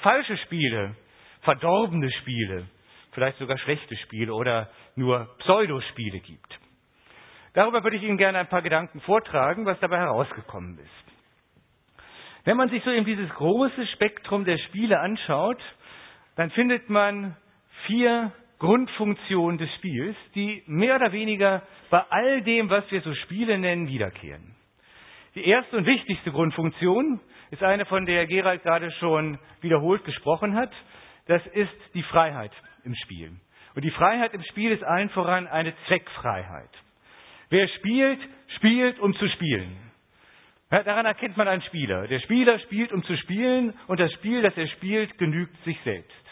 [0.01, 0.95] falsche Spiele,
[1.41, 2.67] verdorbene Spiele
[3.15, 6.59] vielleicht sogar schlechte Spiele oder nur Pseudospiele gibt.
[7.53, 12.03] Darüber würde ich Ihnen gerne ein paar Gedanken vortragen, was dabei herausgekommen ist.
[12.43, 15.59] Wenn man sich so eben dieses große Spektrum der Spiele anschaut,
[16.35, 17.37] dann findet man
[17.87, 23.57] vier Grundfunktionen des Spiels, die mehr oder weniger bei all dem, was wir so Spiele
[23.57, 24.55] nennen, wiederkehren.
[25.35, 27.19] Die erste und wichtigste Grundfunktion
[27.51, 30.71] ist eine, von der Gerald gerade schon wiederholt gesprochen hat.
[31.27, 32.51] Das ist die Freiheit
[32.85, 33.31] im Spiel.
[33.75, 36.69] Und die Freiheit im Spiel ist allen voran eine Zweckfreiheit.
[37.49, 38.19] Wer spielt,
[38.55, 39.75] spielt, um zu spielen.
[40.71, 42.07] Ja, daran erkennt man einen Spieler.
[42.07, 46.24] Der Spieler spielt, um zu spielen, und das Spiel, das er spielt, genügt sich selbst.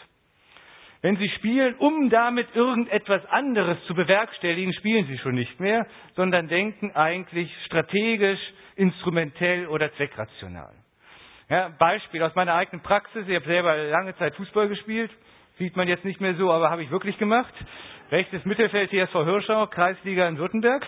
[1.04, 5.86] Wenn Sie spielen, um damit irgendetwas anderes zu bewerkstelligen, spielen Sie schon nicht mehr,
[6.16, 8.40] sondern denken eigentlich strategisch,
[8.76, 10.72] instrumentell oder zweckrational.
[11.50, 13.28] Ja, Beispiel aus meiner eigenen Praxis.
[13.28, 15.10] Ich habe selber lange Zeit Fußball gespielt.
[15.58, 17.52] Sieht man jetzt nicht mehr so, aber habe ich wirklich gemacht.
[18.10, 20.86] Rechtes Mittelfeld TSV Hirschau, Kreisliga in Württemberg.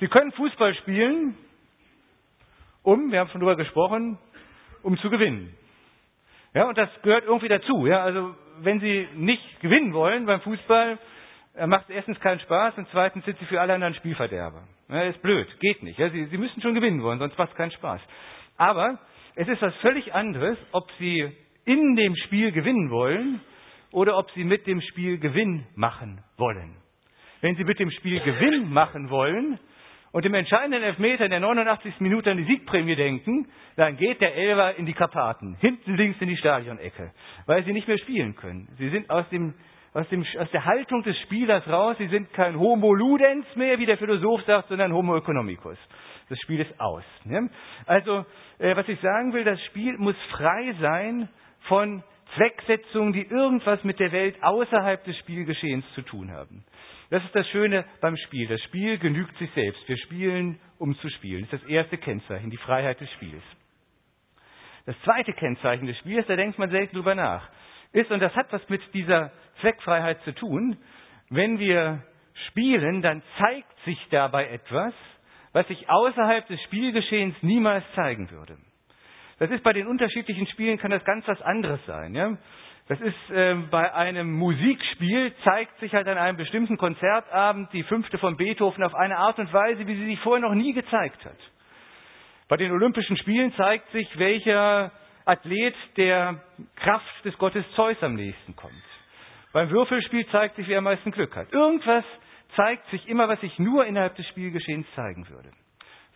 [0.00, 1.36] Sie können Fußball spielen,
[2.82, 4.16] um, wir haben schon darüber gesprochen,
[4.82, 5.54] um zu gewinnen.
[6.54, 7.86] Ja, und das gehört irgendwie dazu.
[7.86, 10.98] Ja, also wenn Sie nicht gewinnen wollen beim Fußball,
[11.66, 14.62] macht es erstens keinen Spaß und zweitens sind Sie für alle anderen Spielverderber.
[14.88, 15.98] Ja, ist blöd, geht nicht.
[15.98, 18.00] Ja, Sie, Sie müssen schon gewinnen wollen, sonst macht es keinen Spaß.
[18.56, 18.98] Aber
[19.34, 21.28] es ist was völlig anderes, ob Sie
[21.64, 23.40] in dem Spiel gewinnen wollen
[23.90, 26.76] oder ob Sie mit dem Spiel Gewinn machen wollen.
[27.40, 29.58] Wenn Sie mit dem Spiel Gewinn machen wollen
[30.14, 31.98] und im entscheidenden Elfmeter in der 89.
[31.98, 36.28] Minute an die Siegprämie denken, dann geht der Elfer in die Karpaten, hinten links in
[36.28, 37.10] die Stadionecke,
[37.46, 38.68] weil Sie nicht mehr spielen können.
[38.78, 39.54] Sie sind aus dem
[39.92, 41.96] aus, dem, aus der Haltung des Spielers raus.
[41.98, 45.78] Sie sind kein Homo Ludens mehr, wie der Philosoph sagt, sondern Homo economicus.
[46.28, 47.04] Das Spiel ist aus.
[47.24, 47.50] Ne?
[47.86, 48.24] Also,
[48.58, 51.28] äh, was ich sagen will, das Spiel muss frei sein
[51.62, 52.04] von
[52.36, 56.64] Zwecksetzungen, die irgendwas mit der Welt außerhalb des Spielgeschehens zu tun haben.
[57.14, 58.48] Das ist das Schöne beim Spiel.
[58.48, 59.88] Das Spiel genügt sich selbst.
[59.88, 61.46] Wir spielen, um zu spielen.
[61.48, 63.44] Das ist das erste Kennzeichen, die Freiheit des Spiels.
[64.84, 67.48] Das zweite Kennzeichen des Spiels, da denkt man selten drüber nach,
[67.92, 70.76] ist, und das hat was mit dieser Zweckfreiheit zu tun,
[71.30, 72.02] wenn wir
[72.48, 74.92] spielen, dann zeigt sich dabei etwas,
[75.52, 78.58] was sich außerhalb des Spielgeschehens niemals zeigen würde.
[79.38, 82.12] Das ist bei den unterschiedlichen Spielen kann das ganz was anderes sein.
[82.16, 82.36] Ja?
[82.86, 88.18] Das ist äh, bei einem Musikspiel zeigt sich halt an einem bestimmten Konzertabend die fünfte
[88.18, 91.38] von Beethoven auf eine Art und Weise, wie sie sich vorher noch nie gezeigt hat.
[92.48, 94.92] Bei den Olympischen Spielen zeigt sich, welcher
[95.24, 96.42] Athlet der
[96.76, 98.74] Kraft des Gottes Zeus am nächsten kommt.
[99.54, 101.50] Beim Würfelspiel zeigt sich, wer am meisten Glück hat.
[101.52, 102.04] Irgendwas
[102.54, 105.50] zeigt sich immer, was sich nur innerhalb des Spielgeschehens zeigen würde.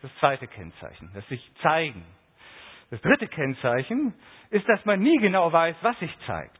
[0.03, 2.05] Das zweite Kennzeichen, das sich zeigen.
[2.91, 4.13] Das dritte Kennzeichen
[4.49, 6.59] ist, dass man nie genau weiß, was sich zeigt.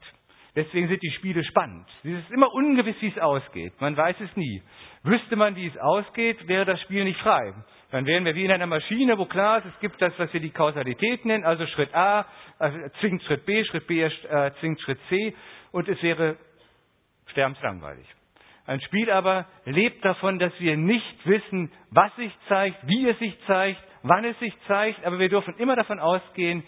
[0.56, 1.86] Deswegen sind die Spiele spannend.
[2.02, 3.72] Es ist immer ungewiss, wie es ausgeht.
[3.80, 4.62] Man weiß es nie.
[5.04, 7.54] Wüsste man, wie es ausgeht, wäre das Spiel nicht frei.
[7.92, 10.40] Dann wären wir wie in einer Maschine, wo klar ist, es gibt das, was wir
[10.40, 12.26] die Kausalität nennen, also Schritt A
[12.60, 15.34] also zwingt Schritt B, Schritt B äh, zwingt Schritt C
[15.72, 16.36] und es wäre
[17.28, 18.06] sterbenslangweilig.
[18.70, 23.36] Ein Spiel aber lebt davon, dass wir nicht wissen, was sich zeigt, wie es sich
[23.48, 26.62] zeigt, wann es sich zeigt, aber wir dürfen immer davon ausgehen,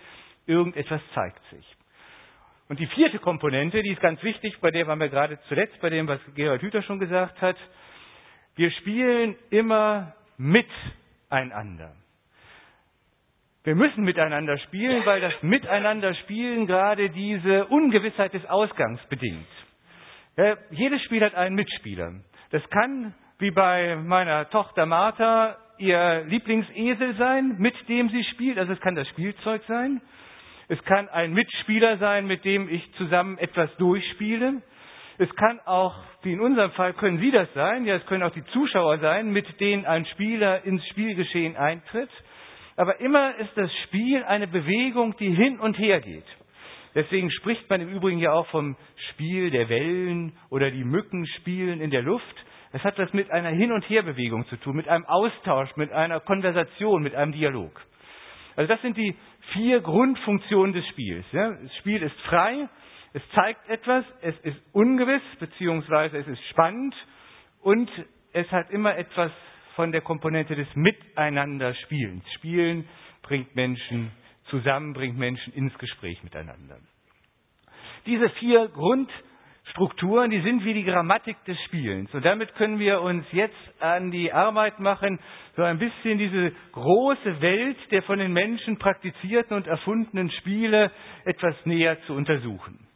[0.47, 1.65] irgendetwas zeigt sich.
[2.69, 5.91] Und die vierte Komponente, die ist ganz wichtig, bei der waren wir gerade zuletzt, bei
[5.91, 7.57] dem, was Gerald Hüther schon gesagt hat.
[8.57, 11.95] Wir spielen immer miteinander.
[13.63, 19.47] Wir müssen miteinander spielen, weil das Miteinander spielen gerade diese Ungewissheit des Ausgangs bedingt.
[20.37, 22.15] Ja, jedes Spiel hat einen Mitspieler.
[22.53, 28.59] Das kann, wie bei meiner Tochter Martha, ihr Lieblingsesel sein, mit dem sie spielt.
[28.59, 30.01] Also es kann das Spielzeug sein.
[30.69, 34.63] Es kann ein Mitspieler sein, mit dem ich zusammen etwas durchspiele.
[35.19, 37.85] Es kann auch, wie in unserem Fall, können Sie das sein.
[37.85, 42.11] Ja, es können auch die Zuschauer sein, mit denen ein Spieler ins Spielgeschehen eintritt.
[42.77, 46.25] Aber immer ist das Spiel eine Bewegung, die hin und her geht.
[46.95, 48.77] Deswegen spricht man im Übrigen ja auch vom
[49.11, 52.45] Spiel der Wellen oder die Mücken spielen in der Luft.
[52.73, 56.21] Es hat was mit einer Hin- und Herbewegung zu tun, mit einem Austausch, mit einer
[56.21, 57.81] Konversation, mit einem Dialog.
[58.57, 59.15] Also das sind die
[59.53, 61.25] vier Grundfunktionen des Spiels.
[61.33, 62.69] Das Spiel ist frei,
[63.15, 66.95] es zeigt etwas, es ist ungewiss, beziehungsweise es ist spannend
[67.63, 67.91] und
[68.33, 69.31] es hat immer etwas
[69.77, 72.25] von der Komponente des Miteinanderspielens.
[72.35, 72.89] Spielen
[73.23, 74.11] bringt Menschen
[74.53, 76.77] zusammen, bringt Menschen ins Gespräch miteinander.
[78.07, 82.13] Diese vier Grundstrukturen, die sind wie die Grammatik des Spielens.
[82.15, 85.19] Und damit können wir uns jetzt an die Arbeit machen,
[85.57, 90.91] so ein bisschen diese große Welt der von den Menschen praktizierten und erfundenen Spiele
[91.25, 92.87] etwas näher zu untersuchen.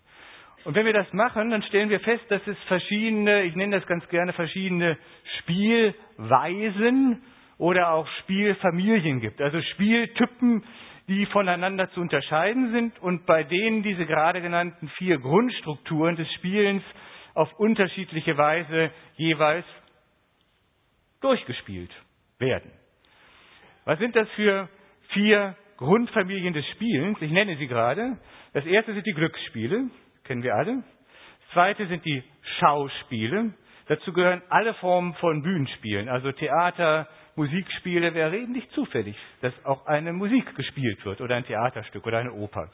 [0.64, 3.86] Und wenn wir das machen, dann stellen wir fest, dass es verschiedene, ich nenne das
[3.86, 4.98] ganz gerne verschiedene
[5.38, 7.22] Spielweisen
[7.58, 9.40] oder auch Spielfamilien gibt.
[9.40, 10.64] Also Spieltypen,
[11.08, 16.82] die voneinander zu unterscheiden sind und bei denen diese gerade genannten vier Grundstrukturen des Spielens
[17.34, 19.64] auf unterschiedliche Weise jeweils
[21.20, 21.90] durchgespielt
[22.38, 22.70] werden.
[23.84, 24.68] Was sind das für
[25.10, 27.20] vier Grundfamilien des Spielens?
[27.20, 28.18] Ich nenne sie gerade.
[28.52, 29.90] Das erste sind die Glücksspiele,
[30.24, 30.82] kennen wir alle.
[31.40, 32.22] Das zweite sind die
[32.58, 33.54] Schauspiele.
[33.86, 37.06] Dazu gehören alle Formen von Bühnenspielen, also Theater,
[37.36, 38.14] Musikspiele.
[38.14, 42.32] Wir reden nicht zufällig, dass auch eine Musik gespielt wird oder ein Theaterstück oder eine
[42.32, 42.70] Oper.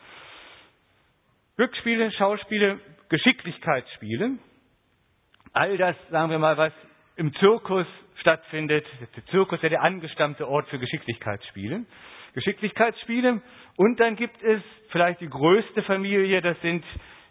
[1.56, 4.38] Glücksspiele, Schauspiele, Geschicklichkeitsspiele.
[5.52, 6.72] All das, sagen wir mal, was
[7.16, 7.86] im Zirkus
[8.20, 8.86] stattfindet.
[9.16, 11.84] Der Zirkus ist ja der angestammte Ort für Geschicklichkeitsspiele.
[12.34, 13.42] Geschicklichkeitsspiele.
[13.76, 16.84] Und dann gibt es vielleicht die größte Familie, das sind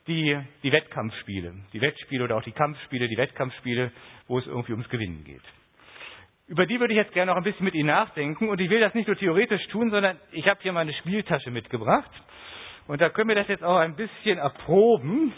[0.07, 1.53] die, die Wettkampfspiele.
[1.73, 3.91] Die Wettspiele oder auch die Kampfspiele, die Wettkampfspiele,
[4.27, 5.43] wo es irgendwie ums Gewinnen geht.
[6.51, 8.49] Über die würde ich jetzt gerne noch ein bisschen mit Ihnen nachdenken.
[8.49, 12.11] Und ich will das nicht nur theoretisch tun, sondern ich habe hier meine Spieltasche mitgebracht.
[12.87, 15.31] Und da können wir das jetzt auch ein bisschen erproben.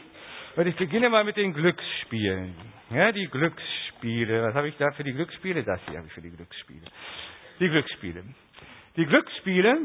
[0.55, 2.55] Und ich beginne mal mit den Glücksspielen.
[2.89, 4.41] Ja, die Glücksspiele.
[4.41, 5.63] Was habe ich da für die Glücksspiele?
[5.63, 6.85] Das hier habe ich für die Glücksspiele.
[7.59, 8.23] Die Glücksspiele.
[8.95, 9.81] Die Glücksspiele,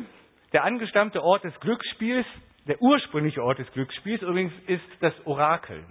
[0.55, 2.27] der angestammte Ort des Glücksspiels,
[2.67, 5.85] der ursprüngliche Ort des Glücksspiels übrigens ist das Orakel.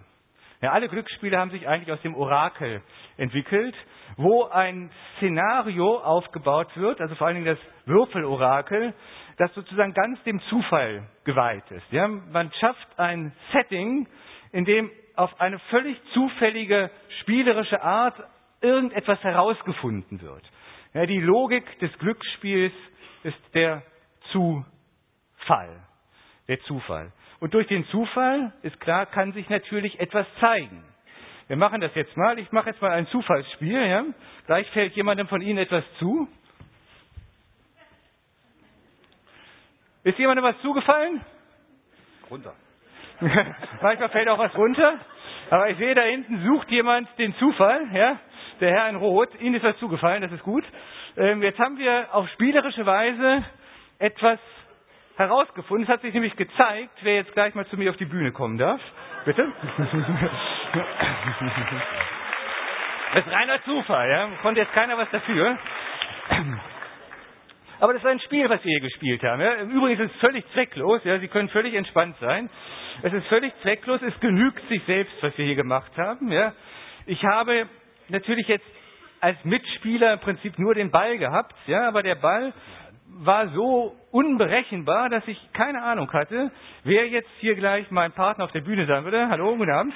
[0.61, 2.81] Ja, alle Glücksspiele haben sich eigentlich aus dem Orakel
[3.17, 3.75] entwickelt,
[4.15, 8.93] wo ein Szenario aufgebaut wird, also vor allen Dingen das Würfelorakel,
[9.37, 11.85] das sozusagen ganz dem Zufall geweiht ist.
[11.91, 14.07] Ja, man schafft ein Setting,
[14.51, 16.89] in dem auf eine völlig zufällige,
[17.21, 18.15] spielerische Art
[18.61, 20.43] irgendetwas herausgefunden wird.
[20.93, 22.73] Ja, die Logik des Glücksspiels
[23.23, 23.83] ist der
[24.31, 25.83] Zufall.
[26.47, 27.11] Der Zufall.
[27.39, 30.83] Und durch den Zufall, ist klar, kann sich natürlich etwas zeigen.
[31.47, 32.37] Wir machen das jetzt mal.
[32.39, 33.87] Ich mache jetzt mal ein Zufallsspiel.
[33.87, 34.03] Ja?
[34.47, 36.27] Gleich fällt jemandem von Ihnen etwas zu.
[40.03, 41.21] Ist jemandem was zugefallen?
[42.29, 42.53] Runter.
[43.81, 44.99] Manchmal fällt auch was runter.
[45.49, 47.87] Aber ich sehe, da hinten sucht jemand den Zufall.
[47.93, 48.19] Ja?
[48.59, 49.29] Der Herr in Rot.
[49.39, 50.65] Ihnen ist was zugefallen, das ist gut.
[51.15, 53.45] Ähm, jetzt haben wir auf spielerische Weise
[53.99, 54.39] etwas
[55.17, 55.83] herausgefunden.
[55.83, 58.57] Es hat sich nämlich gezeigt, wer jetzt gleich mal zu mir auf die Bühne kommen
[58.57, 58.81] darf.
[59.25, 59.51] Bitte?
[63.13, 64.27] Das ist reiner Zufall, ja.
[64.41, 65.57] Konnte jetzt keiner was dafür.
[67.79, 69.41] Aber das ist ein Spiel, was wir hier gespielt haben.
[69.41, 69.61] Ja.
[69.61, 71.01] Übrigens ist es völlig zwecklos.
[71.05, 71.17] Ja.
[71.19, 72.49] Sie können völlig entspannt sein.
[73.03, 74.01] Es ist völlig zwecklos.
[74.01, 76.31] Es genügt sich selbst, was wir hier gemacht haben.
[76.31, 76.53] Ja.
[77.05, 77.67] Ich habe
[78.09, 78.65] natürlich jetzt
[79.21, 81.55] als Mitspieler im Prinzip nur den Ball gehabt.
[81.67, 82.53] Ja, aber der Ball
[83.09, 86.51] war so unberechenbar, dass ich keine Ahnung hatte,
[86.83, 89.29] wer jetzt hier gleich mein Partner auf der Bühne sein würde.
[89.29, 89.93] Hallo, guten Abend.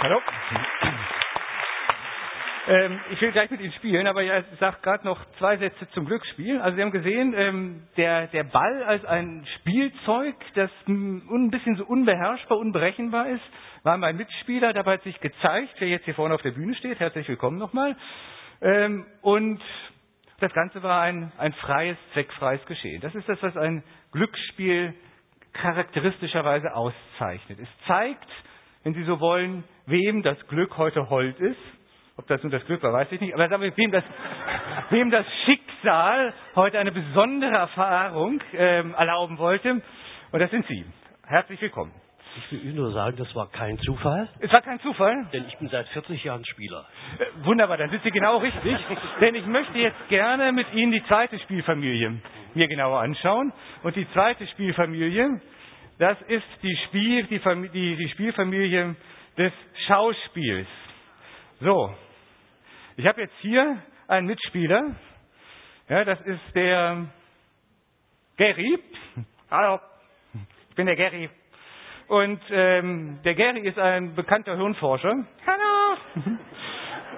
[0.00, 0.20] Hallo.
[2.66, 6.06] Ähm, ich will gleich mit Ihnen spielen, aber ich sage gerade noch zwei Sätze zum
[6.06, 6.60] Glücksspiel.
[6.60, 11.84] Also Sie haben gesehen, ähm, der, der Ball als ein Spielzeug, das ein bisschen so
[11.84, 13.42] unbeherrschbar, unberechenbar ist,
[13.82, 14.72] war mein Mitspieler.
[14.72, 17.00] Dabei hat sich gezeigt, wer jetzt hier vorne auf der Bühne steht.
[17.00, 17.96] Herzlich willkommen nochmal.
[18.62, 19.60] Ähm, und
[20.40, 23.00] das Ganze war ein, ein freies, zweckfreies Geschehen.
[23.00, 23.82] Das ist das, was ein
[24.12, 24.94] Glücksspiel
[25.52, 27.58] charakteristischerweise auszeichnet.
[27.60, 28.28] Es zeigt,
[28.82, 31.60] wenn Sie so wollen, wem das Glück heute hold ist.
[32.16, 33.34] Ob das nun das Glück war, weiß ich nicht.
[33.34, 34.04] Aber wem das,
[34.90, 39.82] wem das Schicksal heute eine besondere Erfahrung ähm, erlauben wollte.
[40.32, 40.84] Und das sind Sie.
[41.26, 42.03] Herzlich willkommen.
[42.36, 44.28] Ich will Ihnen nur sagen, das war kein Zufall.
[44.40, 45.26] Es war kein Zufall?
[45.32, 46.84] Denn ich bin seit 40 Jahren Spieler.
[47.18, 48.76] Äh, wunderbar, dann sind Sie genau richtig.
[49.20, 52.20] denn ich möchte jetzt gerne mit Ihnen die zweite Spielfamilie
[52.54, 53.52] mir genauer anschauen.
[53.82, 55.40] Und die zweite Spielfamilie,
[55.98, 57.40] das ist die, Spiel, die,
[57.72, 58.96] die, die Spielfamilie
[59.38, 59.52] des
[59.86, 60.68] Schauspiels.
[61.60, 61.94] So,
[62.96, 63.78] ich habe jetzt hier
[64.08, 64.94] einen Mitspieler.
[65.88, 67.06] Ja, das ist der
[68.36, 68.78] Gary.
[69.50, 69.78] Hallo,
[70.70, 71.30] ich bin der Gary.
[72.08, 75.24] Und ähm, der Gary ist ein bekannter Hirnforscher.
[75.46, 76.36] Hallo!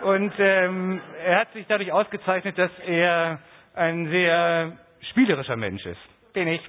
[0.03, 3.41] Und ähm, er hat sich dadurch ausgezeichnet, dass er
[3.75, 4.79] ein sehr
[5.11, 6.01] spielerischer Mensch ist.
[6.33, 6.61] Bin ich.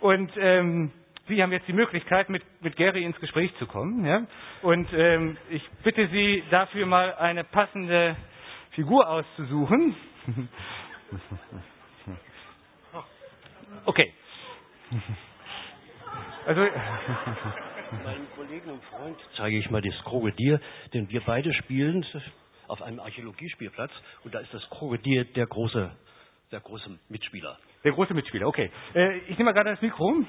[0.00, 0.90] Und ähm,
[1.28, 4.04] Sie haben jetzt die Möglichkeit, mit, mit Gary ins Gespräch zu kommen.
[4.04, 4.22] Ja?
[4.62, 8.16] Und ähm, ich bitte Sie dafür mal eine passende
[8.72, 9.94] Figur auszusuchen.
[13.86, 14.12] Okay.
[16.46, 16.60] Also,
[18.04, 20.60] meinem Kollegen und Freund zeige ich mal das Krokodil,
[20.94, 22.04] denn wir beide spielen
[22.68, 23.90] auf einem Archäologiespielplatz
[24.24, 25.90] und da ist das Krokodil der große,
[26.52, 27.58] der große Mitspieler.
[27.84, 28.70] Der große Mitspieler, okay.
[28.94, 30.24] Äh, ich nehme mal gerade das Mikro.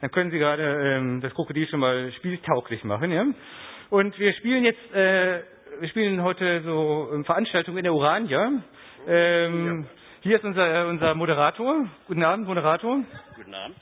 [0.00, 3.24] Dann können Sie gerade ähm, das Krokodil schon mal spieltauglich machen, ja?
[3.90, 5.42] Und wir spielen jetzt, äh,
[5.80, 8.62] wir spielen heute so ähm, Veranstaltungen in der Urania.
[9.06, 9.88] Ähm, ja.
[10.22, 11.86] Hier ist unser, äh, unser Moderator.
[12.06, 13.00] Guten Abend, Moderator.
[13.36, 13.76] Guten Abend.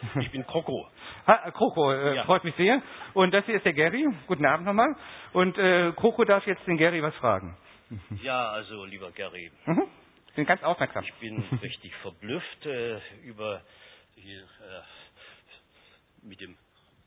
[0.20, 0.88] Ich bin Kroko.
[1.26, 2.24] Ha, Kroko, äh, ja.
[2.24, 2.82] freut mich sehr.
[3.14, 4.06] Und das hier ist der Gary.
[4.26, 4.94] Guten Abend nochmal.
[5.32, 7.56] Und äh, Kroko darf jetzt den Gary was fragen.
[8.22, 9.50] Ja, also lieber Gary.
[9.64, 9.84] Mhm.
[10.36, 11.04] Bin ganz aufmerksam.
[11.04, 13.62] Ich bin richtig verblüfft äh, über
[14.14, 16.56] hier, äh, mit dem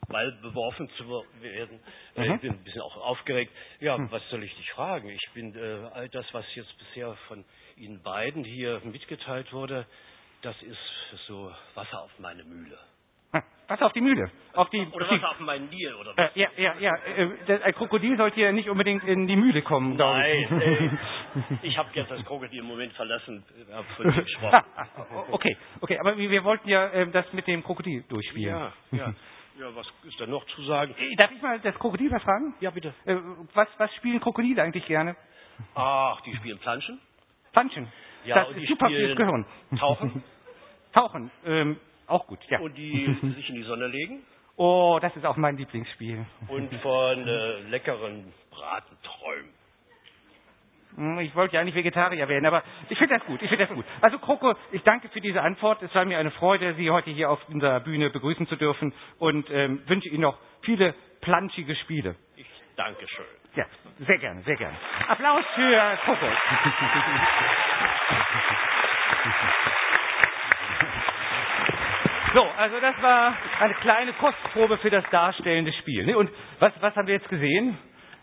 [0.08, 1.08] Ball beworfen zu
[1.40, 1.80] werden.
[2.16, 2.36] Äh, mhm.
[2.36, 3.54] Ich bin ein bisschen auch aufgeregt.
[3.80, 4.12] Ja, mhm.
[4.12, 5.10] was soll ich dich fragen?
[5.10, 9.86] Ich bin äh, all das, was jetzt bisher von Ihnen beiden hier mitgeteilt wurde,
[10.42, 10.78] das ist
[11.28, 12.78] so Wasser auf meine Mühle.
[13.32, 14.30] Hm, Wasser auf die Mühle.
[14.54, 16.36] Auf die, oder Wasser auf meinen Nil, oder was?
[16.36, 16.96] Äh, ja, ja, ja.
[16.96, 20.52] Äh, ein Krokodil sollte ja nicht unbedingt in die Mühle kommen, Nein, ich.
[20.52, 24.64] Äh, ich habe jetzt das Krokodil im Moment verlassen, habe von dir gesprochen.
[25.32, 28.56] okay, okay, aber wir wollten ja äh, das mit dem Krokodil durchspielen.
[28.56, 29.14] Ja, ja.
[29.60, 30.96] Ja, was ist da noch zu sagen?
[30.98, 32.56] Äh, darf ich mal das Krokodil was fragen?
[32.62, 32.94] Ja, bitte.
[33.06, 33.18] Äh,
[33.54, 35.16] was, was spielen Krokodile eigentlich gerne?
[35.76, 37.00] Ach, die spielen Planschen.
[37.52, 37.92] Planschen?
[38.26, 39.46] Ja, das ist super fürs Gehirn.
[39.78, 40.24] Tauchen.
[40.94, 42.60] Tauchen, ähm, auch gut, ja.
[42.60, 43.06] Und die
[43.36, 44.24] sich in die Sonne legen?
[44.58, 46.26] Oh, das ist auch mein Lieblingsspiel.
[46.50, 49.50] Und von äh, leckeren Braten träumen.
[50.98, 53.42] Hm, Ich wollte ja eigentlich Vegetarier werden, aber ich finde das gut.
[53.42, 53.86] Ich finde das gut.
[54.02, 55.82] Also Kroko, ich danke für diese Antwort.
[55.82, 59.50] Es war mir eine Freude, Sie heute hier auf unserer Bühne begrüßen zu dürfen und
[59.50, 62.16] ähm, wünsche Ihnen noch viele planschige Spiele.
[62.82, 63.26] Ich danke schön.
[63.56, 63.66] Ja,
[64.08, 64.76] sehr gerne, sehr gerne.
[65.08, 66.26] Applaus für Kroko.
[72.34, 76.16] So, also das war eine kleine Kostprobe für das darstellende Spiel.
[76.16, 77.78] Und was, was haben wir jetzt gesehen?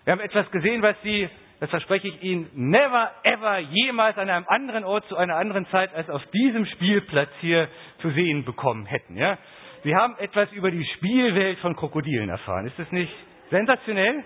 [0.04, 1.28] Wir haben etwas gesehen, was Sie,
[1.60, 5.94] das verspreche ich Ihnen, never ever jemals an einem anderen Ort zu einer anderen Zeit
[5.94, 7.68] als auf diesem Spielplatz hier
[8.00, 9.16] zu sehen bekommen hätten.
[9.16, 9.38] Ja?
[9.84, 12.66] Sie haben etwas über die Spielwelt von Krokodilen erfahren.
[12.66, 13.14] Ist das nicht
[13.50, 14.24] sensationell?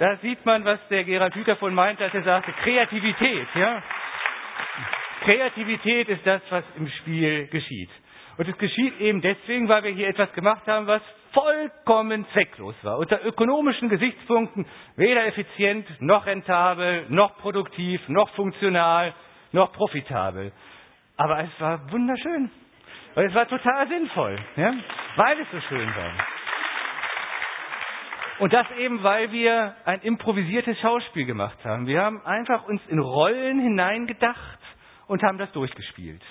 [0.00, 3.46] Da sieht man, was der Gerald Hüther von meinte, als er sagte, Kreativität.
[3.54, 3.82] Ja?
[5.24, 7.90] Kreativität ist das, was im Spiel geschieht.
[8.38, 11.02] Und es geschieht eben deswegen, weil wir hier etwas gemacht haben, was
[11.34, 12.96] vollkommen zwecklos war.
[12.96, 14.64] Unter ökonomischen Gesichtspunkten
[14.96, 19.12] weder effizient, noch rentabel, noch produktiv, noch funktional,
[19.52, 20.50] noch profitabel.
[21.18, 22.50] Aber es war wunderschön.
[23.16, 24.72] Und es war total sinnvoll, ja?
[25.16, 26.39] weil es so schön war.
[28.40, 31.86] Und das eben, weil wir ein improvisiertes Schauspiel gemacht haben.
[31.86, 34.58] Wir haben einfach uns in Rollen hineingedacht
[35.08, 36.22] und haben das durchgespielt.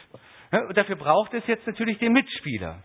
[0.49, 2.82] Und dafür braucht es jetzt natürlich den Mitspieler.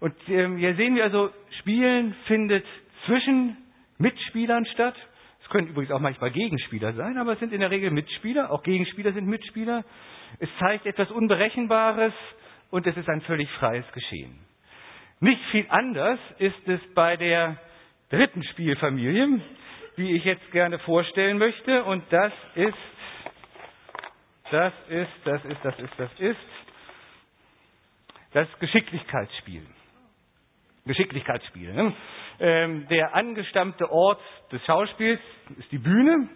[0.00, 1.28] Und ähm, hier sehen wir also,
[1.60, 2.64] Spielen findet
[3.04, 3.58] zwischen
[3.98, 4.94] Mitspielern statt.
[5.42, 8.50] Es können übrigens auch manchmal Gegenspieler sein, aber es sind in der Regel Mitspieler.
[8.50, 9.84] Auch Gegenspieler sind Mitspieler.
[10.38, 12.14] Es zeigt etwas Unberechenbares
[12.70, 14.38] und es ist ein völlig freies Geschehen.
[15.20, 17.58] Nicht viel anders ist es bei der
[18.12, 19.40] dritten Spielfamilie,
[19.96, 21.82] die ich jetzt gerne vorstellen möchte.
[21.84, 22.74] Und das ist,
[24.50, 26.36] das ist, das ist, das ist, das ist
[28.32, 29.66] das Geschicklichkeitsspiel.
[30.86, 31.72] Geschicklichkeitsspiel.
[31.72, 31.94] Ne?
[32.40, 35.20] Ähm, der angestammte Ort des Schauspiels
[35.58, 36.28] ist die Bühne.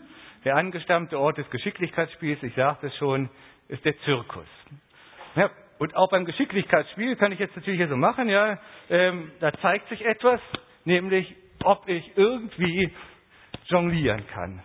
[0.44, 3.28] Der angestammte Ort des Geschicklichkeitsspiels, ich sagte es schon,
[3.68, 4.46] ist der Zirkus.
[5.34, 8.58] Ja, und auch beim Geschicklichkeitsspiel kann ich jetzt natürlich hier so machen, ja,
[8.88, 10.40] ähm, da zeigt sich etwas,
[10.84, 11.34] nämlich
[11.64, 12.90] ob ich irgendwie
[13.66, 14.62] jonglieren kann.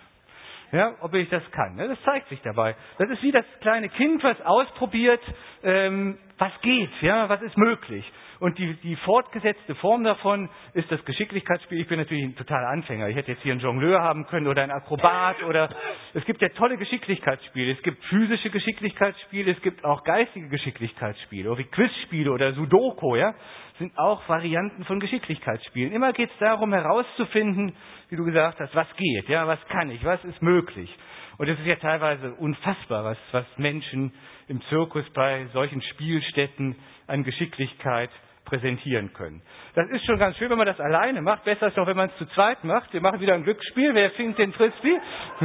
[0.72, 1.76] Ja, ob ich das kann.
[1.76, 1.88] Ne?
[1.89, 2.76] Das zeigt sich dabei.
[2.98, 5.22] Das ist wie das kleine Kind, was ausprobiert,
[5.64, 8.10] ähm, was geht, ja, was ist möglich.
[8.42, 11.80] Und die, die fortgesetzte Form davon ist das Geschicklichkeitsspiel.
[11.80, 13.08] Ich bin natürlich ein totaler Anfänger.
[13.08, 15.70] Ich hätte jetzt hier einen Jongleur haben können oder einen Akrobat oder
[16.16, 17.72] es gibt ja tolle Geschicklichkeitsspiele.
[17.72, 23.36] Es gibt physische Geschicklichkeitsspiele, es gibt auch geistige Geschicklichkeitsspiele, wie Quizspiele oder Sudoku, ja,
[23.78, 25.94] sind auch Varianten von Geschicklichkeitsspielen.
[25.94, 27.76] Immer geht es darum herauszufinden,
[28.10, 30.92] wie du gesagt hast, was geht, ja, was kann ich, was ist möglich.
[31.38, 34.12] Und es ist ja teilweise unfassbar, was, was Menschen
[34.48, 36.76] im Zirkus bei solchen Spielstätten
[37.06, 38.10] an Geschicklichkeit
[38.46, 39.42] präsentieren können.
[39.76, 41.44] Das ist schon ganz schön, wenn man das alleine macht.
[41.44, 42.92] Besser ist noch, wenn man es zu zweit macht.
[42.94, 43.94] Wir machen wieder ein Glücksspiel.
[43.94, 45.00] Wer fängt den Frisbee?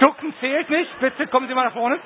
[0.00, 1.00] Ducken zählt nicht.
[1.00, 1.98] Bitte kommen Sie mal nach vorne.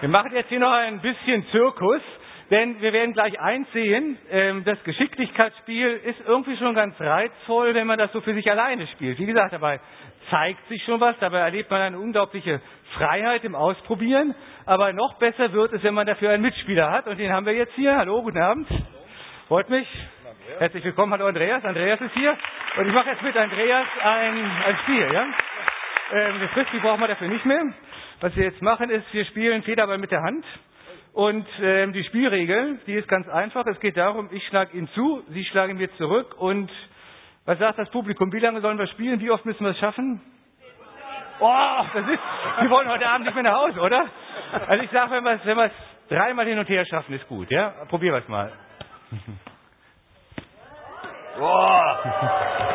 [0.00, 2.02] Wir machen jetzt hier noch ein bisschen Zirkus,
[2.50, 4.18] denn wir werden gleich eins sehen.
[4.30, 8.86] ähm, Das Geschicklichkeitsspiel ist irgendwie schon ganz reizvoll, wenn man das so für sich alleine
[8.88, 9.18] spielt.
[9.18, 9.80] Wie gesagt, dabei
[10.30, 12.60] zeigt sich schon was, dabei erlebt man eine unglaubliche
[12.96, 14.34] Freiheit im Ausprobieren.
[14.66, 17.06] Aber noch besser wird es, wenn man dafür einen Mitspieler hat.
[17.06, 17.96] Und den haben wir jetzt hier.
[17.96, 18.68] Hallo, guten Abend.
[19.48, 19.86] Freut mich.
[20.58, 21.12] Herzlich willkommen.
[21.12, 21.64] Hallo Andreas.
[21.64, 22.36] Andreas ist hier.
[22.76, 24.34] Und ich mache jetzt mit Andreas ein,
[24.66, 25.08] ein Spiel.
[25.12, 25.26] Ja?
[26.12, 27.62] Ähm, das Frisbee brauchen wir dafür nicht mehr.
[28.20, 30.44] Was wir jetzt machen, ist, wir spielen Federball mit der Hand.
[31.18, 33.66] Und ähm, die Spielregel, die ist ganz einfach.
[33.66, 36.36] Es geht darum, ich schlage ihn zu, Sie schlagen mir zurück.
[36.38, 36.70] Und
[37.44, 38.32] was sagt das Publikum?
[38.32, 39.18] Wie lange sollen wir spielen?
[39.18, 40.20] Wie oft müssen wir es schaffen?
[41.40, 42.20] Oh, das ist,
[42.60, 44.06] wir wollen heute Abend nicht mehr nach Hause, oder?
[44.68, 45.70] Also ich sage, wenn wir es wenn
[46.08, 47.50] dreimal hin und her schaffen, ist gut.
[47.50, 48.52] Ja, probieren wir es mal.
[51.36, 51.98] Boah.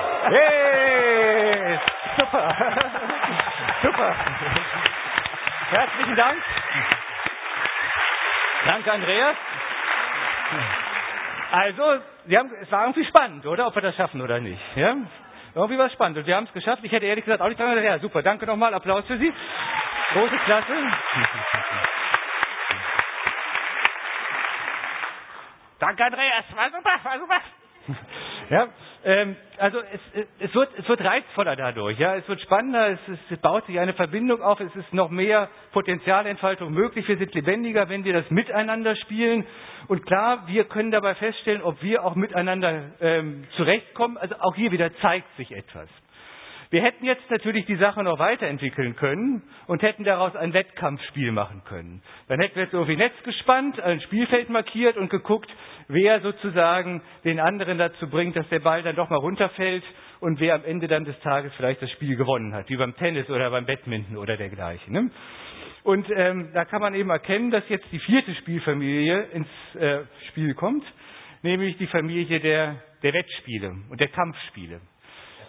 [0.25, 1.79] Hey,
[2.17, 2.55] super.
[3.83, 4.15] Super.
[5.69, 6.37] Herzlichen Dank.
[8.65, 9.35] Danke, Andreas.
[11.51, 11.83] Also,
[12.25, 13.67] Sie haben, es war irgendwie spannend, oder?
[13.67, 14.61] Ob wir das schaffen oder nicht.
[14.75, 14.95] Ja?
[15.55, 16.17] Irgendwie war es spannend.
[16.17, 16.83] Und wir haben es geschafft.
[16.83, 17.85] Ich hätte ehrlich gesagt auch nicht dran gedacht.
[17.85, 18.23] Ja, super.
[18.23, 18.73] Danke nochmal.
[18.73, 19.31] Applaus für Sie.
[20.13, 20.73] Große Klasse.
[25.79, 26.45] Danke, Andreas.
[26.55, 27.41] War super, war super.
[28.49, 28.69] ja,
[29.05, 33.39] ähm, also es, es, wird, es wird reizvoller dadurch, ja, es wird spannender, es, es
[33.39, 38.03] baut sich eine Verbindung auf, es ist noch mehr Potenzialentfaltung möglich, wir sind lebendiger, wenn
[38.03, 39.45] wir das miteinander spielen.
[39.87, 44.17] Und klar, wir können dabei feststellen, ob wir auch miteinander ähm, zurechtkommen.
[44.17, 45.89] Also auch hier wieder zeigt sich etwas.
[46.73, 51.61] Wir hätten jetzt natürlich die Sache noch weiterentwickeln können und hätten daraus ein Wettkampfspiel machen
[51.65, 52.01] können.
[52.27, 55.51] Dann hätten wir jetzt irgendwie Netz gespannt, ein Spielfeld markiert und geguckt,
[55.87, 59.83] wer sozusagen den anderen dazu bringt, dass der Ball dann doch mal runterfällt
[60.19, 63.29] und wer am Ende dann des Tages vielleicht das Spiel gewonnen hat, wie beim Tennis
[63.29, 64.93] oder beim Badminton oder dergleichen.
[64.93, 65.11] Ne?
[65.83, 69.99] Und ähm, da kann man eben erkennen, dass jetzt die vierte Spielfamilie ins äh,
[70.29, 70.83] Spiel kommt,
[71.43, 74.81] nämlich die Familie der, der Wettspiele und der Kampfspiele.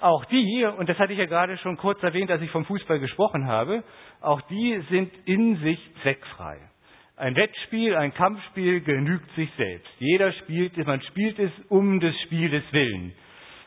[0.05, 3.01] Auch die, und das hatte ich ja gerade schon kurz erwähnt, als ich vom Fußball
[3.01, 3.83] gesprochen habe,
[4.21, 6.59] auch die sind in sich zweckfrei.
[7.17, 9.89] Ein Wettspiel, ein Kampfspiel genügt sich selbst.
[10.01, 13.15] Jeder spielt, man spielt es um des Spieles willen.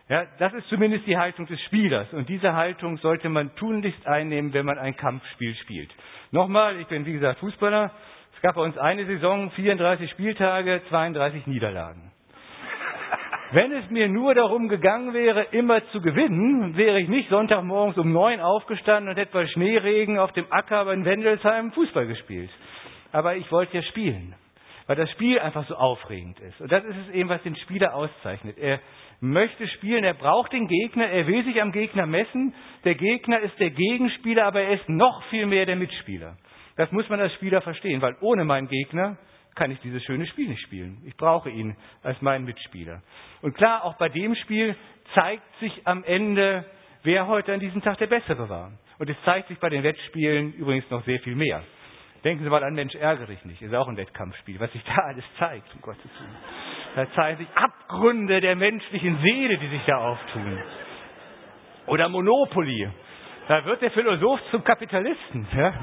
[0.10, 2.14] Ja, das ist zumindest die Haltung des Spielers.
[2.14, 5.90] Und diese Haltung sollte man tunlichst einnehmen, wenn man ein Kampfspiel spielt.
[6.30, 7.92] Nochmal, ich bin wie gesagt Fußballer.
[8.36, 12.12] Es gab bei uns eine Saison, 34 Spieltage, 32 Niederlagen.
[13.52, 18.12] Wenn es mir nur darum gegangen wäre, immer zu gewinnen, wäre ich nicht Sonntagmorgens um
[18.12, 22.50] neun aufgestanden und hätte bei Schneeregen auf dem Acker bei Wendelsheim Fußball gespielt.
[23.14, 24.36] Aber ich wollte ja spielen,
[24.86, 26.60] weil das Spiel einfach so aufregend ist.
[26.60, 28.58] Und das ist es eben, was den Spieler auszeichnet.
[28.58, 28.82] Er
[29.22, 32.54] möchte spielen, er braucht den Gegner, er will sich am Gegner messen.
[32.84, 36.36] Der Gegner ist der Gegenspieler, aber er ist noch viel mehr der Mitspieler.
[36.76, 39.18] Das muss man als Spieler verstehen, weil ohne meinen Gegner
[39.58, 41.01] kann ich dieses schöne Spiel nicht spielen.
[41.05, 43.01] Ich brauche ihn als meinen Mitspieler.
[43.41, 44.76] Und klar, auch bei dem Spiel
[45.14, 46.64] zeigt sich am Ende,
[47.03, 48.72] wer heute an diesem Tag der Bessere war.
[48.99, 51.64] Und es zeigt sich bei den Wettspielen übrigens noch sehr viel mehr.
[52.24, 53.62] Denken Sie mal an Mensch, ärgere dich nicht.
[53.62, 56.36] Ist auch ein Wettkampfspiel, was sich da alles zeigt, um Gottes Willen.
[56.95, 60.58] Da zeigen sich Abgründe der menschlichen Seele, die sich da auftun.
[61.88, 62.89] Oder Monopoly.
[63.47, 65.47] Da wird der Philosoph zum Kapitalisten.
[65.55, 65.74] Ja?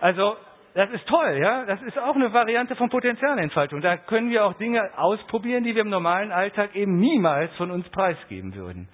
[0.00, 0.36] Also
[0.74, 1.64] das ist toll, ja.
[1.64, 3.80] Das ist auch eine Variante von Potenzialentfaltung.
[3.80, 7.88] Da können wir auch Dinge ausprobieren, die wir im normalen Alltag eben niemals von uns
[7.90, 8.88] preisgeben würden.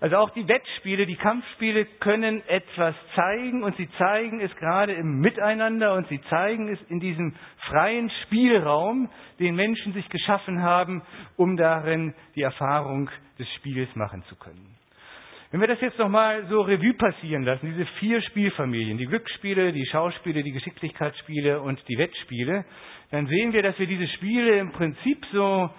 [0.00, 5.18] Also auch die Wettspiele, die Kampfspiele können etwas zeigen und sie zeigen es gerade im
[5.18, 7.34] Miteinander und sie zeigen es in diesem
[7.68, 9.10] freien Spielraum,
[9.40, 11.02] den Menschen sich geschaffen haben,
[11.36, 13.10] um darin die Erfahrung
[13.40, 14.77] des Spiels machen zu können.
[15.50, 19.86] Wenn wir das jetzt nochmal so Revue passieren lassen, diese vier Spielfamilien, die Glücksspiele, die
[19.86, 22.66] Schauspiele, die Geschicklichkeitsspiele und die Wettspiele,
[23.10, 25.70] dann sehen wir, dass wir diese Spiele im Prinzip so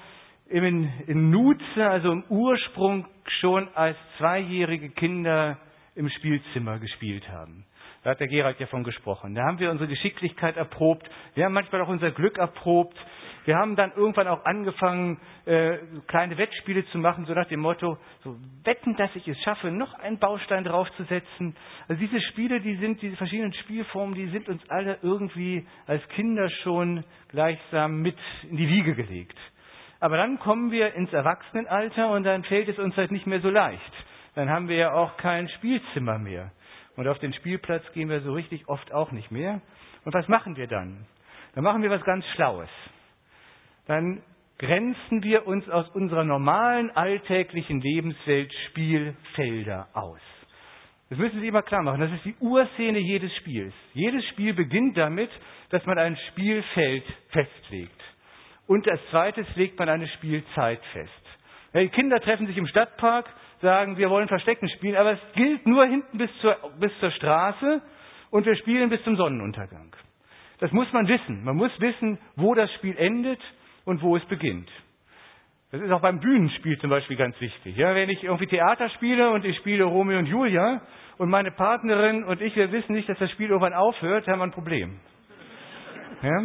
[0.47, 3.05] in, in Nutze, also im Ursprung
[3.39, 5.59] schon als zweijährige Kinder
[5.93, 7.65] im Spielzimmer gespielt haben.
[8.03, 9.36] Da hat der Gerald ja von gesprochen.
[9.36, 11.07] Da haben wir unsere Geschicklichkeit erprobt.
[11.36, 12.97] Wir haben manchmal auch unser Glück erprobt.
[13.50, 17.97] Wir haben dann irgendwann auch angefangen, äh, kleine Wettspiele zu machen, so nach dem Motto,
[18.24, 21.56] so wetten, dass ich es schaffe, noch einen Baustein draufzusetzen.
[21.88, 26.47] Also diese Spiele, die sind, diese verschiedenen Spielformen, die sind uns alle irgendwie als Kinder
[26.62, 29.39] schon gleichsam mit in die Wiege gelegt.
[30.00, 33.50] Aber dann kommen wir ins Erwachsenenalter und dann fällt es uns halt nicht mehr so
[33.50, 33.93] leicht.
[34.36, 36.52] Dann haben wir ja auch kein Spielzimmer mehr.
[36.97, 39.60] Und auf den Spielplatz gehen wir so richtig oft auch nicht mehr.
[40.06, 41.08] Und was machen wir dann?
[41.56, 42.70] Dann machen wir was ganz Schlaues
[43.89, 44.21] dann
[44.59, 50.21] grenzen wir uns aus unserer normalen alltäglichen Lebenswelt Spielfelder aus.
[51.09, 51.99] Das müssen Sie immer klar machen.
[51.99, 53.73] Das ist die Urszene jedes Spiels.
[53.95, 55.31] Jedes Spiel beginnt damit,
[55.71, 57.99] dass man ein Spielfeld festlegt.
[58.67, 61.11] Und als zweites legt man eine Spielzeit fest.
[61.73, 63.25] Die Kinder treffen sich im Stadtpark,
[63.63, 67.81] sagen, wir wollen Verstecken spielen, aber es gilt nur hinten bis zur, bis zur Straße
[68.29, 69.95] und wir spielen bis zum Sonnenuntergang.
[70.59, 71.43] Das muss man wissen.
[71.43, 73.39] Man muss wissen, wo das Spiel endet
[73.86, 74.69] und wo es beginnt.
[75.71, 77.77] Das ist auch beim Bühnenspiel zum Beispiel ganz wichtig.
[77.77, 80.82] Ja, wenn ich irgendwie Theater spiele und ich spiele Romeo und Julia
[81.17, 84.45] und meine Partnerin und ich, wir wissen nicht, dass das Spiel irgendwann aufhört, haben wir
[84.45, 84.99] ein Problem.
[86.23, 86.43] Ja?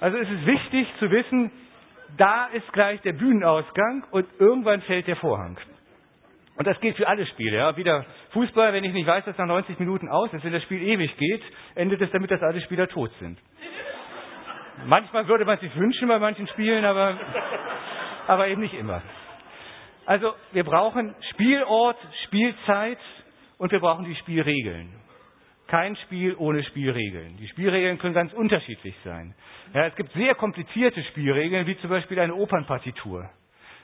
[0.00, 1.50] Also es ist wichtig zu wissen,
[2.16, 5.58] da ist gleich der Bühnenausgang und irgendwann fällt der Vorhang.
[6.56, 7.56] Und das gilt für alle Spiele.
[7.56, 7.76] Ja.
[7.76, 10.82] Wieder Fußball, wenn ich nicht weiß, dass nach 90 Minuten aus ist, wenn das Spiel
[10.82, 11.42] ewig geht,
[11.76, 13.38] endet es damit, dass alle Spieler tot sind.
[14.86, 17.18] Manchmal würde man sich wünschen bei manchen Spielen, aber,
[18.26, 19.02] aber eben nicht immer.
[20.06, 22.98] Also wir brauchen Spielort, Spielzeit
[23.58, 24.94] und wir brauchen die Spielregeln.
[25.66, 27.36] Kein Spiel ohne Spielregeln.
[27.36, 29.34] Die Spielregeln können ganz unterschiedlich sein.
[29.74, 33.28] Ja, es gibt sehr komplizierte Spielregeln, wie zum Beispiel eine Opernpartitur.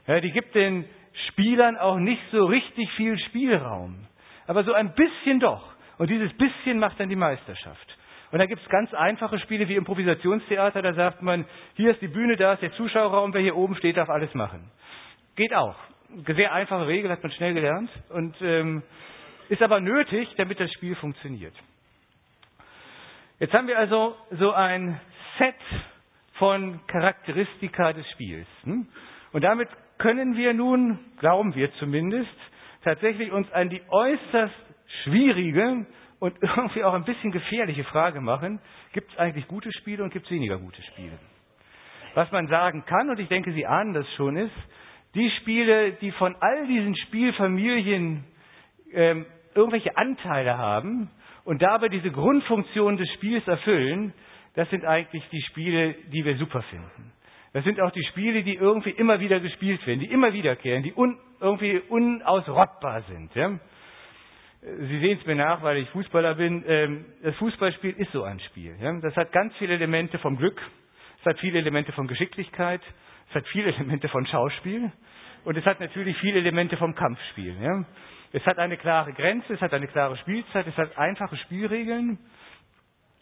[0.07, 0.87] Ja, die gibt den
[1.29, 4.07] Spielern auch nicht so richtig viel Spielraum.
[4.47, 5.75] Aber so ein bisschen doch.
[5.99, 7.99] Und dieses bisschen macht dann die Meisterschaft.
[8.35, 12.09] Und da gibt es ganz einfache Spiele wie Improvisationstheater, da sagt man, hier ist die
[12.09, 14.73] Bühne, da ist der Zuschauerraum, wer hier oben steht, darf alles machen.
[15.37, 15.77] Geht auch.
[16.27, 18.83] Sehr einfache Regel, hat man schnell gelernt und ähm,
[19.51, 21.55] ist aber nötig, damit das Spiel funktioniert.
[23.39, 25.01] Jetzt haben wir also so ein
[25.39, 25.55] Set
[26.33, 28.49] von Charakteristika des Spiels.
[28.65, 28.89] Hm?
[29.31, 29.69] Und damit
[29.99, 32.35] können wir nun, glauben wir zumindest,
[32.83, 34.55] tatsächlich uns an die äußerst
[35.05, 35.87] schwierige
[36.25, 38.59] und irgendwie auch ein bisschen gefährliche Frage machen,
[38.95, 41.19] gibt es eigentlich gute Spiele und gibt es weniger gute Spiele?
[42.15, 44.55] Was man sagen kann, und ich denke, Sie ahnen das schon, ist,
[45.15, 48.25] die Spiele, die von all diesen Spielfamilien
[48.93, 51.11] ähm, irgendwelche Anteile haben
[51.45, 54.15] und dabei diese Grundfunktion des Spiels erfüllen,
[54.55, 57.13] das sind eigentlich die Spiele, die wir super finden.
[57.53, 60.95] Das sind auch die Spiele, die irgendwie immer wieder gespielt werden, die immer wiederkehren, die
[60.95, 63.35] un, irgendwie unausrottbar sind.
[63.35, 63.59] Ja?
[64.65, 66.65] Sie sehen es mir nach, weil ich Fußballer bin.
[66.67, 68.75] Ähm, das Fußballspiel ist so ein Spiel.
[69.03, 70.59] Das hat ganz viele Elemente vom Glück,
[71.21, 72.81] es hat viele Elemente von Geschicklichkeit,
[73.29, 74.91] es hat viele Elemente von Schauspiel
[75.45, 77.85] und es hat natürlich viele Elemente vom Kampfspiel.
[78.33, 82.19] Es hat eine klare Grenze, es hat eine klare Spielzeit, es hat einfache Spielregeln.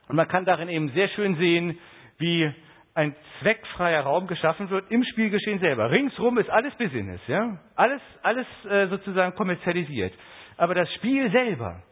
[0.08, 1.76] Und man kann darin eben sehr schön sehen,
[2.18, 2.52] wie
[2.94, 5.90] ein zweckfreier Raum geschaffen wird im Spielgeschehen selber.
[5.90, 7.58] Ringsrum ist alles Business, ja?
[7.74, 10.12] Alles, alles äh, sozusagen kommerzialisiert.
[10.56, 11.82] Aber das Spiel selber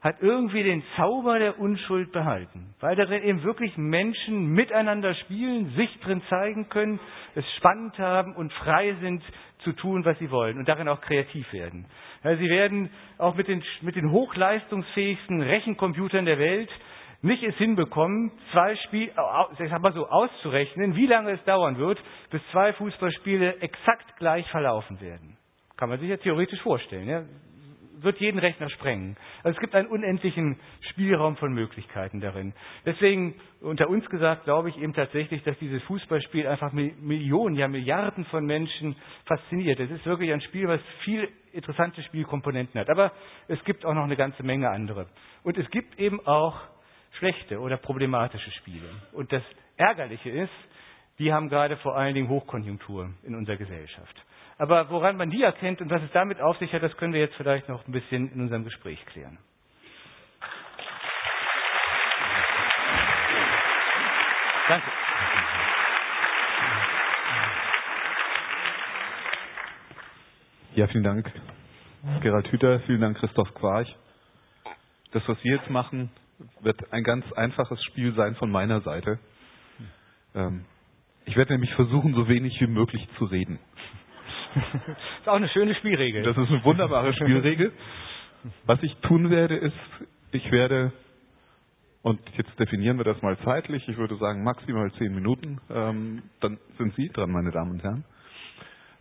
[0.00, 6.00] hat irgendwie den Zauber der Unschuld behalten, weil darin eben wirklich Menschen miteinander spielen, sich
[6.00, 6.98] drin zeigen können,
[7.34, 9.22] es spannend haben und frei sind
[9.58, 11.84] zu tun, was sie wollen und darin auch kreativ werden.
[12.24, 16.70] Ja, sie werden auch mit den, mit den hochleistungsfähigsten Rechencomputern der Welt
[17.22, 19.12] nicht es hinbekommen, zwei Spiele,
[19.58, 22.00] ich sag mal so, auszurechnen, wie lange es dauern wird,
[22.30, 25.36] bis zwei Fußballspiele exakt gleich verlaufen werden.
[25.76, 27.08] Kann man sich ja theoretisch vorstellen.
[27.08, 27.22] Ja?
[28.02, 29.16] Wird jeden Rechner sprengen.
[29.42, 30.58] Also es gibt einen unendlichen
[30.90, 32.52] Spielraum von Möglichkeiten darin.
[32.84, 38.24] Deswegen, unter uns gesagt, glaube ich eben tatsächlich, dass dieses Fußballspiel einfach Millionen, ja Milliarden
[38.26, 38.96] von Menschen
[39.26, 39.80] fasziniert.
[39.80, 42.90] Es ist wirklich ein Spiel, was viel interessante Spielkomponenten hat.
[42.90, 43.12] Aber
[43.48, 45.06] es gibt auch noch eine ganze Menge andere.
[45.42, 46.60] Und es gibt eben auch
[47.18, 48.88] schlechte oder problematische Spiele.
[49.12, 49.42] Und das
[49.76, 50.50] Ärgerliche ist,
[51.18, 54.16] die haben gerade vor allen Dingen Hochkonjunktur in unserer Gesellschaft.
[54.60, 57.20] Aber woran man die erkennt und was es damit auf sich hat, das können wir
[57.20, 59.38] jetzt vielleicht noch ein bisschen in unserem Gespräch klären.
[64.68, 64.86] Danke.
[70.74, 71.32] Ja, vielen Dank,
[72.20, 72.80] Gerald Hüther.
[72.80, 73.88] Vielen Dank, Christoph Quarch.
[75.12, 76.10] Das, was wir jetzt machen,
[76.60, 79.18] wird ein ganz einfaches Spiel sein von meiner Seite.
[80.34, 80.66] Ähm,
[81.24, 83.58] ich werde nämlich versuchen, so wenig wie möglich zu reden.
[84.54, 84.64] Das
[85.20, 86.22] ist auch eine schöne Spielregel.
[86.22, 87.72] Das ist eine wunderbare Spielregel.
[88.66, 89.76] Was ich tun werde, ist,
[90.32, 90.92] ich werde,
[92.02, 96.58] und jetzt definieren wir das mal zeitlich, ich würde sagen maximal zehn Minuten, ähm, dann
[96.78, 98.04] sind Sie dran, meine Damen und Herren.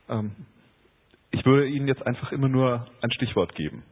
[0.10, 0.32] Ähm,
[1.32, 3.84] ich würde Ihnen jetzt einfach immer nur ein Stichwort geben.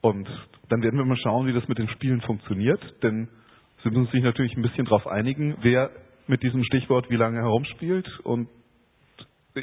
[0.00, 0.28] Und
[0.68, 3.28] dann werden wir mal schauen, wie das mit den Spielen funktioniert, denn
[3.82, 5.90] Sie müssen sich natürlich ein bisschen darauf einigen, wer
[6.26, 8.48] mit diesem Stichwort wie lange herumspielt und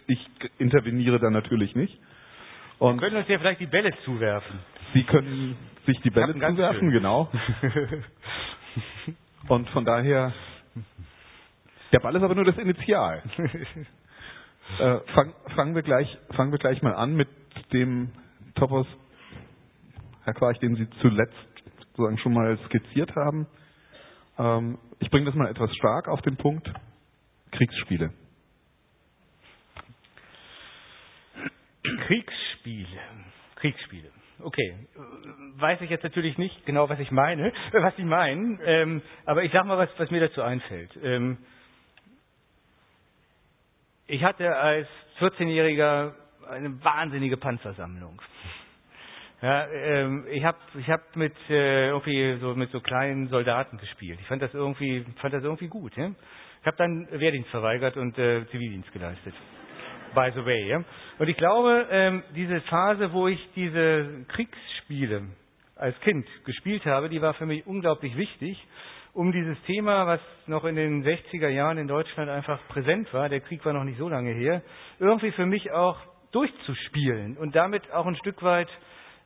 [0.08, 2.00] ich interveniere da natürlich nicht.
[2.80, 4.60] Und Sie können uns ja vielleicht die Bälle zuwerfen.
[4.94, 7.32] Sie können sich die Bälle zuwerfen, genau.
[9.48, 10.34] Und von daher,
[11.92, 13.22] der Ball ist aber nur das Initial.
[14.80, 17.30] äh, fang, fangen, wir gleich, fangen wir gleich mal an mit
[17.72, 18.12] dem
[18.56, 18.88] Topos,
[20.24, 21.36] Herr Quarch, den Sie zuletzt
[21.80, 23.48] sozusagen schon mal skizziert haben.
[24.38, 26.70] Ähm, ich bringe das mal etwas stark auf den Punkt.
[27.52, 28.12] Kriegsspiele.
[32.06, 33.00] Kriegsspiele.
[33.56, 34.12] Kriegsspiele.
[34.44, 34.76] Okay,
[35.56, 39.52] weiß ich jetzt natürlich nicht genau, was ich meine, was Sie meinen, ähm, aber ich
[39.52, 40.92] sage mal, was, was, mir dazu einfällt.
[41.02, 41.38] Ähm,
[44.08, 44.88] ich hatte als
[45.20, 46.14] 14-Jähriger
[46.50, 48.22] eine wahnsinnige Panzersammlung.
[49.42, 54.20] Ja, ähm, ich habe ich hab mit äh, irgendwie so mit so kleinen Soldaten gespielt.
[54.22, 55.96] Ich fand das irgendwie fand das irgendwie gut.
[55.98, 56.12] Ja?
[56.62, 59.34] Ich habe dann Wehrdienst verweigert und äh, Zivildienst geleistet
[60.16, 60.68] by the way.
[60.68, 60.84] Ja?
[61.20, 65.24] Und ich glaube, ähm, diese Phase, wo ich diese Kriegsspiele
[65.76, 68.58] als Kind gespielt habe, die war für mich unglaublich wichtig,
[69.14, 73.40] um dieses Thema, was noch in den 60er Jahren in Deutschland einfach präsent war, der
[73.42, 74.62] Krieg war noch nicht so lange her,
[75.00, 75.98] irgendwie für mich auch
[76.32, 78.68] durchzuspielen und damit auch ein Stück weit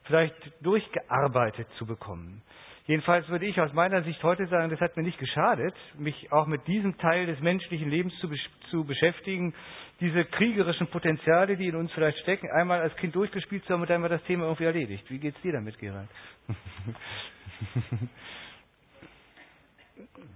[0.03, 2.44] vielleicht durchgearbeitet zu bekommen.
[2.90, 6.48] Jedenfalls würde ich aus meiner Sicht heute sagen, das hat mir nicht geschadet, mich auch
[6.48, 8.28] mit diesem Teil des menschlichen Lebens zu,
[8.72, 9.53] zu beschäftigen,
[9.99, 13.91] diese kriegerischen Potenziale, die in uns vielleicht stecken, einmal als Kind durchgespielt zu haben und
[13.91, 15.07] dann war das Thema irgendwie erledigt.
[15.11, 16.10] Wie geht's dir damit, Gerald?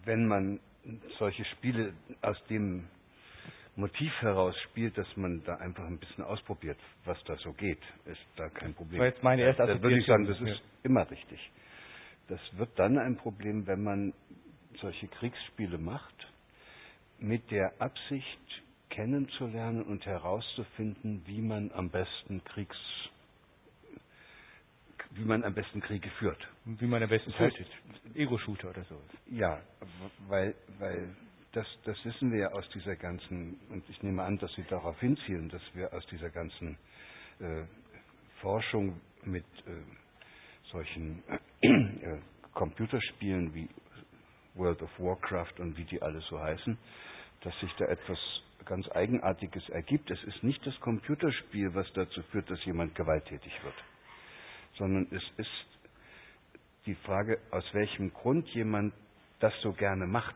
[0.06, 0.60] Wenn man
[1.18, 2.88] solche Spiele aus dem
[3.76, 8.22] Motiv heraus spielt, dass man da einfach ein bisschen ausprobiert, was da so geht, ist
[8.36, 9.02] da kein Problem.
[9.02, 11.40] Jetzt meine erste da würde ich sagen, das ist immer richtig.
[12.28, 14.14] Das wird dann ein Problem, wenn man
[14.80, 16.16] solche Kriegsspiele macht,
[17.20, 22.78] mit der Absicht kennenzulernen und herauszufinden, wie man am besten Kriegs
[25.16, 26.40] wie man am besten Kriege führt.
[26.66, 27.68] Wie man am besten tötet.
[28.16, 29.00] Ego-Shooter oder so.
[29.28, 29.62] Ja,
[30.28, 31.16] weil, weil
[31.52, 35.00] das, das wissen wir ja aus dieser ganzen, und ich nehme an, dass Sie darauf
[35.00, 36.78] hinzielen, dass wir aus dieser ganzen
[37.40, 37.64] äh,
[38.42, 39.72] Forschung mit äh,
[40.74, 41.24] solchen
[41.62, 42.18] äh,
[42.54, 43.70] Computerspielen wie
[44.56, 46.78] World of Warcraft und wie die alle so heißen,
[47.42, 48.20] dass sich da etwas
[48.66, 50.10] ganz Eigenartiges ergibt.
[50.12, 53.76] Es ist nicht das Computerspiel, was dazu führt, dass jemand gewalttätig wird,
[54.78, 55.68] sondern es ist
[56.86, 58.94] die Frage, aus welchem Grund jemand
[59.40, 60.36] das so gerne macht.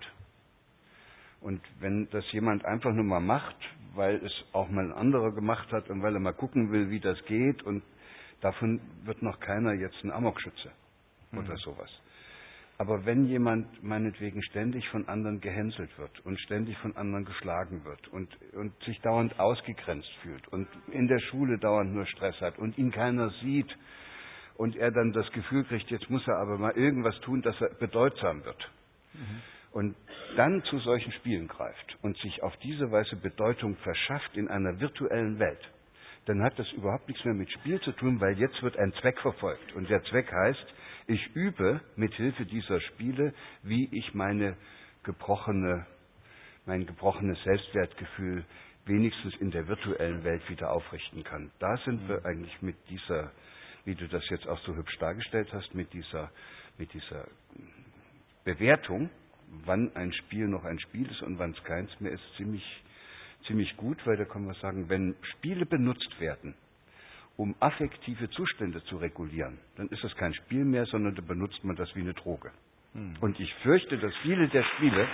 [1.39, 3.55] Und wenn das jemand einfach nur mal macht,
[3.93, 6.99] weil es auch mal ein anderer gemacht hat und weil er mal gucken will, wie
[6.99, 7.84] das geht, und
[8.41, 10.72] davon wird noch keiner jetzt ein Amokschütze
[11.34, 11.57] oder mhm.
[11.57, 11.89] sowas.
[12.80, 18.07] Aber wenn jemand meinetwegen ständig von anderen gehänselt wird und ständig von anderen geschlagen wird
[18.09, 22.77] und, und sich dauernd ausgegrenzt fühlt und in der Schule dauernd nur Stress hat und
[22.77, 23.76] ihn keiner sieht
[24.57, 27.69] und er dann das Gefühl kriegt, jetzt muss er aber mal irgendwas tun, dass er
[27.80, 28.72] bedeutsam wird.
[29.14, 29.41] Mhm.
[29.72, 29.95] Und
[30.35, 35.39] dann zu solchen Spielen greift und sich auf diese Weise Bedeutung verschafft in einer virtuellen
[35.39, 35.59] Welt,
[36.27, 39.19] dann hat das überhaupt nichts mehr mit Spiel zu tun, weil jetzt wird ein Zweck
[39.19, 39.73] verfolgt.
[39.73, 40.65] Und der Zweck heißt,
[41.07, 43.33] ich übe mit Hilfe dieser Spiele,
[43.63, 44.57] wie ich meine
[45.03, 45.85] gebrochene,
[46.65, 48.45] mein gebrochenes Selbstwertgefühl
[48.87, 51.51] wenigstens in der virtuellen Welt wieder aufrichten kann.
[51.59, 52.25] Da sind wir mhm.
[52.25, 53.31] eigentlich mit dieser,
[53.85, 56.31] wie du das jetzt auch so hübsch dargestellt hast, mit dieser,
[56.77, 57.27] mit dieser
[58.43, 59.09] Bewertung,
[59.65, 62.63] wann ein Spiel noch ein Spiel ist und wann es keins mehr ist, ziemlich,
[63.48, 66.56] ziemlich gut, weil da kann man sagen, wenn Spiele benutzt werden,
[67.38, 71.76] um affektive Zustände zu regulieren, dann ist das kein Spiel mehr, sondern da benutzt man
[71.76, 72.52] das wie eine Droge.
[72.94, 73.15] Hm.
[73.22, 75.07] Und ich fürchte, dass viele der Spiele,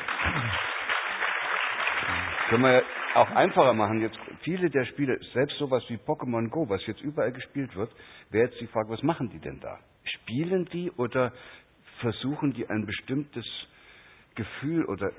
[2.50, 2.84] können wir
[3.16, 7.32] auch einfacher machen, jetzt viele der Spiele, selbst sowas wie Pokémon Go, was jetzt überall
[7.32, 7.92] gespielt wird,
[8.30, 9.80] wäre jetzt die Frage, was machen die denn da?
[10.04, 11.32] Spielen die oder
[12.00, 13.46] versuchen die ein bestimmtes
[14.36, 15.12] Gefühl oder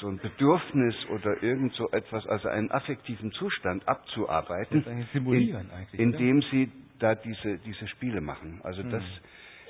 [0.00, 5.52] so ein Bedürfnis oder irgend so etwas, also einen affektiven Zustand abzuarbeiten, in,
[5.92, 8.60] indem sie da diese, diese Spiele machen.
[8.62, 9.02] Also das,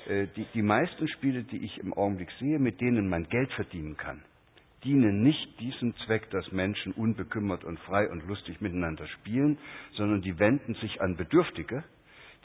[0.05, 0.13] hm.
[0.13, 3.97] äh, die, die meisten Spiele, die ich im Augenblick sehe, mit denen man Geld verdienen
[3.97, 4.21] kann,
[4.83, 9.57] dienen nicht diesem Zweck, dass Menschen unbekümmert und frei und lustig miteinander spielen,
[9.93, 11.83] sondern die wenden sich an Bedürftige,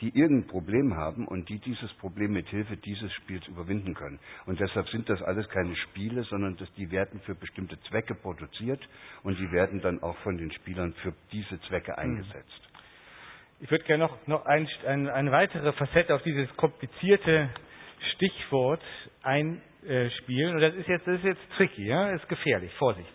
[0.01, 4.19] die irgendein Problem haben und die dieses Problem mit Hilfe dieses Spiels überwinden können.
[4.47, 8.81] Und deshalb sind das alles keine Spiele, sondern das, die werden für bestimmte Zwecke produziert
[9.23, 11.99] und die werden dann auch von den Spielern für diese Zwecke hm.
[11.99, 12.63] eingesetzt.
[13.61, 17.51] Ich würde gerne noch, noch ein, ein, eine weitere Facette auf dieses komplizierte
[18.15, 18.83] Stichwort
[19.23, 20.55] einspielen.
[20.55, 22.13] Und das ist jetzt, das ist jetzt tricky, ja?
[22.13, 23.11] das ist gefährlich, Vorsicht.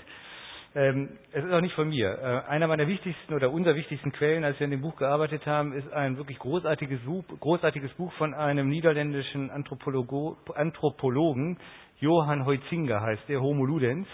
[0.76, 2.18] Ähm, es ist auch nicht von mir.
[2.18, 5.74] Äh, einer meiner wichtigsten oder unserer wichtigsten Quellen, als wir an dem Buch gearbeitet haben,
[5.74, 11.58] ist ein wirklich großartiges Buch, großartiges Buch von einem niederländischen Anthropologen,
[12.00, 14.08] Johann Heutzinger heißt der, Homo Ludens.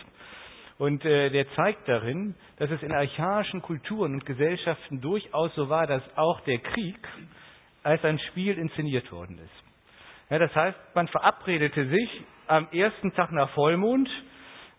[0.77, 5.87] Und äh, der zeigt darin, dass es in archaischen Kulturen und Gesellschaften durchaus so war,
[5.87, 6.99] dass auch der Krieg
[7.83, 9.63] als ein Spiel inszeniert worden ist.
[10.29, 14.09] Ja, das heißt, man verabredete sich am ersten Tag nach Vollmond,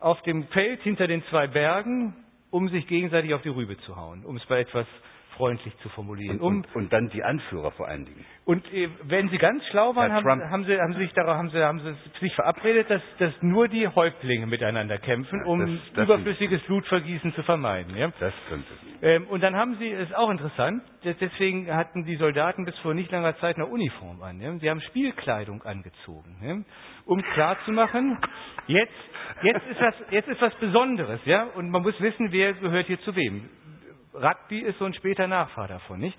[0.00, 2.14] auf dem Feld hinter den zwei Bergen,
[2.50, 4.86] um sich gegenseitig auf die Rübe zu hauen, um es bei etwas
[5.40, 6.38] freundlich zu formulieren.
[6.38, 8.24] Und, und, und, dann die Anführer vor allen Dingen.
[8.44, 11.48] Und äh, wenn Sie ganz schlau waren, haben, haben, Sie, haben, Sie, sich darauf, haben,
[11.48, 16.04] Sie, haben Sie sich verabredet, dass, dass nur die Häuptlinge miteinander kämpfen, um das, das
[16.04, 17.96] überflüssiges Blutvergießen zu vermeiden.
[17.96, 18.12] Ja?
[18.20, 18.68] Das könnte.
[19.00, 23.10] Ähm, und dann haben Sie, ist auch interessant, deswegen hatten die Soldaten bis vor nicht
[23.10, 24.40] langer Zeit eine Uniform an.
[24.40, 24.54] Ja?
[24.58, 26.56] Sie haben Spielkleidung angezogen, ja?
[27.06, 28.18] um klarzumachen,
[28.66, 28.92] jetzt,
[29.42, 31.20] jetzt, ist was, jetzt ist was Besonderes.
[31.24, 31.44] Ja?
[31.54, 33.48] Und man muss wissen, wer gehört hier zu wem.
[34.14, 36.18] Rugby ist so ein später Nachfahr davon, nicht?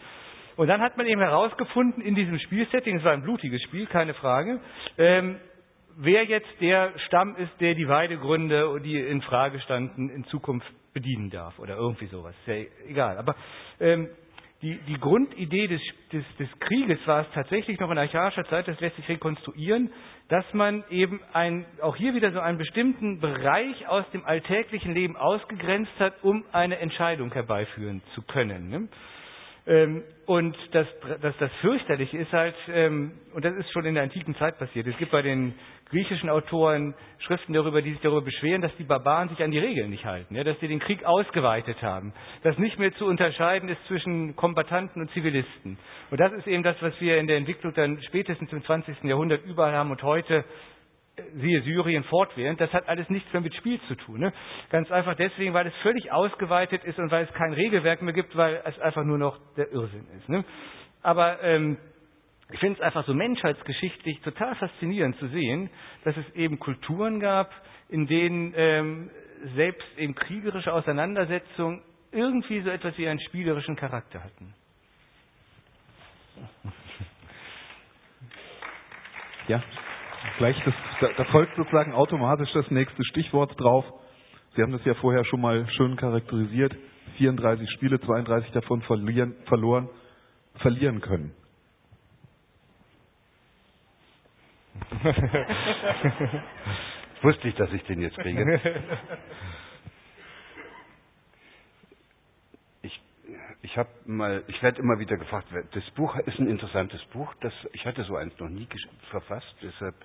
[0.58, 4.14] Und dann hat man eben herausgefunden in diesem Spielsetting, es war ein blutiges Spiel, keine
[4.14, 4.60] Frage,
[4.98, 5.40] ähm,
[5.98, 11.30] wer jetzt der Stamm ist, der die Weidegründe, die in Frage standen, in Zukunft bedienen
[11.30, 12.36] darf oder irgendwie sowas.
[12.46, 13.18] Ist ja egal.
[13.18, 13.36] Aber
[13.80, 14.10] ähm,
[14.62, 15.82] die, die Grundidee des,
[16.12, 19.92] des, des Krieges war es tatsächlich noch in archaischer Zeit, das lässt sich rekonstruieren,
[20.32, 25.18] dass man eben ein, auch hier wieder so einen bestimmten Bereich aus dem alltäglichen Leben
[25.18, 28.88] ausgegrenzt hat, um eine Entscheidung herbeiführen zu können.
[29.68, 30.88] Ähm, und das,
[31.22, 34.88] das, das Fürchterliche ist halt, ähm, und das ist schon in der antiken Zeit passiert,
[34.88, 35.54] es gibt bei den
[35.90, 39.90] griechischen Autoren Schriften darüber, die sich darüber beschweren, dass die Barbaren sich an die Regeln
[39.90, 42.14] nicht halten, ja, dass sie den Krieg ausgeweitet haben,
[42.44, 45.78] dass nicht mehr zu unterscheiden ist zwischen Kombattanten und Zivilisten.
[46.10, 49.04] Und das ist eben das, was wir in der Entwicklung dann spätestens im 20.
[49.04, 50.46] Jahrhundert überall haben und heute
[51.36, 54.20] siehe Syrien fortwährend, das hat alles nichts mehr mit Spiel zu tun.
[54.20, 54.34] Ne?
[54.70, 58.36] Ganz einfach deswegen, weil es völlig ausgeweitet ist und weil es kein Regelwerk mehr gibt,
[58.36, 60.30] weil es einfach nur noch der Irrsinn ist.
[60.30, 60.44] Ne?
[61.02, 61.78] Aber ähm,
[62.52, 65.70] ich finde es einfach so menschheitsgeschichtlich total faszinierend zu sehen,
[66.04, 67.52] dass es eben Kulturen gab,
[67.90, 69.10] in denen ähm,
[69.56, 71.82] selbst eben kriegerische Auseinandersetzungen
[72.12, 74.54] irgendwie so etwas wie einen spielerischen Charakter hatten.
[79.48, 79.62] Ja,
[80.42, 83.86] gleich das, da, da folgt sozusagen automatisch das nächste Stichwort drauf.
[84.56, 86.76] Sie haben das ja vorher schon mal schön charakterisiert.
[87.18, 89.88] 34 Spiele, 32 davon verlieren, verloren,
[90.56, 91.36] verlieren können.
[97.22, 98.60] Wusste ich, dass ich den jetzt kriege.
[102.82, 107.32] Ich mal, ich werde immer wieder gefragt, das Buch ist ein interessantes Buch.
[107.42, 108.68] Das, ich hatte so eins noch nie
[109.12, 109.96] verfasst, deshalb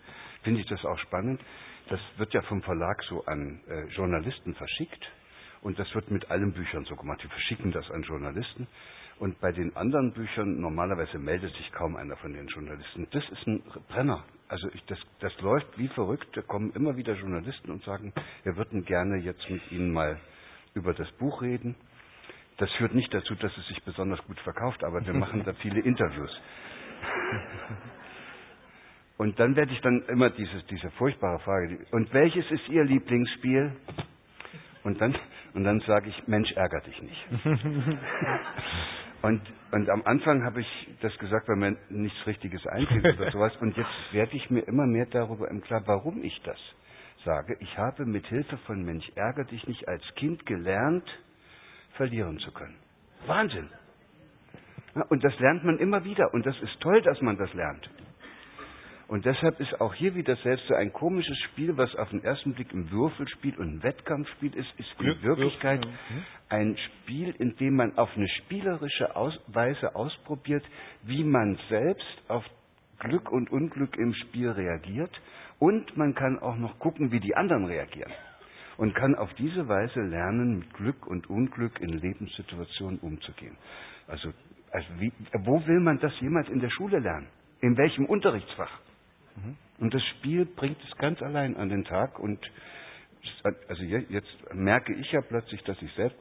[0.47, 1.41] finde ich das auch spannend.
[1.89, 5.11] Das wird ja vom Verlag so an äh, Journalisten verschickt
[5.63, 7.21] und das wird mit allen Büchern so gemacht.
[7.25, 8.69] Die verschicken das an Journalisten
[9.19, 13.09] und bei den anderen Büchern normalerweise meldet sich kaum einer von den Journalisten.
[13.11, 14.23] Das ist ein Brenner.
[14.47, 16.29] Also ich, das, das läuft wie verrückt.
[16.37, 18.13] Da kommen immer wieder Journalisten und sagen,
[18.45, 20.21] wir würden gerne jetzt mit Ihnen mal
[20.75, 21.75] über das Buch reden.
[22.59, 25.81] Das führt nicht dazu, dass es sich besonders gut verkauft, aber wir machen da viele
[25.81, 26.41] Interviews.
[29.19, 33.73] Und dann werde ich dann immer dieses, diese furchtbare Frage, und welches ist Ihr Lieblingsspiel?
[34.85, 35.17] Und dann,
[35.55, 37.27] und dann sage ich, Mensch, ärger dich nicht.
[39.23, 39.41] und,
[39.73, 43.57] und am Anfang habe ich das gesagt, weil mir nichts Richtiges einfällt oder sowas.
[43.57, 46.59] Und jetzt werde ich mir immer mehr darüber im Klaren, warum ich das
[47.25, 47.57] sage.
[47.61, 51.09] Ich habe mit Hilfe von Mensch, ärger dich nicht als Kind gelernt,
[51.95, 52.77] verlieren zu können.
[53.27, 53.69] Wahnsinn.
[55.09, 56.33] Und das lernt man immer wieder.
[56.33, 57.91] Und das ist toll, dass man das lernt.
[59.09, 62.55] Und deshalb ist auch hier wieder selbst so ein komisches Spiel, was auf den ersten
[62.55, 65.87] Blick ein Würfelspiel und ein Wettkampfspiel ist, ist in Wirklichkeit
[66.49, 69.11] ein Spiel, in dem man auf eine spielerische
[69.47, 70.65] Weise ausprobiert,
[71.05, 72.45] wie man selbst auf
[72.99, 75.13] Glück und Unglück im Spiel reagiert.
[75.61, 78.13] Und man kann auch noch gucken, wie die anderen reagieren
[78.77, 83.57] und kann auf diese Weise lernen, mit Glück und Unglück in Lebenssituationen umzugehen.
[84.07, 84.33] Also,
[84.71, 85.13] also wie,
[85.45, 87.29] wo will man das jemals in der Schule lernen?
[87.61, 88.71] In welchem Unterrichtsfach?
[89.37, 89.57] Mhm.
[89.79, 92.41] Und das Spiel bringt es ganz allein an den Tag und
[93.69, 96.17] also jetzt merke ich ja plötzlich, dass ich selbst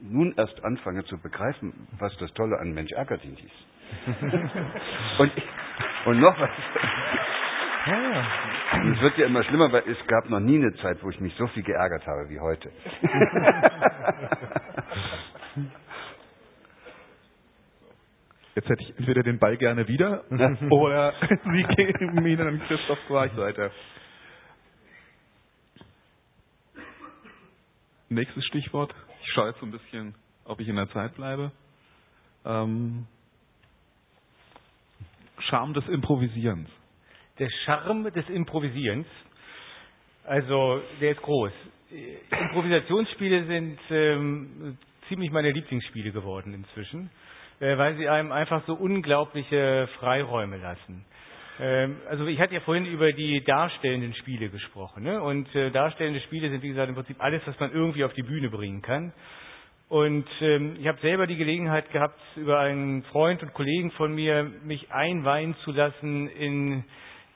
[0.00, 3.66] nun erst anfange zu begreifen, was das Tolle an Mensch Akadin ist.
[5.18, 5.32] und,
[6.06, 6.50] und noch was.
[7.86, 8.26] Ja.
[8.92, 11.34] Es wird ja immer schlimmer, weil es gab noch nie eine Zeit, wo ich mich
[11.36, 12.70] so viel geärgert habe wie heute.
[18.58, 20.24] Jetzt hätte ich entweder den Ball gerne wieder
[20.70, 21.14] oder
[21.44, 23.70] Sie geben ihn an Christoph Weichseiter.
[28.08, 28.92] Nächstes Stichwort.
[29.22, 31.52] Ich schaue jetzt so ein bisschen, ob ich in der Zeit bleibe.
[32.44, 33.06] Ähm,
[35.38, 36.68] Charme des Improvisierens
[37.38, 39.06] der Charme des Improvisierens.
[40.24, 41.52] Also, der ist groß.
[42.30, 44.76] Improvisationsspiele sind ähm,
[45.08, 47.10] ziemlich meine Lieblingsspiele geworden inzwischen,
[47.60, 51.04] weil sie einem einfach so unglaubliche Freiräume lassen.
[51.60, 55.02] Ähm, also ich hatte ja vorhin über die darstellenden Spiele gesprochen.
[55.02, 55.20] Ne?
[55.20, 58.22] Und äh, darstellende Spiele sind, wie gesagt, im Prinzip alles, was man irgendwie auf die
[58.22, 59.12] Bühne bringen kann.
[59.88, 64.44] Und ähm, ich habe selber die Gelegenheit gehabt, über einen Freund und Kollegen von mir
[64.62, 66.84] mich einweihen zu lassen in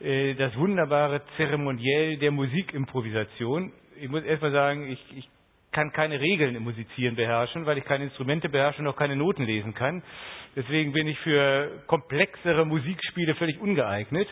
[0.01, 3.73] äh, das wunderbare Zeremoniell der Musikimprovisation.
[3.99, 5.29] Ich muss erst mal sagen, ich, ich
[5.73, 9.45] kann keine Regeln im Musizieren beherrschen, weil ich keine Instrumente beherrsche und auch keine Noten
[9.45, 10.03] lesen kann.
[10.55, 14.29] Deswegen bin ich für komplexere Musikspiele völlig ungeeignet.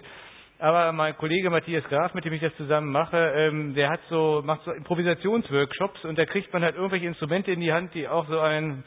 [0.59, 4.43] Aber mein Kollege Matthias Graf, mit dem ich das zusammen mache, ähm, der hat so,
[4.45, 8.29] macht so Improvisationsworkshops und da kriegt man halt irgendwelche Instrumente in die Hand, die auch
[8.29, 8.85] so ein,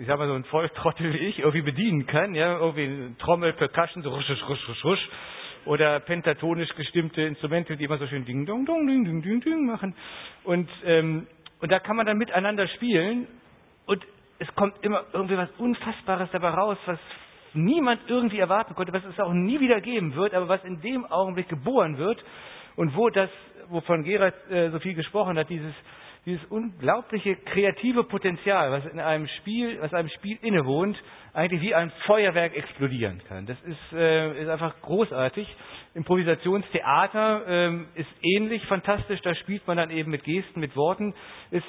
[0.00, 4.02] ich sag mal so ein Volltrottel wie ich irgendwie bedienen kann, ja, irgendwie Trommel, Percussion,
[4.02, 5.08] so rusch, rusch, rusch, rusch
[5.66, 9.66] oder pentatonisch gestimmte Instrumente, die immer so schön ding dong dong ding ding ding ding
[9.66, 9.94] machen.
[10.44, 11.26] Und ähm,
[11.60, 13.26] und da kann man dann miteinander spielen
[13.86, 14.04] und
[14.38, 16.98] es kommt immer irgendwie was Unfassbares dabei raus, was
[17.52, 21.04] niemand irgendwie erwarten konnte, was es auch nie wieder geben wird, aber was in dem
[21.06, 22.22] Augenblick geboren wird
[22.76, 23.30] und wo das,
[23.68, 25.74] wovon Gerard äh, so viel gesprochen hat, dieses
[26.26, 31.92] dieses unglaubliche kreative Potenzial, was in einem Spiel, was einem Spiel innewohnt, eigentlich wie ein
[32.06, 33.46] Feuerwerk explodieren kann.
[33.46, 35.46] Das ist, äh, ist einfach großartig.
[35.94, 39.20] Improvisationstheater ähm, ist ähnlich fantastisch.
[39.22, 41.14] Da spielt man dann eben mit Gesten, mit Worten.
[41.50, 41.64] Ist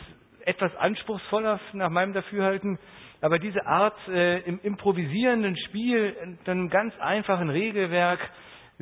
[0.45, 2.79] etwas anspruchsvoller nach meinem Dafürhalten.
[3.21, 8.19] Aber diese Art äh, im improvisierenden Spiel, in einem ganz einfachen Regelwerk,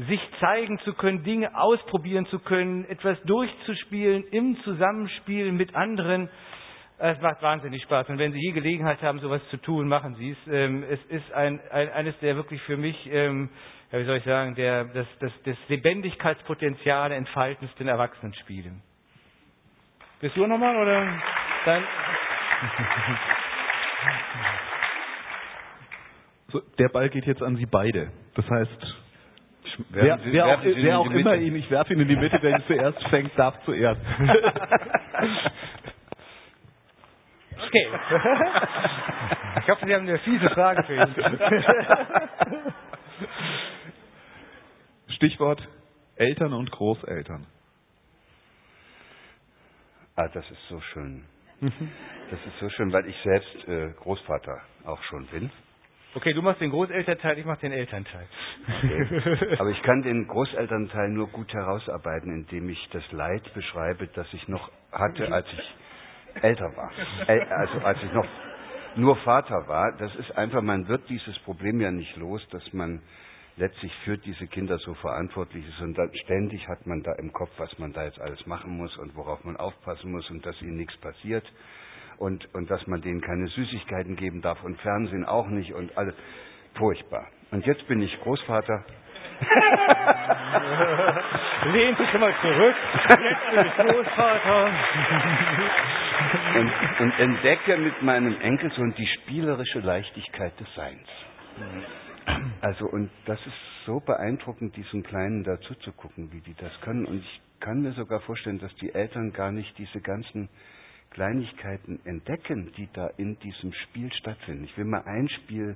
[0.07, 6.29] sich zeigen zu können, Dinge ausprobieren zu können, etwas durchzuspielen im Zusammenspiel mit anderen,
[6.99, 8.09] es macht wahnsinnig Spaß.
[8.09, 10.37] Und wenn Sie je Gelegenheit haben, sowas zu tun, machen Sie es.
[10.51, 13.49] Ähm, es ist ein, ein, eines der wirklich für mich, ähm,
[13.91, 18.71] ja, wie soll ich sagen, der, das, das, das Lebendigkeitspotenzial entfaltendsten Erwachsenenspiele.
[20.19, 21.07] Bist du nochmal oder?
[21.65, 21.83] Dann.
[26.51, 28.11] So, der Ball geht jetzt an Sie beide.
[28.35, 28.95] Das heißt,
[29.89, 32.63] wer, wer auch, wer auch immer ihn, ich werfe ihn in die Mitte, wer ihn
[32.67, 34.01] zuerst fängt, darf zuerst.
[37.67, 37.87] Okay.
[39.61, 41.15] Ich hoffe, Sie haben eine fiese Frage für ihn.
[45.15, 45.67] Stichwort
[46.15, 47.45] Eltern und Großeltern.
[50.15, 51.25] Ah, das ist so schön.
[51.61, 55.49] Das ist so schön, weil ich selbst äh, Großvater auch schon bin.
[56.15, 58.27] Okay, du machst den Großelternteil, ich mach den Elternteil.
[58.83, 59.55] Okay.
[59.59, 64.47] Aber ich kann den Großelternteil nur gut herausarbeiten, indem ich das Leid beschreibe, das ich
[64.47, 65.75] noch hatte, als ich
[66.41, 66.91] älter war.
[67.27, 68.25] Also als ich noch
[68.95, 69.91] nur Vater war.
[69.97, 73.01] Das ist einfach, man wird dieses Problem ja nicht los, dass man
[73.57, 75.79] letztlich für diese Kinder so verantwortlich ist.
[75.81, 78.95] Und dann ständig hat man da im Kopf, was man da jetzt alles machen muss
[78.97, 81.45] und worauf man aufpassen muss und dass ihnen nichts passiert.
[82.17, 86.15] Und, und dass man denen keine Süßigkeiten geben darf und Fernsehen auch nicht und alles.
[86.77, 87.27] Furchtbar.
[87.51, 88.83] Und jetzt bin ich Großvater.
[91.71, 92.75] Lehnt sich mal zurück.
[93.09, 94.71] Jetzt bin ich Großvater
[96.55, 101.07] und, und entdecke mit meinem Enkelsohn die spielerische Leichtigkeit des Seins.
[102.61, 103.55] Also, und das ist
[103.85, 107.05] so beeindruckend, diesen Kleinen dazu zu gucken, wie die das können.
[107.05, 110.49] Und ich kann mir sogar vorstellen, dass die Eltern gar nicht diese ganzen
[111.11, 114.63] Kleinigkeiten entdecken, die da in diesem Spiel stattfinden.
[114.65, 115.75] Ich will mal ein Spiel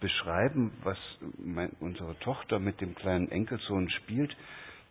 [0.00, 0.98] beschreiben, was
[1.38, 4.34] mein, unsere Tochter mit dem kleinen Enkelsohn spielt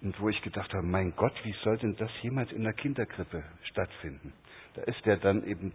[0.02, 3.44] und wo ich gedacht habe, mein Gott, wie soll denn das jemals in der Kinderkrippe
[3.64, 4.34] stattfinden?
[4.80, 5.74] Da ist der dann eben,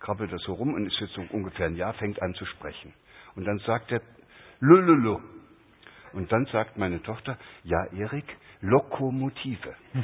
[0.00, 2.92] krabbelt er so rum und ist jetzt so ungefähr ein Jahr, fängt an zu sprechen.
[3.36, 4.02] Und dann sagt er,
[4.60, 5.20] Lululu.
[6.12, 8.24] Und dann sagt meine Tochter, ja, Erik,
[8.60, 9.74] Lokomotive.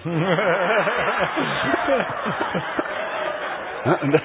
[4.00, 4.22] und, das,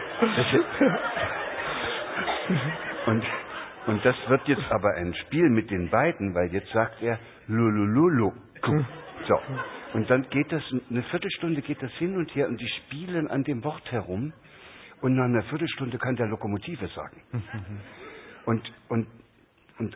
[3.06, 3.24] und,
[3.88, 8.32] und das wird jetzt aber ein Spiel mit den beiden, weil jetzt sagt er Lulululu.
[9.28, 9.40] So.
[9.94, 13.44] Und dann geht das, eine Viertelstunde geht das hin und her und die spielen an
[13.44, 14.34] dem Wort herum
[15.02, 17.22] und nach einer Viertelstunde kann der Lokomotive sagen.
[18.46, 19.06] Und, und,
[19.78, 19.96] und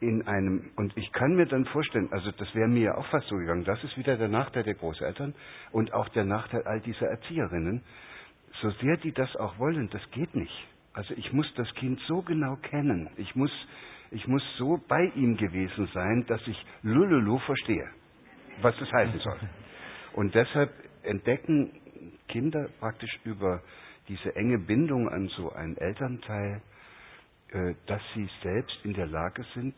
[0.00, 3.28] in einem, und ich kann mir dann vorstellen, also das wäre mir ja auch fast
[3.28, 5.34] so gegangen, das ist wieder der Nachteil der Großeltern
[5.70, 7.82] und auch der Nachteil all dieser Erzieherinnen.
[8.60, 10.66] So sehr die das auch wollen, das geht nicht.
[10.94, 13.08] Also ich muss das Kind so genau kennen.
[13.18, 13.52] Ich muss,
[14.10, 17.88] ich muss so bei ihm gewesen sein, dass ich Lululu verstehe
[18.60, 19.38] was das heißen soll.
[20.14, 20.70] Und deshalb
[21.02, 21.72] entdecken
[22.28, 23.62] Kinder praktisch über
[24.08, 26.60] diese enge Bindung an so einen Elternteil,
[27.50, 29.74] äh, dass sie selbst in der Lage sind,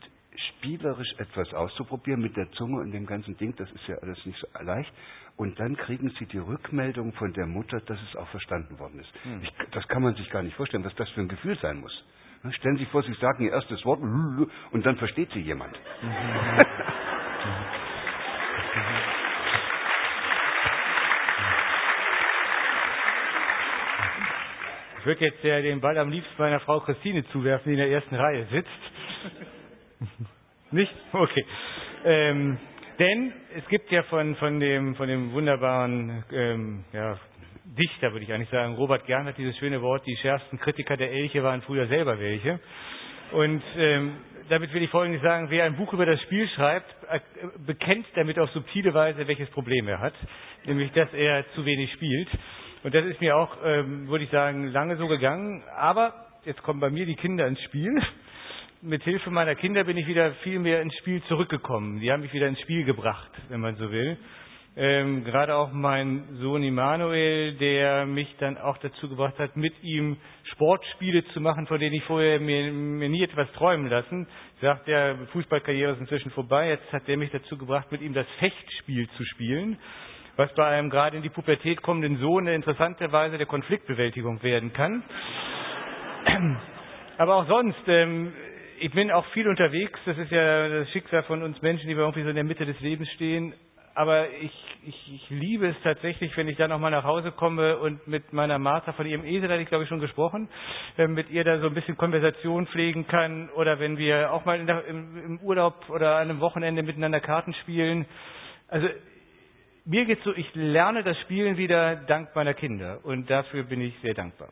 [0.49, 4.39] spielerisch etwas auszuprobieren mit der Zunge und dem ganzen Ding, das ist ja alles nicht
[4.39, 4.91] so leicht.
[5.37, 9.11] Und dann kriegen sie die Rückmeldung von der Mutter, dass es auch verstanden worden ist.
[9.23, 9.41] Hm.
[9.43, 12.03] Ich, das kann man sich gar nicht vorstellen, was das für ein Gefühl sein muss.
[12.51, 14.01] Stellen Sie sich vor, Sie sagen Ihr erstes Wort
[14.71, 15.75] und dann versteht Sie jemand.
[24.99, 28.15] Ich würde jetzt den Ball am liebsten meiner Frau Christine zuwerfen, die in der ersten
[28.15, 28.69] Reihe sitzt.
[30.71, 30.91] Nicht?
[31.13, 31.45] Okay.
[32.03, 32.57] Ähm,
[32.97, 37.19] denn es gibt ja von, von, dem, von dem wunderbaren ähm, ja,
[37.77, 41.11] Dichter, würde ich eigentlich sagen, Robert Gern hat dieses schöne Wort, die schärfsten Kritiker der
[41.11, 42.59] Elche waren früher selber welche.
[43.31, 44.17] Und ähm,
[44.49, 47.19] damit will ich Folgendes sagen, wer ein Buch über das Spiel schreibt, äh,
[47.65, 50.13] bekennt damit auf subtile Weise, welches Problem er hat,
[50.65, 52.29] nämlich dass er zu wenig spielt.
[52.83, 55.63] Und das ist mir auch, ähm, würde ich sagen, lange so gegangen.
[55.75, 56.13] Aber
[56.45, 57.99] jetzt kommen bei mir die Kinder ins Spiel.
[58.81, 61.99] Mit Hilfe meiner Kinder bin ich wieder viel mehr ins Spiel zurückgekommen.
[61.99, 64.17] Die haben mich wieder ins Spiel gebracht, wenn man so will.
[64.77, 70.17] Ähm, gerade auch mein Sohn Immanuel, der mich dann auch dazu gebracht hat, mit ihm
[70.51, 74.27] Sportspiele zu machen, von denen ich vorher mir, mir nie etwas träumen lassen.
[74.59, 76.69] Sagt der Fußballkarriere ist inzwischen vorbei.
[76.69, 79.77] Jetzt hat er mich dazu gebracht, mit ihm das Fechtspiel zu spielen.
[80.35, 84.73] was bei einem gerade in die Pubertät kommenden Sohn eine interessante Weise der Konfliktbewältigung werden
[84.73, 85.03] kann.
[87.17, 88.33] Aber auch sonst, ähm,
[88.79, 89.97] ich bin auch viel unterwegs.
[90.05, 92.65] Das ist ja das Schicksal von uns Menschen, die wir irgendwie so in der Mitte
[92.65, 93.53] des Lebens stehen.
[93.97, 94.51] Aber ich,
[94.83, 98.33] ich, ich liebe es tatsächlich, wenn ich dann auch mal nach Hause komme und mit
[98.33, 100.49] meiner Martha von ihrem Esel, hatte ich glaube ich schon gesprochen,
[100.97, 103.49] äh, mit ihr da so ein bisschen Konversation pflegen kann.
[103.51, 107.53] Oder wenn wir auch mal der, im, im Urlaub oder an einem Wochenende miteinander Karten
[107.53, 108.05] spielen.
[108.67, 108.89] Also
[109.85, 112.99] mir geht's so, ich lerne das Spielen wieder dank meiner Kinder.
[113.03, 114.49] Und dafür bin ich sehr dankbar.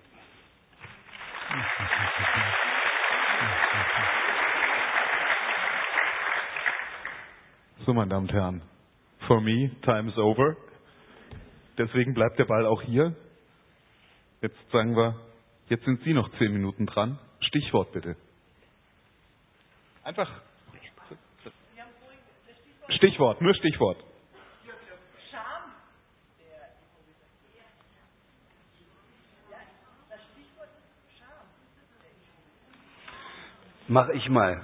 [7.85, 8.61] So, meine Damen und Herren,
[9.27, 10.57] for me, time is over.
[11.77, 13.15] Deswegen bleibt der Ball auch hier.
[14.41, 15.19] Jetzt sagen wir,
[15.69, 17.17] jetzt sind Sie noch zehn Minuten dran.
[17.39, 18.15] Stichwort bitte.
[20.03, 20.29] Einfach.
[22.89, 23.97] Stichwort, nur Stichwort.
[33.87, 34.61] Mach ich mal.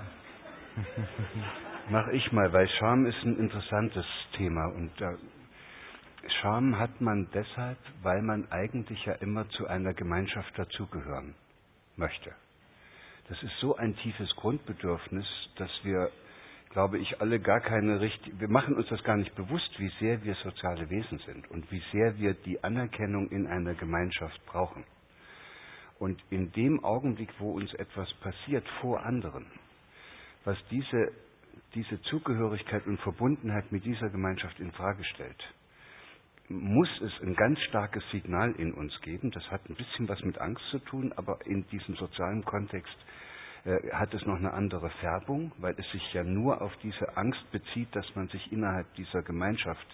[1.91, 5.15] Mach ich mal, weil Scham ist ein interessantes Thema und äh,
[6.39, 11.33] Scham hat man deshalb, weil man eigentlich ja immer zu einer Gemeinschaft dazugehören
[11.95, 12.31] möchte.
[13.27, 15.25] Das ist so ein tiefes Grundbedürfnis,
[15.55, 16.11] dass wir,
[16.69, 20.23] glaube ich, alle gar keine richtige, wir machen uns das gar nicht bewusst, wie sehr
[20.23, 24.83] wir soziale Wesen sind und wie sehr wir die Anerkennung in einer Gemeinschaft brauchen.
[25.97, 29.47] Und in dem Augenblick, wo uns etwas passiert vor anderen,
[30.45, 31.11] was diese,
[31.73, 35.44] diese Zugehörigkeit und Verbundenheit mit dieser Gemeinschaft in Frage stellt,
[36.49, 39.31] muss es ein ganz starkes Signal in uns geben.
[39.31, 42.95] Das hat ein bisschen was mit Angst zu tun, aber in diesem sozialen Kontext
[43.65, 47.52] äh, hat es noch eine andere Färbung, weil es sich ja nur auf diese Angst
[47.52, 49.88] bezieht, dass man sich innerhalb dieser Gemeinschaft,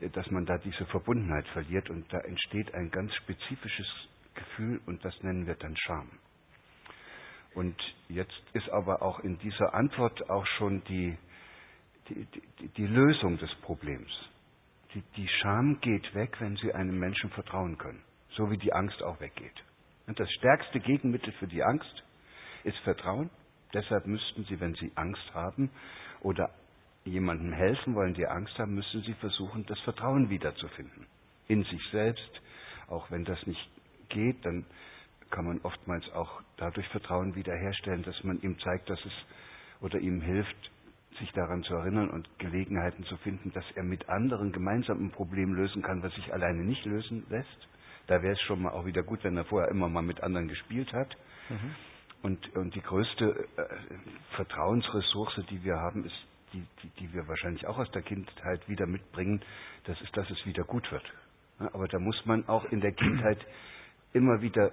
[0.00, 3.86] äh, dass man da diese Verbundenheit verliert und da entsteht ein ganz spezifisches
[4.34, 6.10] Gefühl und das nennen wir dann Scham.
[7.54, 7.76] Und
[8.08, 11.16] jetzt ist aber auch in dieser Antwort auch schon die,
[12.08, 12.26] die,
[12.60, 14.10] die, die Lösung des Problems.
[14.94, 19.02] Die, die Scham geht weg, wenn Sie einem Menschen vertrauen können, so wie die Angst
[19.02, 19.54] auch weggeht.
[20.06, 22.02] Und das stärkste Gegenmittel für die Angst
[22.64, 23.30] ist Vertrauen.
[23.72, 25.70] Deshalb müssten Sie, wenn Sie Angst haben
[26.20, 26.50] oder
[27.04, 31.06] jemandem helfen wollen, die Angst haben, müssen Sie versuchen, das Vertrauen wiederzufinden.
[31.48, 32.40] In sich selbst,
[32.88, 33.70] auch wenn das nicht
[34.08, 34.64] geht, dann
[35.32, 39.12] kann man oftmals auch dadurch Vertrauen wiederherstellen, dass man ihm zeigt, dass es
[39.80, 40.70] oder ihm hilft,
[41.18, 45.54] sich daran zu erinnern und Gelegenheiten zu finden, dass er mit anderen gemeinsam ein Problem
[45.54, 47.68] lösen kann, was sich alleine nicht lösen lässt.
[48.06, 50.48] Da wäre es schon mal auch wieder gut, wenn er vorher immer mal mit anderen
[50.48, 51.16] gespielt hat.
[51.48, 51.74] Mhm.
[52.22, 53.64] Und, und die größte äh,
[54.36, 58.86] Vertrauensressource, die wir haben, ist die, die, die wir wahrscheinlich auch aus der Kindheit wieder
[58.86, 59.42] mitbringen,
[59.84, 61.04] das ist, dass es wieder gut wird.
[61.60, 63.38] Ja, aber da muss man auch in der Kindheit
[64.12, 64.72] immer wieder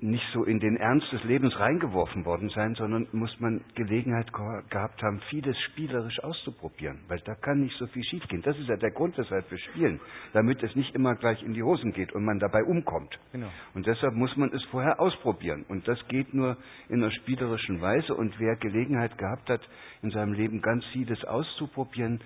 [0.00, 5.02] nicht so in den Ernst des Lebens reingeworfen worden sein, sondern muss man Gelegenheit gehabt
[5.02, 8.42] haben, vieles spielerisch auszuprobieren, weil da kann nicht so viel schiefgehen.
[8.42, 10.00] Das ist ja der Grund, weshalb wir spielen,
[10.32, 13.18] damit es nicht immer gleich in die Hosen geht und man dabei umkommt.
[13.32, 13.48] Genau.
[13.74, 15.64] Und deshalb muss man es vorher ausprobieren.
[15.68, 16.56] Und das geht nur
[16.88, 18.14] in einer spielerischen Weise.
[18.14, 19.62] Und wer Gelegenheit gehabt hat,
[20.02, 22.20] in seinem Leben ganz vieles auszuprobieren,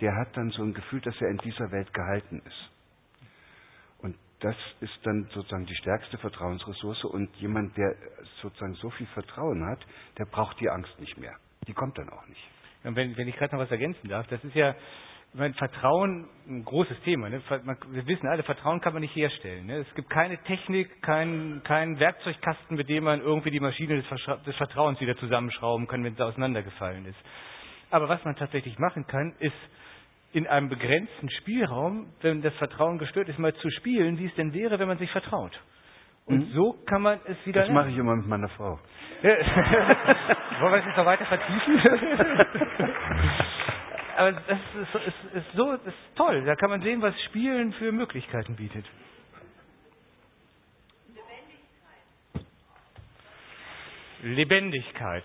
[0.00, 2.75] der hat dann so ein Gefühl, dass er in dieser Welt gehalten ist
[4.46, 7.96] das ist dann sozusagen die stärkste Vertrauensressource und jemand, der
[8.40, 9.84] sozusagen so viel Vertrauen hat,
[10.18, 11.34] der braucht die Angst nicht mehr.
[11.66, 12.40] Die kommt dann auch nicht.
[12.84, 14.76] Und wenn, wenn ich gerade noch was ergänzen darf, das ist ja,
[15.32, 17.28] ich meine, Vertrauen, ein großes Thema.
[17.28, 17.42] Ne?
[17.90, 19.66] Wir wissen alle, Vertrauen kann man nicht herstellen.
[19.66, 19.78] Ne?
[19.78, 24.06] Es gibt keine Technik, keinen kein Werkzeugkasten, mit dem man irgendwie die Maschine des,
[24.46, 27.18] des Vertrauens wieder zusammenschrauben kann, wenn sie auseinandergefallen ist.
[27.90, 29.52] Aber was man tatsächlich machen kann, ist
[30.32, 34.52] in einem begrenzten Spielraum, wenn das Vertrauen gestört ist, mal zu spielen, wie es denn
[34.52, 35.58] wäre, wenn man sich vertraut.
[36.26, 36.52] Und mhm.
[36.54, 37.62] so kann man es wieder.
[37.62, 38.78] Das mache ich immer mit meiner Frau.
[39.22, 41.80] Wollen wir es jetzt noch weiter vertiefen?
[44.16, 46.44] Aber das ist, ist, ist so ist toll.
[46.44, 48.84] Da kann man sehen, was Spielen für Möglichkeiten bietet.
[54.22, 55.24] Lebendigkeit.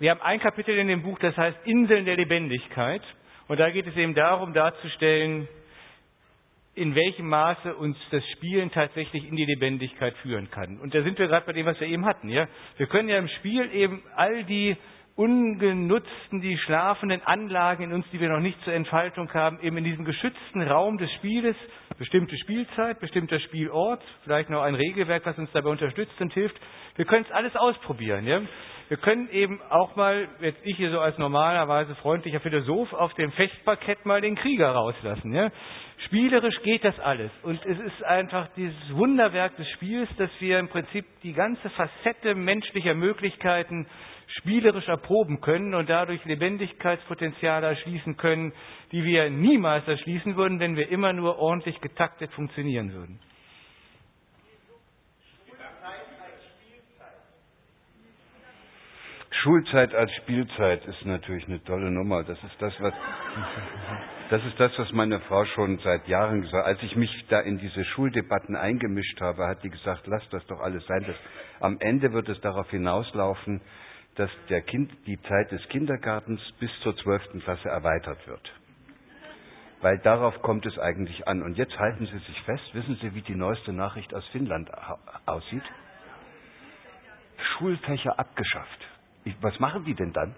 [0.00, 3.02] Wir haben ein Kapitel in dem Buch, das heißt Inseln der Lebendigkeit.
[3.48, 5.46] Und da geht es eben darum, darzustellen,
[6.74, 10.80] in welchem Maße uns das Spielen tatsächlich in die Lebendigkeit führen kann.
[10.80, 12.30] Und da sind wir gerade bei dem, was wir eben hatten.
[12.30, 12.48] Ja?
[12.78, 14.74] Wir können ja im Spiel eben all die
[15.16, 19.84] ungenutzten, die schlafenden Anlagen in uns, die wir noch nicht zur Entfaltung haben, eben in
[19.84, 21.56] diesem geschützten Raum des Spieles
[22.00, 26.58] Bestimmte Spielzeit, bestimmter Spielort, vielleicht noch ein Regelwerk, was uns dabei unterstützt und hilft.
[26.96, 28.26] Wir können es alles ausprobieren.
[28.26, 28.40] Ja?
[28.88, 33.30] Wir können eben auch mal, jetzt ich hier so als normalerweise freundlicher Philosoph, auf dem
[33.32, 35.34] Fechtparkett mal den Krieger rauslassen.
[35.34, 35.50] Ja?
[36.06, 37.30] Spielerisch geht das alles.
[37.42, 42.34] Und es ist einfach dieses Wunderwerk des Spiels, dass wir im Prinzip die ganze Facette
[42.34, 43.86] menschlicher Möglichkeiten
[44.38, 48.52] spielerisch erproben können und dadurch Lebendigkeitspotenziale erschließen können,
[48.92, 53.20] die wir niemals erschließen würden, wenn wir immer nur ordentlich getaktet funktionieren würden.
[59.42, 62.22] Schulzeit als Spielzeit ist natürlich eine tolle Nummer.
[62.24, 62.92] Das ist das, was,
[64.30, 66.66] das ist das, was meine Frau schon seit Jahren gesagt hat.
[66.66, 70.60] Als ich mich da in diese Schuldebatten eingemischt habe, hat die gesagt, lass das doch
[70.60, 71.04] alles sein.
[71.06, 71.16] Das,
[71.60, 73.62] am Ende wird es darauf hinauslaufen,
[74.20, 78.52] dass der kind, die Zeit des Kindergartens bis zur zwölften Klasse erweitert wird.
[79.80, 81.42] Weil darauf kommt es eigentlich an.
[81.42, 84.70] Und jetzt halten Sie sich fest, wissen Sie, wie die neueste Nachricht aus Finnland
[85.24, 85.62] aussieht?
[87.56, 88.86] Schulfächer abgeschafft.
[89.40, 90.34] Was machen die denn dann?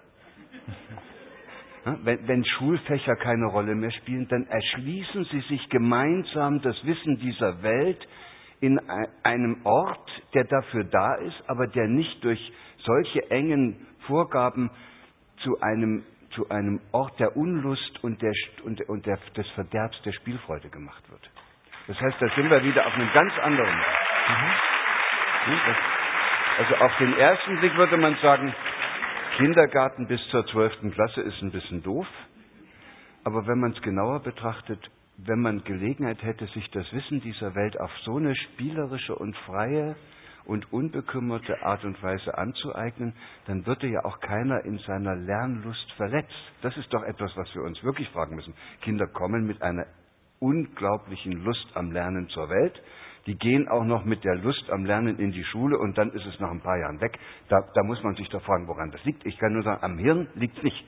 [2.05, 7.61] Wenn, wenn, Schulfächer keine Rolle mehr spielen, dann erschließen sie sich gemeinsam das Wissen dieser
[7.61, 7.99] Welt
[8.61, 8.79] in
[9.23, 12.39] einem Ort, der dafür da ist, aber der nicht durch
[12.85, 14.69] solche engen Vorgaben
[15.43, 18.33] zu einem, zu einem Ort der Unlust und, der,
[18.63, 21.29] und, und der, des Verderbs der Spielfreude gemacht wird.
[21.87, 23.75] Das heißt, da sind wir wieder auf einem ganz anderen.
[23.75, 24.63] Mhm.
[26.57, 28.53] Also auf den ersten Blick würde man sagen,
[29.37, 32.07] Kindergarten bis zur zwölften Klasse ist ein bisschen doof,
[33.23, 34.79] aber wenn man es genauer betrachtet,
[35.17, 39.95] wenn man Gelegenheit hätte, sich das Wissen dieser Welt auf so eine spielerische und freie
[40.45, 43.13] und unbekümmerte Art und Weise anzueignen,
[43.47, 46.33] dann würde ja auch keiner in seiner Lernlust verletzt.
[46.61, 48.53] Das ist doch etwas, was wir uns wirklich fragen müssen.
[48.81, 49.85] Kinder kommen mit einer
[50.39, 52.81] unglaublichen Lust am Lernen zur Welt
[53.25, 56.25] die gehen auch noch mit der Lust am Lernen in die Schule und dann ist
[56.25, 57.17] es nach ein paar Jahren weg.
[57.49, 59.25] Da, da muss man sich doch fragen, woran das liegt.
[59.25, 60.83] Ich kann nur sagen, am Hirn liegt es nicht.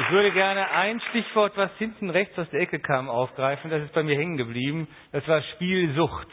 [0.00, 3.70] Ich würde gerne ein Stichwort, was hinten rechts aus der Ecke kam, aufgreifen.
[3.70, 4.88] Das ist bei mir hängen geblieben.
[5.12, 6.28] Das war Spielsucht.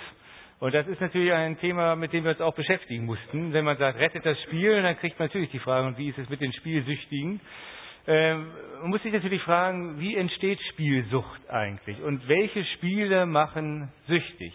[0.60, 3.52] Und das ist natürlich ein Thema, mit dem wir uns auch beschäftigen mussten.
[3.52, 6.30] Wenn man sagt, rettet das Spiel, dann kriegt man natürlich die Frage, wie ist es
[6.30, 7.42] mit den Spielsüchtigen?
[8.08, 8.48] Ähm,
[8.82, 14.54] man muss sich natürlich fragen, wie entsteht Spielsucht eigentlich und welche Spiele machen süchtig?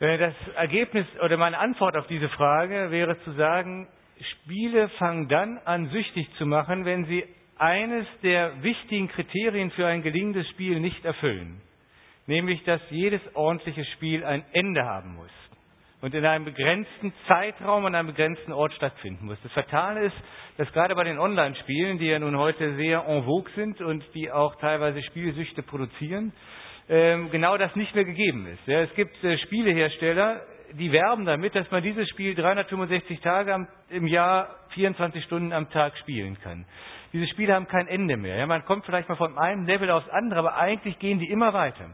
[0.00, 3.88] Äh, das Ergebnis oder meine Antwort auf diese Frage wäre zu sagen,
[4.20, 7.24] Spiele fangen dann an, süchtig zu machen, wenn sie
[7.58, 11.60] eines der wichtigen Kriterien für ein gelingendes Spiel nicht erfüllen.
[12.26, 15.30] Nämlich, dass jedes ordentliche Spiel ein Ende haben muss
[16.00, 19.38] und in einem begrenzten Zeitraum an einem begrenzten Ort stattfinden muss.
[19.42, 20.16] Das Fatale ist,
[20.56, 24.30] dass gerade bei den Online-Spielen, die ja nun heute sehr en vogue sind und die
[24.30, 26.32] auch teilweise Spielsüchte produzieren,
[26.88, 28.68] ähm, genau das nicht mehr gegeben ist.
[28.68, 34.54] es gibt äh, Spielehersteller, die werben damit, dass man dieses Spiel 365 Tage im Jahr
[34.74, 36.64] 24 Stunden am Tag spielen kann.
[37.12, 38.46] Diese Spiele haben kein Ende mehr.
[38.46, 41.90] man kommt vielleicht mal von einem Level aufs andere, aber eigentlich gehen die immer weiter.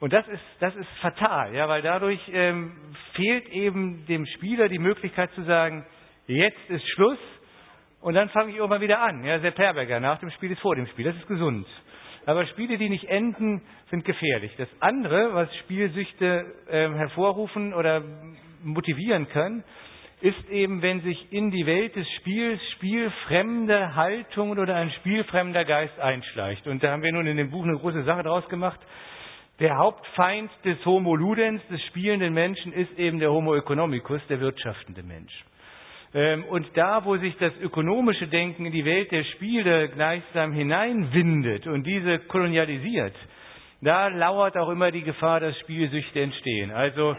[0.00, 2.72] Und das ist, das ist fatal, ja, weil dadurch ähm,
[3.14, 5.86] fehlt eben dem Spieler die Möglichkeit zu sagen,
[6.26, 7.18] jetzt ist Schluss
[8.00, 9.24] und dann fange ich irgendwann wieder an.
[9.24, 11.66] Ja, Sepp Herberger, nach dem Spiel ist vor dem Spiel, das ist gesund.
[12.26, 14.54] Aber Spiele, die nicht enden, sind gefährlich.
[14.56, 18.02] Das andere, was Spielsüchte äh, hervorrufen oder
[18.62, 19.62] motivieren kann,
[20.24, 26.00] ist eben, wenn sich in die Welt des Spiels spielfremde Haltungen oder ein spielfremder Geist
[26.00, 26.66] einschleicht.
[26.66, 28.80] Und da haben wir nun in dem Buch eine große Sache draus gemacht.
[29.60, 35.02] Der Hauptfeind des Homo Ludens, des spielenden Menschen, ist eben der Homo economicus, der wirtschaftende
[35.02, 35.44] Mensch.
[36.14, 41.66] Ähm, und da, wo sich das ökonomische Denken in die Welt der Spiele gleichsam hineinwindet
[41.66, 43.14] und diese kolonialisiert,
[43.82, 46.70] da lauert auch immer die Gefahr, dass Spielsüchte entstehen.
[46.70, 47.14] Also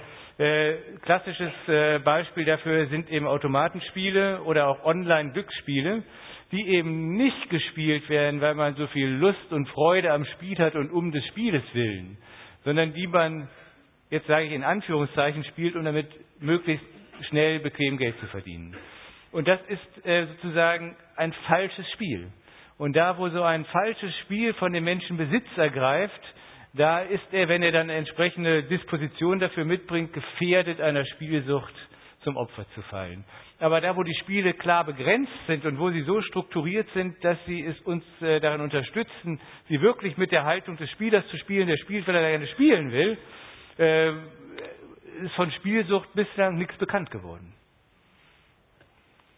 [1.01, 6.03] klassisches äh, Beispiel dafür sind eben Automatenspiele oder auch Online-Glücksspiele
[6.51, 10.75] die eben nicht gespielt werden, weil man so viel Lust und Freude am Spiel hat
[10.75, 12.17] und um des Spieles willen,
[12.63, 13.47] sondern die man,
[14.09, 16.07] jetzt sage ich in Anführungszeichen, spielt, um damit
[16.39, 16.85] möglichst
[17.29, 18.75] schnell bequem Geld zu verdienen.
[19.31, 22.31] Und das ist äh, sozusagen ein falsches Spiel.
[22.77, 26.21] Und da, wo so ein falsches Spiel von dem Menschen Besitz ergreift,
[26.75, 31.73] da ist er, wenn er dann entsprechende Disposition dafür mitbringt, gefährdet einer Spielsucht
[32.21, 33.23] zum Opfer zu fallen.
[33.59, 37.37] Aber da, wo die Spiele klar begrenzt sind und wo sie so strukturiert sind, dass
[37.45, 39.39] sie es uns äh, darin unterstützen,
[39.69, 42.91] sie wirklich mit der Haltung des Spielers zu spielen, der spielt, weil er gerne spielen
[42.91, 43.17] will,
[43.77, 44.11] äh,
[45.23, 47.53] ist von Spielsucht bislang nichts bekannt geworden.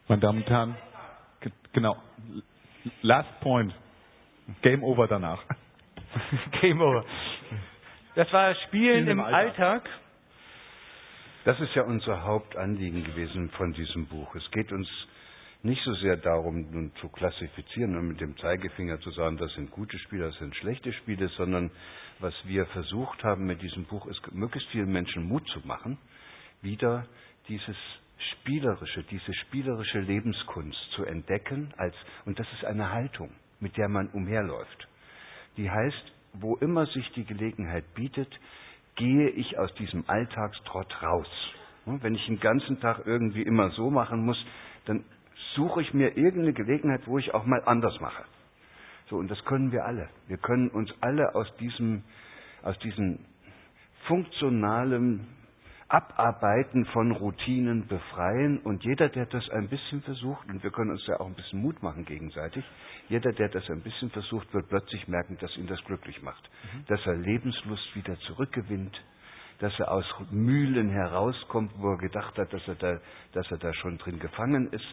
[0.08, 0.76] Meine Damen und Herren,
[1.78, 1.96] Genau.
[3.04, 3.72] Last point.
[4.64, 5.44] Game over danach.
[6.62, 7.06] Game over.
[8.16, 9.84] Das war Spielen im, im Alltag.
[9.84, 9.90] Alltag.
[11.46, 14.36] Das ist ja unser Hauptanliegen gewesen von diesem Buch.
[14.36, 14.88] Es geht uns
[15.64, 19.72] nicht so sehr darum, nun zu klassifizieren und mit dem Zeigefinger zu sagen, das sind
[19.72, 21.72] gute Spiele, das sind schlechte Spiele, sondern
[22.20, 25.98] was wir versucht haben mit diesem Buch ist, möglichst vielen Menschen Mut zu machen,
[26.62, 27.06] wieder
[27.48, 27.78] dieses
[28.32, 34.08] spielerische, diese spielerische Lebenskunst zu entdecken als, und das ist eine Haltung, mit der man
[34.10, 34.88] umherläuft.
[35.58, 38.30] Die heißt, wo immer sich die Gelegenheit bietet,
[38.96, 41.28] gehe ich aus diesem Alltagstrott raus.
[41.86, 44.38] Wenn ich den ganzen Tag irgendwie immer so machen muss,
[44.86, 45.04] dann
[45.56, 48.24] suche ich mir irgendeine Gelegenheit, wo ich auch mal anders mache.
[49.10, 50.10] So, und das können wir alle.
[50.28, 52.04] Wir können uns alle aus diesem,
[52.62, 53.20] aus diesem
[54.08, 55.28] funktionalen
[55.90, 58.60] Abarbeiten von Routinen befreien.
[58.60, 61.62] Und jeder, der das ein bisschen versucht, und wir können uns ja auch ein bisschen
[61.62, 62.66] Mut machen gegenseitig,
[63.10, 66.50] jeder, der das ein bisschen versucht, wird plötzlich merken, dass ihn das glücklich macht.
[66.74, 66.86] Mhm.
[66.88, 69.02] Dass er Lebenslust wieder zurückgewinnt,
[69.60, 73.00] dass er aus Mühlen herauskommt, wo er gedacht hat, dass er da,
[73.34, 74.86] dass er da schon drin gefangen ist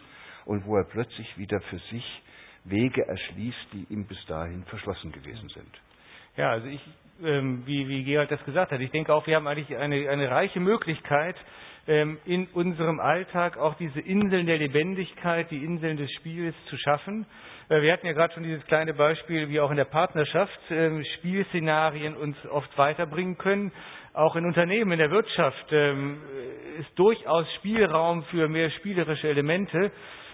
[0.44, 2.22] und wo er plötzlich wieder für sich
[2.64, 5.80] Wege erschließt, die ihm bis dahin verschlossen gewesen sind.
[6.36, 6.80] Ja, also ich,
[7.18, 10.60] wie, wie Gerald das gesagt hat, ich denke auch, wir haben eigentlich eine, eine reiche
[10.60, 11.36] Möglichkeit,
[11.86, 17.26] ähm, in unserem Alltag auch diese Inseln der Lebendigkeit, die Inseln des Spiels zu schaffen.
[17.68, 21.04] Äh, wir hatten ja gerade schon dieses kleine Beispiel, wie auch in der Partnerschaft ähm,
[21.18, 23.72] Spielszenarien uns oft weiterbringen können.
[24.14, 26.22] Auch in Unternehmen, in der Wirtschaft ähm,
[26.78, 29.90] ist durchaus Spielraum für mehr spielerische Elemente.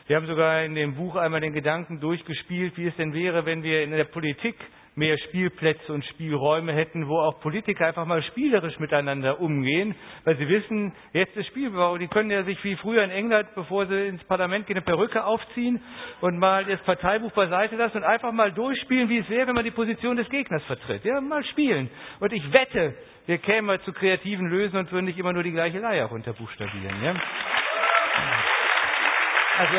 [0.07, 3.63] Wir haben sogar in dem Buch einmal den Gedanken durchgespielt, wie es denn wäre, wenn
[3.63, 4.57] wir in der Politik
[4.97, 9.95] mehr Spielplätze und Spielräume hätten, wo auch Politiker einfach mal spielerisch miteinander umgehen,
[10.25, 13.87] weil sie wissen, jetzt ist Spielbau, die können ja sich wie früher in England, bevor
[13.87, 15.81] sie ins Parlament gehen, eine Perücke aufziehen
[16.21, 19.65] und mal das Parteibuch beiseite lassen und einfach mal durchspielen, wie es wäre, wenn man
[19.65, 21.05] die Position des Gegners vertritt.
[21.05, 21.91] Ja, mal spielen.
[22.19, 22.95] Und ich wette,
[23.27, 27.03] wir kämen mal zu kreativen Lösungen und würden nicht immer nur die gleiche Leier runterbuchstabieren.
[27.03, 27.15] Ja?
[29.59, 29.77] Also,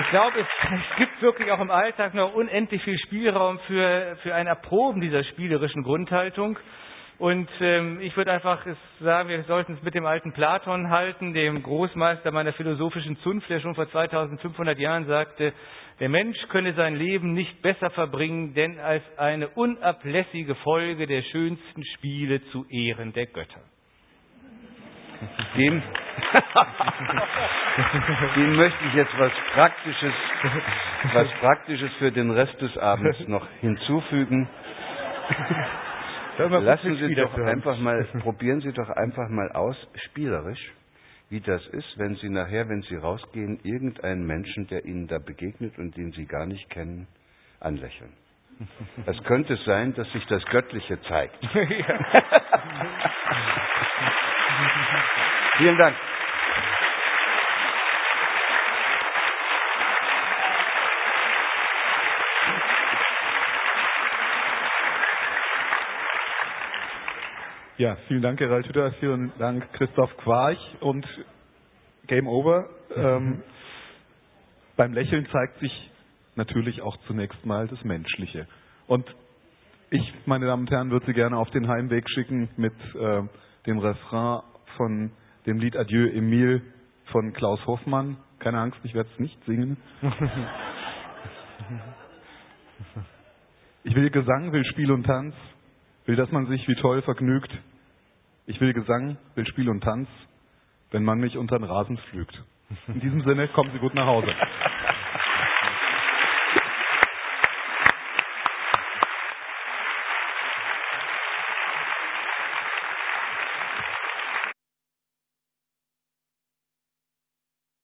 [0.00, 4.34] ich glaube, es, es, gibt wirklich auch im Alltag noch unendlich viel Spielraum für, für
[4.34, 6.58] ein Erproben dieser spielerischen Grundhaltung.
[7.18, 8.64] Und ähm, ich würde einfach
[9.00, 13.58] sagen, wir sollten es mit dem alten Platon halten, dem Großmeister meiner philosophischen Zunft, der
[13.58, 15.52] schon vor 2500 Jahren sagte,
[15.98, 21.84] der Mensch könne sein Leben nicht besser verbringen, denn als eine unablässige Folge der schönsten
[21.96, 23.62] Spiele zu Ehren der Götter.
[25.56, 25.82] Dem,
[28.36, 30.14] dem möchte ich jetzt was Praktisches,
[31.12, 34.48] was Praktisches für den Rest des Abends noch hinzufügen.
[36.38, 39.76] Lassen Sie doch einfach mal, probieren Sie doch einfach mal aus,
[40.06, 40.72] spielerisch,
[41.30, 45.78] wie das ist, wenn Sie nachher, wenn Sie rausgehen, irgendeinen Menschen, der Ihnen da begegnet
[45.78, 47.08] und den Sie gar nicht kennen,
[47.58, 48.12] anlächeln.
[49.06, 51.36] Es könnte sein, dass sich das Göttliche zeigt.
[55.58, 55.96] Vielen Dank.
[67.78, 71.06] Ja, vielen Dank, Gerald Hütter, vielen Dank, Christoph Quarch und
[72.08, 72.68] Game Over.
[72.96, 73.40] Ähm,
[74.76, 75.90] beim Lächeln zeigt sich
[76.34, 78.48] natürlich auch zunächst mal das Menschliche.
[78.88, 79.06] Und
[79.90, 83.22] ich, meine Damen und Herren, würde Sie gerne auf den Heimweg schicken mit äh,
[83.66, 84.42] dem Refrain
[84.76, 85.10] von
[85.46, 86.62] dem Lied Adieu Emile
[87.06, 88.16] von Klaus Hoffmann.
[88.38, 89.76] Keine Angst, ich werde es nicht singen.
[93.84, 95.34] Ich will Gesang, will Spiel und Tanz,
[96.04, 97.50] will, dass man sich wie toll vergnügt.
[98.46, 100.08] Ich will Gesang, will Spiel und Tanz,
[100.90, 102.42] wenn man mich unter den Rasen pflügt.
[102.88, 104.28] In diesem Sinne, kommen Sie gut nach Hause.